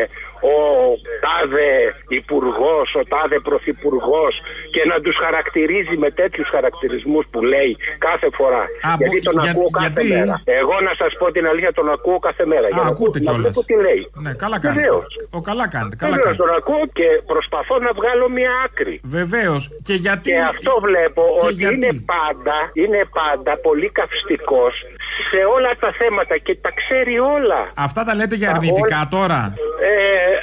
ο 0.56 0.58
τάδε 1.26 1.70
υπουργός, 2.20 2.88
ο 3.02 3.04
τάδε 3.14 3.38
πρωθυπουργός 3.50 4.34
και 4.74 4.82
να 4.92 4.98
τους 5.04 5.16
χαρακτηρίζει 5.24 5.96
με 6.04 6.10
τέτοιους 6.20 6.48
χαρακτηρισμούς 6.56 7.26
που 7.32 7.40
λέει 7.54 7.72
κάθε 8.08 8.28
φορά. 8.38 8.64
Α, 8.90 8.92
γιατί 9.02 9.18
που- 9.18 9.24
τον 9.28 9.36
για- 9.44 9.52
ακούω 9.54 9.70
κάθε 9.70 10.02
γιατί; 10.02 10.20
μέρα. 10.20 10.36
Εγώ 10.62 10.76
να 10.88 10.94
σας 11.02 11.12
πω 11.20 11.26
την 11.36 11.46
αλήθεια, 11.52 11.72
τον 11.80 11.88
ακούω 11.96 12.20
κάθε 12.28 12.44
μέρα. 12.52 12.68
Α, 12.68 12.74
για 12.76 12.84
να, 12.88 12.90
ακούτε 12.96 13.18
να 13.20 13.24
κιόλας. 13.26 13.42
βλέπω 13.42 13.62
τι 13.70 13.76
λέει. 13.86 14.02
Ναι, 14.24 14.32
καλά 14.44 14.58
κάνετε. 14.60 14.80
Βεβαίως. 14.82 15.08
Ο, 15.38 15.40
καλά 15.50 15.66
κάνετε. 15.76 15.96
Καλά 15.96 16.16
Βεβαίως, 16.16 16.38
κάνετε. 16.38 16.44
τον 16.44 16.52
ακούω 16.60 16.84
και 16.98 17.08
προσπαθώ 17.34 17.76
να 17.88 17.92
βγάλω 18.00 18.26
μια 18.38 18.52
άκρη. 18.66 18.96
Βεβαίως. 19.18 19.62
Και 19.88 19.96
γιατί. 20.06 20.30
Και 20.32 20.40
αυτό 20.54 20.72
βλέπω 20.88 21.24
Και 21.42 21.46
ότι 21.48 21.62
γιατί; 21.64 21.74
είναι 21.76 21.92
πάντα, 22.16 22.56
είναι 22.82 23.02
πάντα 23.20 23.52
πολύ 23.68 23.90
καυστικός 24.00 24.74
σε 25.30 25.40
όλα 25.56 25.72
τα 25.84 25.92
θέματα 26.00 26.36
και 26.46 26.54
τα 26.66 26.72
ξέρει 26.80 27.16
όλα. 27.36 27.60
Αυτά 27.88 28.02
τα 28.08 28.14
λέτε 28.16 28.36
για 28.42 28.50
αρνητικά 28.56 29.00
τώρα; 29.16 29.40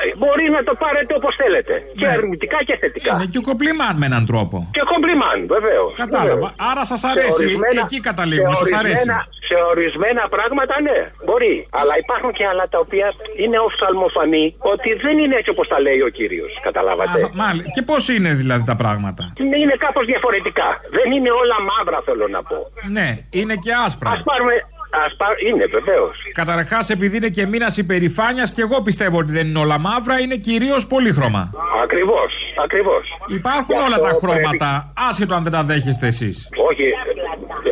Ε, 0.09 0.17
μπορεί 0.21 0.47
να 0.57 0.61
το 0.69 0.73
πάρετε 0.83 1.13
όπως 1.21 1.33
θέλετε. 1.43 1.75
Και 1.99 2.07
αρνητικά 2.17 2.59
και 2.69 2.77
θετικά. 2.83 3.11
Ναι. 3.15 3.23
Είναι 3.23 3.31
και 3.35 3.41
κομπλιμάν 3.49 3.95
με 4.01 4.07
έναν 4.11 4.25
τρόπο. 4.31 4.57
Και 4.77 4.83
κομπλιμάν, 4.93 5.39
βεβαίως. 5.55 5.91
Κατάλαβα. 6.05 6.49
Άρα 6.71 6.85
σας 6.93 7.03
αρέσει. 7.13 7.47
Εκεί 7.83 7.99
καταλήγουμε, 8.09 8.55
σε 8.55 8.65
σας 8.65 8.73
αρέσει. 8.81 8.95
ορισμένα- 8.95 9.37
Σε 9.51 9.59
ορισμένα 9.73 10.23
πράγματα 10.37 10.75
ναι, 10.87 10.99
μπορεί. 11.27 11.55
Αλλά 11.81 11.95
υπάρχουν 12.05 12.31
και 12.39 12.45
άλλα 12.51 12.65
τα 12.75 12.79
οποία 12.85 13.09
είναι 13.43 13.59
οφθαλμοφανή 13.69 14.47
ότι 14.73 14.89
δεν 15.05 15.15
είναι 15.23 15.35
έτσι 15.41 15.51
όπως 15.55 15.67
τα 15.73 15.79
λέει 15.87 16.01
ο 16.09 16.11
κύριος. 16.19 16.51
Καταλάβατε. 16.69 17.21
Α, 17.25 17.29
μάλ- 17.41 17.63
Και 17.75 17.83
πώς 17.91 18.03
είναι 18.15 18.31
δηλαδή 18.43 18.65
τα 18.73 18.77
πράγματα; 18.83 19.23
Είναι 19.63 19.77
κάπως 19.87 20.05
διαφορετικά. 20.13 20.69
Δεν 20.97 21.09
είναι 21.15 21.31
όλα 21.43 21.57
μαύρα 21.71 21.99
θέλω 22.09 22.27
να 22.37 22.41
πω. 22.51 22.59
Ναι, 22.97 23.09
είναι 23.39 23.55
και 23.65 23.73
άσπρα. 23.85 24.11
Ας 24.11 24.23
πάρουμε... 24.31 24.55
Ας 24.91 25.17
πάρ... 25.17 25.33
Είναι 25.49 25.67
βεβαίως. 25.67 26.17
Καταρχάς, 26.33 26.91
επειδή 26.91 27.17
είναι 27.17 27.29
και 27.29 27.47
μήνας 27.47 27.77
υπερηφάνειας, 27.77 28.53
και 28.53 28.63
εγώ 28.63 28.83
πιστεύω 28.83 29.19
ότι 29.19 29.33
δεν 29.33 29.47
είναι 29.47 29.59
όλα 29.59 29.79
μαύρα, 29.79 30.21
είναι 30.21 30.37
κυρίως 30.37 30.87
πολύχρωμα. 30.87 31.51
Ακριβώς, 31.83 32.33
ακριβώς. 32.65 33.05
Υπάρχουν 33.27 33.77
όλα 33.87 33.99
τα 33.99 34.13
χρώματα, 34.21 34.93
άσχετο 35.09 35.35
αν 35.35 35.43
δεν 35.43 35.53
τα 35.53 35.63
δέχεστε 35.63 36.07
εσείς. 36.07 36.49
Όχι, 36.71 36.85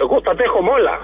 εγώ 0.02 0.20
τα 0.20 0.32
δέχομαι 0.34 0.70
όλα. 0.70 0.94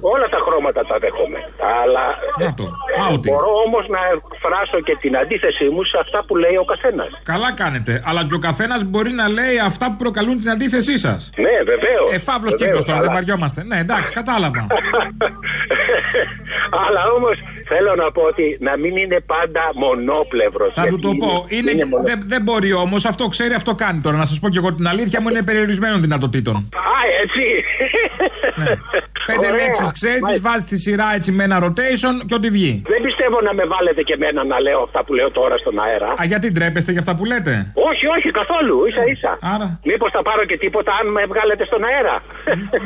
Όλα 0.00 0.26
τα 0.34 0.38
χρώματα 0.46 0.80
τα 0.90 0.96
δέχομαι. 0.98 1.38
Αλλά 1.82 2.04
Να 2.38 2.54
το. 2.54 2.64
Outing. 3.08 3.28
μπορώ 3.30 3.52
όμως 3.66 3.84
να 3.88 4.00
εκφράσω 4.14 4.78
και 4.86 4.96
την 5.00 5.16
αντίθεσή 5.16 5.64
μου 5.74 5.82
σε 5.84 5.96
αυτά 6.00 6.18
που 6.26 6.36
λέει 6.36 6.56
ο 6.56 6.64
καθένας. 6.72 7.08
Καλά 7.22 7.52
κάνετε. 7.62 8.02
Αλλά 8.08 8.20
και 8.28 8.34
ο 8.34 8.38
καθένας 8.48 8.80
μπορεί 8.84 9.12
να 9.22 9.28
λέει 9.28 9.56
αυτά 9.70 9.86
που 9.90 9.96
προκαλούν 9.96 10.36
την 10.40 10.50
αντίθεσή 10.50 10.98
σας. 10.98 11.30
Ναι, 11.36 11.54
βεβαίως. 11.72 12.08
Ε, 12.12 12.18
φαύλος 12.18 12.54
κύκλος 12.56 12.84
τώρα, 12.84 13.00
δεν 13.00 13.12
βαριόμαστε. 13.12 13.60
Ναι, 13.64 13.78
εντάξει, 13.78 14.12
κατάλαβα. 14.12 14.66
Αλλά 16.86 17.02
όμως 17.16 17.36
θέλω 17.68 17.94
να 18.02 18.10
πω 18.12 18.22
ότι 18.22 18.56
να 18.60 18.76
μην 18.76 18.96
είναι 18.96 19.20
πάντα 19.20 19.62
μονόπλευρος. 19.74 20.72
Θα 20.74 20.86
του 20.86 20.98
το 20.98 21.10
πω. 21.18 21.44
Είναι, 21.48 21.72
δεν, 22.04 22.22
δεν 22.26 22.42
μπορεί 22.42 22.72
όμως, 22.72 23.04
αυτό 23.04 23.26
ξέρει, 23.28 23.54
αυτό 23.54 23.74
κάνει 23.74 24.00
τώρα. 24.00 24.16
Να 24.16 24.24
σας 24.24 24.38
πω 24.40 24.48
και 24.48 24.58
εγώ 24.58 24.74
την 24.74 24.88
αλήθεια 24.88 25.20
μου 25.20 25.28
είναι 25.28 25.42
περιορισμένων 25.42 26.00
δυνατοτήτων. 26.00 26.56
Α, 26.56 26.98
έτσι. 27.22 27.44
Πέντε 29.30 29.46
Ωραία. 29.46 29.60
λέξεις 29.64 29.92
ξέρει, 29.92 30.12
τις 30.12 30.20
Μάλιστα. 30.22 30.48
βάζει 30.50 30.64
τη 30.64 30.76
σειρά 30.78 31.08
έτσι 31.14 31.30
με 31.32 31.42
ένα 31.44 31.56
rotation 31.64 32.14
και 32.26 32.34
ό,τι 32.34 32.48
βγει. 32.56 32.82
Δεν 32.92 33.02
πιστεύω 33.02 33.40
να 33.48 33.52
με 33.54 33.64
βάλετε 33.72 34.02
και 34.02 34.12
εμένα 34.12 34.44
να 34.44 34.60
λέω 34.60 34.80
αυτά 34.82 35.04
που 35.04 35.12
λέω 35.14 35.30
τώρα 35.30 35.56
στον 35.56 35.74
αέρα. 35.84 36.10
Α, 36.20 36.24
γιατί 36.32 36.46
ντρέπεστε 36.52 36.90
για 36.92 37.00
αυτά 37.00 37.14
που 37.16 37.24
λέτε; 37.24 37.52
Όχι, 37.90 38.04
όχι, 38.16 38.28
καθόλου. 38.40 38.74
ίσα 38.88 39.04
ίσα. 39.14 39.32
Άρα. 39.54 39.80
Μήπως 39.84 40.10
θα 40.16 40.22
πάρω 40.22 40.44
και 40.44 40.56
τίποτα 40.64 40.90
αν 41.00 41.06
με 41.16 41.22
βγάλετε 41.32 41.64
στον 41.70 41.82
αέρα. 41.88 42.16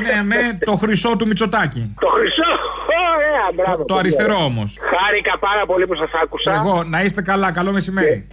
ναι, 0.05 0.17
με 0.31 0.39
το 0.69 0.73
χρυσό 0.83 1.11
του 1.19 1.27
Μητσοτάκη. 1.27 1.83
Το 2.01 2.09
χρυσό. 2.17 2.51
Ωραία, 3.35 3.51
μπράβο. 3.55 3.85
Το 3.85 3.97
αριστερό 3.97 4.37
όμως. 4.45 4.79
Χάρηκα 4.81 5.39
πάρα 5.39 5.67
πολύ 5.67 5.87
που 5.87 5.95
σας 5.95 6.11
άκουσα. 6.23 6.53
Εγώ, 6.53 6.83
να 6.85 7.03
είστε 7.03 7.23
καλά, 7.23 7.53
καλό 7.53 7.73
μεσημέρι. 7.73 8.29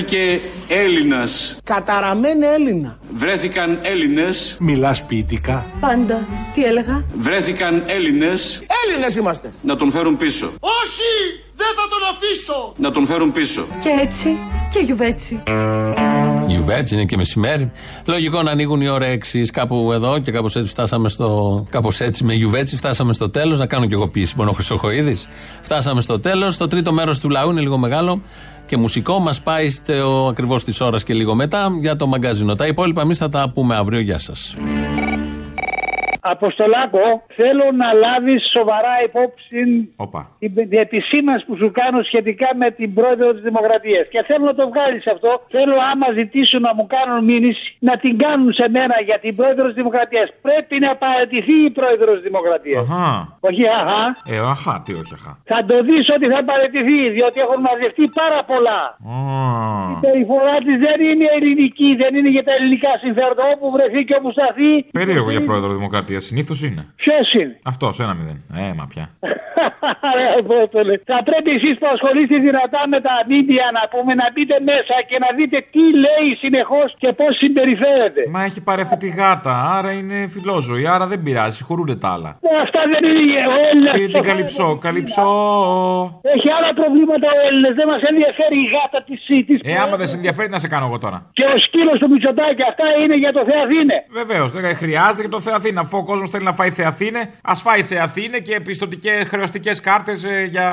Βρέθηκε 0.00 0.40
Έλληνας. 0.68 1.56
Καταραμένη 1.64 2.46
Έλληνα. 2.46 2.98
Βρέθηκαν 3.14 3.78
Έλληνες. 3.82 4.56
Μιλάς 4.60 5.04
ποιητικά. 5.04 5.66
Πάντα. 5.80 6.26
Τι 6.54 6.64
έλεγα; 6.64 7.04
Βρέθηκαν 7.18 7.82
Έλληνες. 7.86 8.62
Έλληνες 8.86 9.16
είμαστε. 9.16 9.52
Να 9.62 9.76
τον 9.76 9.90
φέρουν 9.90 10.16
πίσω. 10.16 10.46
Όχι! 10.60 11.42
Δεν 11.56 11.66
θα 11.66 11.88
τον 11.90 11.98
αφήσω! 12.12 12.72
Να 12.76 12.90
τον 12.90 13.06
φέρουν 13.06 13.32
πίσω. 13.32 13.66
Και 13.82 13.88
έτσι 14.02 14.36
και 14.72 14.78
γιουβέτσι. 14.78 15.42
Γιουβέτσι 16.46 16.94
είναι 16.94 17.04
και 17.04 17.16
μεσημέρι. 17.16 17.72
Λογικό 18.04 18.42
να 18.42 18.50
ανοίγουν 18.50 18.80
οι 18.80 18.88
ώρε 18.88 19.18
κάπου 19.52 19.92
εδώ 19.92 20.18
και 20.18 20.30
κάπως 20.30 20.56
έτσι 20.56 20.70
φτάσαμε 20.70 21.08
στο. 21.08 21.66
Κάπως 21.70 22.00
έτσι 22.00 22.24
με 22.24 22.34
Γιουβέτσι 22.34 22.76
φτάσαμε 22.76 23.14
στο 23.14 23.30
τέλος. 23.30 23.58
Να 23.58 23.66
κάνω 23.66 23.86
κι 23.86 23.94
εγώ 23.94 24.08
πίεση 24.08 24.34
μόνο 24.36 24.52
Χρυσοχοίδης. 24.52 25.28
Φτάσαμε 25.62 26.00
στο 26.00 26.20
τέλος. 26.20 26.56
Το 26.56 26.68
τρίτο 26.68 26.92
μέρος 26.92 27.18
του 27.18 27.28
λαού 27.28 27.50
είναι 27.50 27.60
λίγο 27.60 27.78
μεγάλο 27.78 28.22
και 28.70 28.76
μουσικό. 28.76 29.18
Μας 29.18 29.40
πάει 29.40 29.70
στο 29.70 30.26
ακριβώς 30.30 30.64
της 30.64 30.80
ώρας 30.80 31.04
και 31.04 31.14
λίγο 31.14 31.34
μετά 31.34 31.76
για 31.80 31.96
το 31.96 32.06
μαγκαζίνο. 32.06 32.54
Τα 32.54 32.66
υπόλοιπα 32.66 33.02
εμείς 33.02 33.18
θα 33.18 33.28
τα 33.28 33.50
πούμε 33.54 33.74
αύριο. 33.74 34.00
Γεια 34.00 34.18
σας. 34.18 34.56
Αποστολάκο, 36.20 37.04
θέλω 37.38 37.66
να 37.82 37.88
λάβεις 38.04 38.42
σοβαρά 38.56 38.94
υπόψη 39.08 39.60
Όπα. 39.96 40.20
την 40.38 40.54
την 40.54 40.78
επισήμανση 40.86 41.44
που 41.46 41.56
σου 41.62 41.70
κάνω 41.80 41.98
σχετικά 42.02 42.48
με 42.62 42.68
την 42.78 42.88
πρόεδρο 42.94 43.28
της 43.34 43.42
Δημοκρατίας. 43.48 44.04
Και 44.12 44.20
θέλω 44.28 44.44
να 44.50 44.54
το 44.60 44.64
βγάλεις 44.72 45.04
αυτό. 45.14 45.30
Θέλω 45.56 45.76
άμα 45.90 46.06
ζητήσουν 46.18 46.60
να 46.68 46.72
μου 46.76 46.86
κάνουν 46.94 47.18
μήνυση 47.30 47.66
να 47.88 47.94
την 48.02 48.12
κάνουν 48.24 48.52
σε 48.60 48.66
μένα 48.76 48.96
για 49.08 49.18
την 49.24 49.32
πρόεδρο 49.38 49.64
της 49.66 49.76
Δημοκρατίας. 49.80 50.28
Πρέπει 50.46 50.76
να 50.86 50.90
παρατηθεί 51.04 51.56
η 51.68 51.70
πρόεδρο 51.78 52.10
της 52.16 52.22
Δημοκρατίας. 52.28 52.82
Αχα. 52.88 53.38
Όχι, 53.48 53.62
αχά. 53.78 54.02
Ε, 54.32 54.36
αχά, 54.54 54.74
τι 54.84 54.92
όχι, 55.00 55.12
αχά. 55.18 55.32
Θα 55.52 55.58
το 55.68 55.76
δεις 55.86 56.04
ότι 56.16 56.26
θα 56.34 56.40
παραιτηθεί, 56.50 57.00
διότι 57.16 57.38
έχουν 57.44 57.60
μαζευτεί 57.68 58.04
πάρα 58.20 58.40
πολλά. 58.50 58.80
Η 59.94 59.96
περιφορά 60.06 60.56
της 60.66 60.76
δεν 60.86 60.98
είναι 61.08 61.26
ελληνική, 61.36 61.88
δεν 62.02 62.10
είναι 62.16 62.30
για 62.36 62.44
τα 62.48 62.52
ελληνικά 62.58 62.92
συμφέροντα. 63.04 63.44
Όπου 63.54 63.66
βρεθεί 63.76 64.00
και 64.08 64.14
όπου 64.18 64.30
σταθεί. 64.36 64.70
Περίεργο 64.98 65.30
για 65.34 65.44
πρόεδρο 65.50 65.70
Δημοκρατίας. 65.78 66.09
Συνήθως 66.18 66.62
είναι. 66.62 66.86
Ποιος 66.96 67.32
είναι; 67.32 67.58
Αυτός, 67.62 68.00
ένα 68.00 68.14
μηδέν. 68.14 68.42
Ε, 68.56 68.72
μα 68.76 68.86
πια. 68.86 69.08
Ρε, 70.18 70.26
Απόστολε. 70.40 70.94
Θα 71.12 71.18
πρέπει 71.28 71.50
εσείς 71.58 71.74
που 71.80 71.86
ασχολείστε 71.94 72.36
δυνατά 72.48 72.82
με 72.92 72.98
τα 73.06 73.14
μίντια 73.28 73.66
να 73.78 73.82
πούμε 73.92 74.12
να 74.20 74.26
μπείτε 74.32 74.56
μέσα 74.70 74.96
και 75.08 75.16
να 75.24 75.28
δείτε 75.38 75.58
τι 75.74 75.84
λέει 76.04 76.28
συνεχώς 76.44 76.88
και 77.02 77.08
πώς 77.18 77.32
συμπεριφέρεται. 77.36 78.20
Μα 78.34 78.40
έχει 78.48 78.60
πάρει 78.68 78.80
αυτή 78.86 78.96
τη 79.04 79.08
γάτα, 79.18 79.54
άρα 79.76 79.90
είναι 79.98 80.18
φιλόζωη, 80.34 80.86
άρα 80.94 81.06
δεν 81.12 81.22
πειράζει, 81.22 81.62
χωρούνται 81.68 81.96
τα 82.02 82.08
άλλα. 82.14 82.30
Ε, 82.48 82.48
Αυτά 82.64 82.80
δεν 82.92 83.02
είναι 83.10 83.38
ο 83.52 83.54
Έλληνα. 83.70 83.90
Πήρε 83.96 84.06
την 84.16 84.22
καλυψό, 84.30 84.66
καλυψό. 84.86 85.28
Έχει 86.34 86.48
άλλα 86.56 86.70
προβλήματα 86.80 87.26
ο 87.36 87.38
Έλληνα. 87.48 87.68
Δεν 87.78 87.86
μας 87.92 88.02
ενδιαφέρει 88.10 88.56
η 88.64 88.68
γάτα 88.74 89.00
της 89.08 89.20
της... 89.46 89.58
Ε, 89.64 89.74
άμα 89.82 89.96
δεν 89.96 90.06
σε 90.06 90.16
ενδιαφέρει, 90.16 90.48
να 90.54 90.58
σε 90.58 90.68
κάνω 90.68 90.84
εγώ 90.86 90.98
τώρα. 90.98 91.18
Και 91.32 91.44
ο 91.54 91.58
σκύλος 91.58 91.98
του 92.00 92.08
Μητσοτάκη. 92.12 92.62
Αυτά 92.70 92.86
είναι 93.02 93.16
για 93.24 93.32
το 93.32 93.42
Θεαθήνε. 93.50 93.96
Βεβαίως, 94.20 94.48
δεν 94.52 94.76
χρειάζεται 94.76 95.22
και 95.22 95.28
το 95.36 95.40
Θεαθήνε. 95.40 95.80
Αφού 95.80 95.96
ο 96.00 96.04
κόσμος 96.10 96.30
θέλει 96.30 96.44
να 96.50 96.54
φάει 96.58 96.70
Θεαθήνε, 96.78 97.22
ας 97.52 97.58
φάει 97.66 97.82
Θεαθήνε 97.90 98.38
και 98.38 98.54
πιστοτικές 98.68 99.28
χρεωστικές 99.30 99.80
κάρτες 99.80 100.18
για 100.54 100.66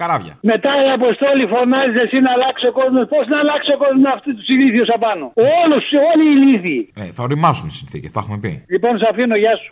καράβια. 0.00 0.34
Μετά 0.52 0.72
η 0.86 0.90
Αποστόλη 0.98 1.44
φωνάζει 1.54 1.98
εσύ 2.04 2.18
να 2.26 2.30
αλλάξεις 2.36 2.68
ο 2.68 2.72
κόσμος. 2.80 3.04
Πώς 3.14 3.24
να 3.32 3.38
αλλάξει 3.42 3.70
ο 3.76 3.78
κόσμος 3.82 4.00
με 4.06 4.10
αυτούς 4.16 4.34
τους 4.38 4.48
ηλίθιους 4.54 4.88
απάνω; 4.96 5.26
Όλους, 5.62 5.84
όλοι 6.10 6.24
οι 6.28 6.34
ηλίθιοι. 6.36 6.80
Ε, 7.02 7.04
θα 7.16 7.22
οριμάσουν 7.22 7.66
οι 7.70 7.74
συνθήκες, 7.80 8.10
τα 8.12 8.20
έχουμε 8.22 8.38
πει. 8.44 8.52
Λοιπόν, 8.74 8.92
σε 9.00 9.06
αφήνω, 9.10 9.36
γεια 9.36 9.54
σου. 9.60 9.68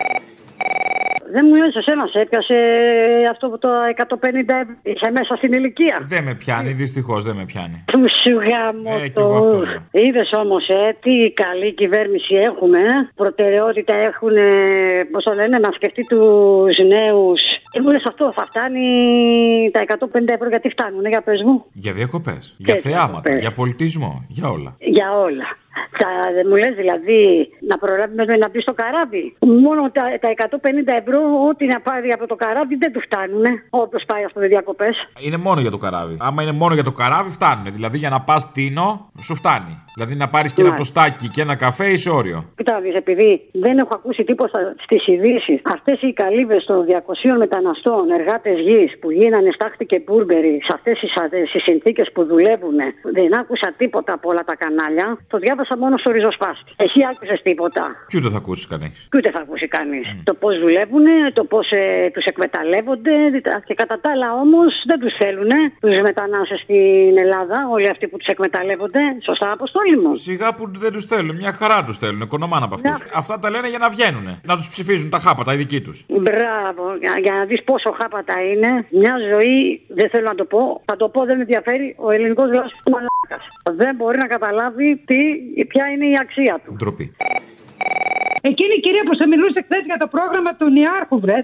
Δεν 1.35 1.43
μου 1.49 1.55
λες 1.55 1.75
εσένα, 1.81 2.05
σε 2.13 2.19
έπιασε 2.25 2.57
αυτό 3.31 3.45
που 3.51 3.59
το 3.59 3.69
150 3.97 4.55
ευρώ. 4.61 4.75
Είσαι 4.83 5.09
μέσα 5.19 5.33
στην 5.37 5.53
ηλικία. 5.53 5.97
Δεν 6.13 6.23
με 6.25 6.35
πιάνει, 6.35 6.71
δυστυχώς 6.83 7.25
δεν 7.25 7.35
με 7.37 7.45
πιάνει. 7.45 7.85
Του 7.93 8.01
σου 8.23 8.35
γάμο 8.49 8.91
Ε, 9.05 9.09
κι 9.09 9.21
εγώ 9.21 9.37
αυτό 9.37 9.51
το. 9.51 9.57
λέω. 9.71 9.81
Είδες 9.91 10.31
όμως, 10.43 10.69
ε, 10.69 10.97
τι 11.05 11.15
καλή 11.43 11.73
κυβέρνηση 11.75 12.35
έχουμε. 12.35 12.79
ε. 12.79 12.95
Προτεραιότητα 13.15 13.95
έχουν, 14.09 14.37
πώς 15.13 15.25
το 15.25 15.33
λένε, 15.35 15.59
να 15.59 15.71
σκεφτεί 15.79 16.03
τους 16.13 16.77
νέους. 16.95 17.41
Και 17.73 17.81
μου 17.83 17.91
λες 17.91 18.05
αυτό, 18.09 18.33
θα 18.37 18.45
φτάνει 18.51 18.87
τα 19.73 19.81
150 19.81 20.35
ευρώ 20.35 20.49
γιατί 20.49 20.69
φτάνουν, 20.69 21.05
για 21.07 21.21
πες 21.23 21.43
μου. 21.47 21.65
Για 21.73 21.93
διακοπές, 21.93 22.55
για 22.59 22.75
θεάματα, 22.75 23.37
για 23.39 23.53
πολιτισμό, 23.53 24.25
για 24.29 24.49
όλα. 24.51 24.77
Για 24.79 25.09
όλα. 25.27 25.47
Τα, 26.01 26.11
μου 26.49 26.57
λες 26.63 26.75
δηλαδή 26.83 27.21
να 27.71 27.75
προλάβεις 27.83 28.15
με 28.17 28.37
να 28.37 28.49
μπεις 28.51 28.63
στο 28.63 28.75
καράβι. 28.81 29.25
Μόνο 29.67 29.81
τα, 29.97 30.03
τα 30.21 30.29
150 30.95 31.01
ευρώ, 31.03 31.21
ό,τι 31.49 31.65
να 31.67 31.79
πάρει 31.81 32.09
από 32.17 32.27
το 32.27 32.35
καράβι 32.35 32.75
δεν 32.83 32.93
του 32.93 33.01
φτάνουν. 33.07 33.45
Όπως 33.71 34.03
πάει 34.11 34.25
αυτό 34.25 34.39
οι 34.45 34.49
διακοπές. 34.55 34.95
Είναι 35.27 35.37
μόνο 35.37 35.61
για 35.61 35.71
το 35.71 35.79
καράβι. 35.85 36.17
Άμα 36.21 36.43
είναι 36.43 36.53
μόνο 36.63 36.75
για 36.75 36.83
το 36.91 36.93
καράβι, 37.01 37.31
φτάνουν. 37.31 37.65
Δηλαδή 37.77 37.99
για 37.99 38.11
να 38.11 38.21
πας 38.21 38.53
τίνο, 38.53 39.11
σου 39.27 39.35
φτάνει. 39.35 39.75
Δηλαδή 39.95 40.15
να 40.15 40.29
πάρεις 40.29 40.53
και 40.53 40.61
ένα 40.63 40.71
Ναι. 40.71 40.77
προστάκι 40.81 41.27
και 41.35 41.41
ένα 41.47 41.55
καφέ, 41.65 41.87
είσαι 41.95 42.11
όριο. 42.11 42.39
Κοιτάξτε, 42.57 42.99
επειδή 43.05 43.29
δεν 43.53 43.75
έχω 43.83 43.93
ακούσει 43.99 44.23
τίποτα 44.25 44.59
στις 44.85 45.07
ειδήσει, 45.07 45.55
αυτές 45.75 46.03
οι 46.03 46.13
καλύβες 46.13 46.65
των 46.65 46.79
200 46.85 47.37
μεταναστών, 47.39 48.11
εργάτες 48.19 48.59
γης 48.67 48.99
που 49.01 49.11
γίνανε 49.11 49.51
στάχτη 49.59 49.85
και 49.91 49.99
μπουργκερι 50.05 50.53
σε 50.67 50.73
αυτές 50.77 50.99
τις 51.53 51.63
συνθήκες 51.69 52.09
που 52.15 52.25
δουλεύουν, 52.25 52.77
δεν 53.17 53.39
άκουσα 53.41 53.69
τίποτα 53.77 54.13
από 54.19 54.27
όλα 54.33 54.45
τα 54.51 54.55
κανάλια. 54.63 55.07
Το 55.33 55.39
διάβασα 55.39 55.66
μόνο 55.83 55.95
στο 56.03 56.11
ριζοσπάστη. 56.17 56.71
Εσύ 56.85 56.99
άκουσες 57.11 57.41
τίποτα. 57.43 57.85
Και 58.11 58.17
ούτε 58.19 58.29
θα 58.35 58.39
ακούσεις 58.43 58.67
κανείς. 58.73 58.97
Και 59.11 59.17
ούτε 59.19 59.31
θα 59.37 59.41
ακούσει 59.45 59.67
κανείς. 59.69 60.07
Το 60.25 60.35
πώς 60.35 60.55
δουλεύουν, 60.65 61.07
το 61.39 61.45
πώς 61.45 61.67
ε, 61.71 62.11
τους 62.15 62.25
εκμεταλλεύονται. 62.25 63.15
Και 63.67 63.75
κατά 63.75 63.97
τα 64.03 64.11
άλλα 64.11 64.29
όμως 64.45 64.71
δεν 64.91 64.99
τους 65.03 65.13
θέλουν 65.21 65.51
τους 65.81 65.97
μετανάστες 66.09 66.61
στην 66.61 67.15
Ελλάδα, 67.25 67.57
όλοι 67.75 67.89
αυτοί 67.95 68.05
που 68.09 68.17
τους 68.17 68.27
εκμεταλλεύονται. 68.27 69.01
Σωστά, 69.29 69.53
αποστόλη 69.53 69.97
μου; 70.03 70.15
Σιγά 70.15 70.55
που 70.55 70.65
δεν 70.79 70.93
τους 70.93 71.05
θέλουν, 71.05 71.37
μια 71.37 71.53
χαρά 71.53 71.85
τους 71.85 71.97
θέλουν. 71.99 72.29
Κονομάνε 72.29 72.65
από 72.65 72.75
αυτούς. 72.75 73.07
Αυτά 73.15 73.39
τα 73.39 73.51
λένε 73.51 73.69
για 73.69 73.79
να 73.79 73.89
βγαίνουν. 73.89 74.27
Να 74.43 74.57
τους 74.57 74.69
ψηφίζουν 74.69 75.11
τα 75.11 75.19
χάπατα, 75.19 75.53
οι 75.53 75.57
δικοί 75.57 75.81
τους. 75.81 76.05
Μπράβο, 76.09 76.85
για, 77.01 77.13
για 77.23 77.33
να 77.33 77.45
δεις 77.45 77.63
πόσο 77.65 77.97
χάπατα 78.01 78.35
είναι. 78.51 78.87
Μια 78.91 79.15
ζωή, 79.31 79.81
δεν 79.89 80.09
θέλω 80.11 80.27
να 80.29 80.35
το 80.35 80.45
πω, 80.45 80.83
θα 80.85 80.97
το 80.97 81.09
πω, 81.09 81.25
δεν 81.25 81.37
με 81.37 81.43
ενδιαφέρει, 81.43 81.97
ο 81.99 82.15
ελληνικός 82.15 82.49
λαός 82.55 82.73
είναι 82.73 82.91
μαλάκα. 82.95 83.16
Δεν 83.81 83.95
μπορεί 83.97 84.19
να 84.25 84.29
καταλάβει 84.35 84.87
τι, 85.09 85.21
ποια 85.65 85.85
είναι 85.93 86.07
η 86.07 86.17
αξία 86.25 86.61
του. 86.65 86.73
Ντροπή. 86.79 87.07
Εκείνη 88.51 88.73
η 88.79 88.81
κυρία 88.85 89.05
που 89.07 89.15
σε 89.21 89.27
μιλούσε 89.33 89.61
χθες 89.67 89.83
για 89.91 89.99
το 90.03 90.07
πρόγραμμα 90.15 90.51
του 90.59 90.67
Νιάρχου, 90.77 91.17
βρε. 91.25 91.39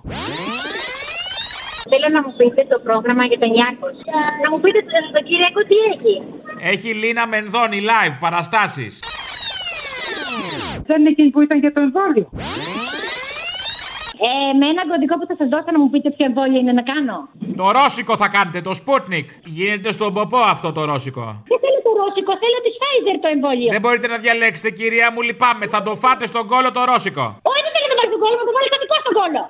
Θέλω 1.90 2.08
να 2.16 2.20
μου 2.24 2.32
πείτε 2.38 2.62
το 2.72 2.78
πρόγραμμα 2.86 3.24
για 3.30 3.38
τον 3.42 3.50
Νιάκο. 3.56 3.86
Να 4.42 4.48
μου 4.50 4.58
πείτε 4.62 4.80
το, 4.88 4.98
το 5.16 5.20
Κυριακό 5.28 5.60
τι 5.68 5.76
έχει. 5.92 6.14
Έχει 6.72 6.88
Λίνα 7.00 7.24
Μενδώνη 7.26 7.80
live, 7.90 8.16
παραστάσεις. 8.24 8.92
Δεν 10.88 11.00
είναι 11.00 11.08
εκείνη 11.08 11.30
που 11.30 11.40
ήταν 11.40 11.58
για 11.58 11.72
το 11.72 11.82
εμβόλιο. 11.82 12.26
Ε, 14.26 14.56
με 14.58 14.66
ένα 14.72 14.82
κωδικό 14.90 15.14
που 15.18 15.26
θα 15.26 15.34
σας 15.38 15.48
δώσω 15.48 15.70
να 15.72 15.78
μου 15.78 15.90
πείτε 15.90 16.10
ποιο 16.10 16.24
εμβόλιο 16.26 16.58
είναι 16.60 16.72
να 16.72 16.82
κάνω. 16.82 17.16
Το 17.56 17.70
ρώσικο 17.70 18.16
θα 18.16 18.28
κάνετε, 18.28 18.60
το 18.60 18.72
Sputnik. 18.80 19.26
Γίνεται 19.44 19.92
στον 19.92 20.14
ποπό 20.14 20.38
αυτό 20.38 20.72
το 20.72 20.84
ρώσικο. 20.84 21.42
Δεν 21.93 22.01
θέλω 22.01 22.01
το 22.01 22.03
ρώσικο, 22.05 22.32
θέλω 22.43 22.59
της 22.66 22.74
Pfizer 22.80 23.16
το 23.24 23.28
εμβόλιο. 23.34 23.70
Δεν 23.76 23.82
μπορείτε 23.84 24.07
να 24.14 24.18
διαλέξετε, 24.24 24.70
κυρία 24.78 25.07
μου, 25.12 25.20
λυπάμαι. 25.28 25.64
Θα 25.74 25.80
το 25.86 25.93
φάτε 26.03 26.24
στον 26.32 26.45
κόλο 26.53 26.68
το 26.76 26.80
ρώσικο. 26.90 27.24
Όχι, 27.51 27.61
δεν 27.64 27.72
θέλω 27.74 27.86
να 27.86 27.93
το 27.93 27.97
βάλει 27.99 28.11
στον 28.12 28.20
κόλλο, 28.24 28.36
να 28.43 28.47
το 28.49 28.53
βάλει 28.57 28.68
το 28.74 28.78
δικό 28.82 28.97
στον 29.05 29.14
κόλλο. 29.18 29.43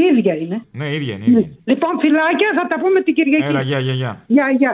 Η 0.00 0.02
ίδια 0.10 0.34
είναι. 0.42 0.56
Ναι, 0.78 0.86
ίδια 0.96 1.14
είναι. 1.14 1.26
Ίδια. 1.28 1.38
είναι. 1.40 1.58
Λοιπόν, 1.70 1.92
φυλάκια, 2.02 2.48
θα 2.58 2.64
τα 2.70 2.76
πούμε 2.82 2.98
την 3.06 3.14
Κυριακή. 3.16 3.48
Έλα, 3.50 3.62
γεια, 3.70 3.78
γεια, 3.86 3.94
γεια. 4.00 4.12
Γεια, 4.26 4.46
γεια. 4.60 4.72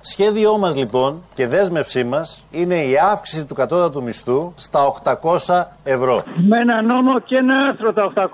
Σχέδιό 0.00 0.58
μας 0.58 0.76
λοιπόν 0.76 1.22
και 1.34 1.46
δέσμευσή 1.46 2.04
μας 2.04 2.44
είναι 2.50 2.74
η 2.74 2.92
αύξηση 3.12 3.44
του 3.46 3.54
κατώτατου 3.54 4.02
μισθού 4.02 4.52
στα 4.56 4.80
800 5.46 5.64
ευρώ. 5.84 6.22
Με 6.48 6.60
ένα 6.60 6.82
νόμο 6.82 7.20
και 7.20 7.36
ένα 7.36 7.56
άρθρο 7.68 7.92
τα 7.92 8.12
800, 8.14 8.24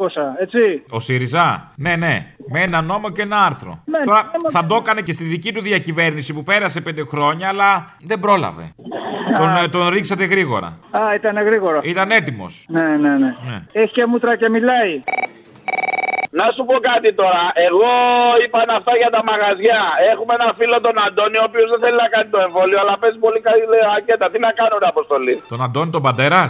έτσι. 0.41 0.59
Ο 0.91 1.01
ΣΥΡΙΖΑ. 1.01 1.71
Ναι, 1.77 1.97
ναι. 1.97 2.27
Με 2.51 2.61
ένα 2.63 2.81
νόμο 2.83 3.11
και 3.11 3.23
ένα 3.23 3.37
άρθρο. 3.45 3.79
Ναι, 3.85 3.99
Τώρα 4.05 4.23
νόμο 4.23 4.51
θα 4.51 4.61
και- 4.61 4.67
το 4.67 4.75
έκανε 4.75 5.01
και 5.01 5.13
στη 5.13 5.25
δική 5.25 5.53
του 5.53 5.63
διακυβέρνηση 5.63 6.35
που 6.35 6.43
πέρασε 6.43 6.81
πέντε 6.81 7.03
χρόνια, 7.05 7.49
αλλά 7.49 7.95
δεν 8.03 8.21
πρόλαβε. 8.21 8.73
Τον, 9.39 9.57
ε, 9.57 9.69
τον 9.69 9.89
ρίξατε 9.89 10.25
γρήγορα. 10.25 10.67
Α, 10.91 11.15
ήταν 11.15 11.45
γρήγορο. 11.47 11.81
Ήταν 11.83 12.11
έτοιμος. 12.11 12.67
Ναι, 12.69 12.83
ναι, 12.83 13.09
ναι. 13.19 13.35
Έχει 13.73 13.93
και 13.93 14.07
μούτρα 14.07 14.37
και 14.37 14.49
μιλάει. 14.49 15.03
Να 16.39 16.47
σου 16.55 16.63
πω 16.69 16.77
κάτι 16.91 17.11
τώρα. 17.21 17.45
Εγώ 17.67 17.91
είπα 18.43 18.59
αυτά 18.79 18.93
για 19.03 19.11
τα 19.15 19.21
μαγαζιά. 19.31 19.81
Έχουμε 20.13 20.33
ένα 20.39 20.49
φίλο 20.59 20.77
τον 20.87 20.97
Αντώνη, 21.07 21.37
ο 21.43 21.45
οποίος 21.49 21.69
δεν 21.73 21.81
θέλει 21.85 21.99
να 22.05 22.09
κάνει 22.15 22.29
το 22.35 22.41
εμβόλιο, 22.47 22.79
αλλά 22.83 22.95
παίζει 23.03 23.19
πολύ 23.27 23.41
καλή 23.47 23.63
ρακέτα. 23.91 24.27
Τι 24.33 24.39
να 24.47 24.51
κάνω, 24.59 24.75
ρε 24.83 24.89
αποστολή; 24.95 25.35
Τον 25.53 25.61
Αντώνη 25.67 25.91
τον 25.97 26.03
Παντέρα. 26.07 26.43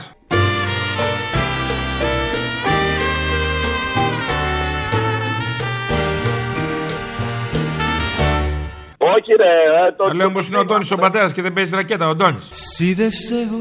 Όχι, 8.99 9.33
ρε. 9.43 9.55
ε, 9.87 9.93
το... 9.97 10.05
Λέω 10.15 10.27
όμως 10.27 10.49
είναι 10.49 10.57
ο 10.57 10.61
Αντώνης 10.61 10.91
ο 10.91 10.97
Παντέρα 10.97 11.31
και 11.33 11.43
δεν 11.43 11.53
παίζει 11.53 11.75
ρακέτα, 11.75 12.07
ο 12.07 12.11
Αντώνης. 12.11 12.49
Si 12.77 12.89
deseo 13.01 13.57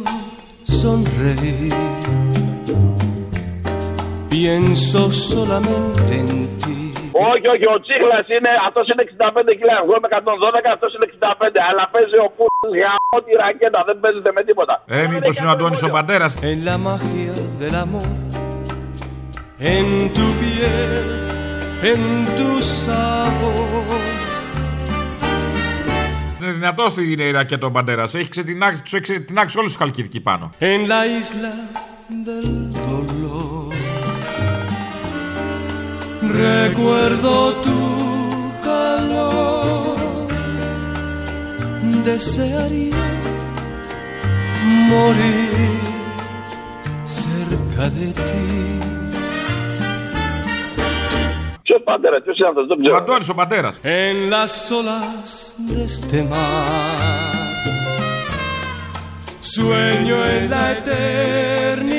sonreír, 0.81 1.73
pienso 4.33 4.99
solamente 5.11 6.13
en 6.23 6.57
ti. 6.61 6.77
Όχι, 7.31 7.47
όχι, 7.53 7.65
ο 7.75 7.77
Τσίχλα 7.83 8.19
είναι. 8.35 8.51
Αυτός 8.67 8.85
είναι 8.89 9.03
65 9.07 9.53
κιλά. 9.59 9.75
Εγώ 9.83 9.93
είμαι 9.97 10.09
112, 10.11 10.75
αυτός 10.75 10.91
είναι 10.95 11.07
65. 11.13 11.59
Αλλά 11.69 11.83
παίζει 11.93 12.17
ο 12.25 12.29
πού 12.35 12.45
για 12.79 12.93
ό,τι 13.17 13.31
ρακέτα. 13.41 13.79
Δεν 13.89 13.97
παίζεται 14.03 14.31
με 14.37 14.41
τίποτα. 14.47 14.73
Ε, 14.85 15.07
μήπως 15.13 15.33
είναι 15.37 15.49
ο 15.51 15.53
Αντώνης 15.55 15.83
ο 15.87 15.89
Παντέρα. 15.97 16.27
En 16.51 16.59
la 16.67 16.75
magia 16.87 17.35
del 17.59 17.75
amor, 17.83 18.09
en 19.75 19.87
tu 20.15 20.25
piel, 20.39 20.93
en 21.91 22.01
tu 22.37 22.49
sabor. 22.81 24.01
Είναι 26.41 26.51
δυνατός 26.51 26.91
στην 26.91 27.31
ρακέτα 27.31 27.67
ο 27.67 27.71
Παντέρα. 27.71 28.03
Έχει 28.03 28.29
ξετινάξει, 28.29 28.81
τους 28.83 28.93
έχει 28.93 29.03
ξετινάξει 29.03 29.57
όλους 29.57 29.71
τους 29.71 29.79
χαλκιδικοί 29.79 30.21
πάνω. 30.21 30.51
En 30.59 30.81
la 30.91 31.01
isla 31.19 31.53
del 32.25 32.62
recuerdo 36.32 37.52
tu 37.66 37.80
calor. 38.68 39.96
Desearía 42.04 43.06
morir 44.90 45.80
cerca 47.04 47.84
de 47.98 48.08
ti. 48.26 48.46
Ποιο 51.62 51.80
πατέρα, 51.80 52.20
ποιο 52.20 52.32
είναι 52.38 52.48
αυτό, 52.48 52.66
δεν 52.66 52.78
Ο 52.78 52.82
ξέρω. 52.82 52.96
Αντώνη 52.96 53.26
ο 53.30 53.34
πατέρα. 53.34 53.70
En 53.82 54.30
las 54.30 54.70
olas 54.78 55.30
de 55.68 55.84
este 55.84 56.18
mar 56.22 57.38
sueño 59.40 60.16
en 60.34 60.50
la 60.50 60.64
eternidad. 60.72 61.91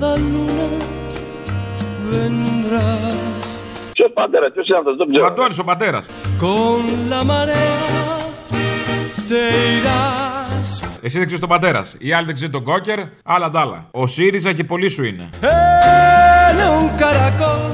cada 0.00 0.16
luna 0.16 0.66
vendrás 2.10 3.48
Ποιος 3.92 4.10
πατέρας, 4.14 4.52
ποιος 4.52 4.66
είναι 4.68 4.78
αυτός, 4.78 4.96
δεν 4.96 5.06
Ο 5.08 5.10
ξέρω. 5.12 5.26
Αντώνης 5.26 5.58
ο 5.58 5.64
πατέρας. 5.64 6.06
con 6.40 6.82
la 7.12 7.20
marea. 7.30 7.78
Te 9.28 9.42
irás 9.78 10.68
Εσύ 11.02 11.16
δεν 11.18 11.26
ξέρεις 11.26 11.40
τον 11.40 11.48
πατέρας. 11.48 11.96
Οι 11.98 12.12
άλλοι 12.12 12.26
δεν 12.26 12.34
ξέρει 12.34 12.50
τον 12.50 12.64
κόκερ, 12.64 12.98
άλλα 13.24 13.50
τ' 13.50 13.56
άλλα. 13.56 13.88
Ο 13.90 14.06
ΣΥΡΙΖΑ 14.06 14.52
και 14.52 14.64
πολύ 14.64 14.88
σου 14.88 15.04
είναι. 15.04 15.28
en 15.42 16.58
un 16.78 16.86
caracol. 17.02 17.72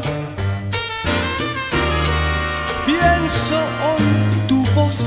Pienso 2.89 3.59
oír 3.91 4.29
tu 4.49 4.59
voz, 4.74 4.99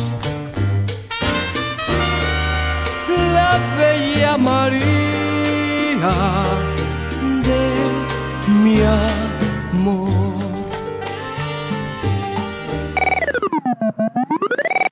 la 3.36 3.51
bella 3.78 4.34
María 4.49 6.09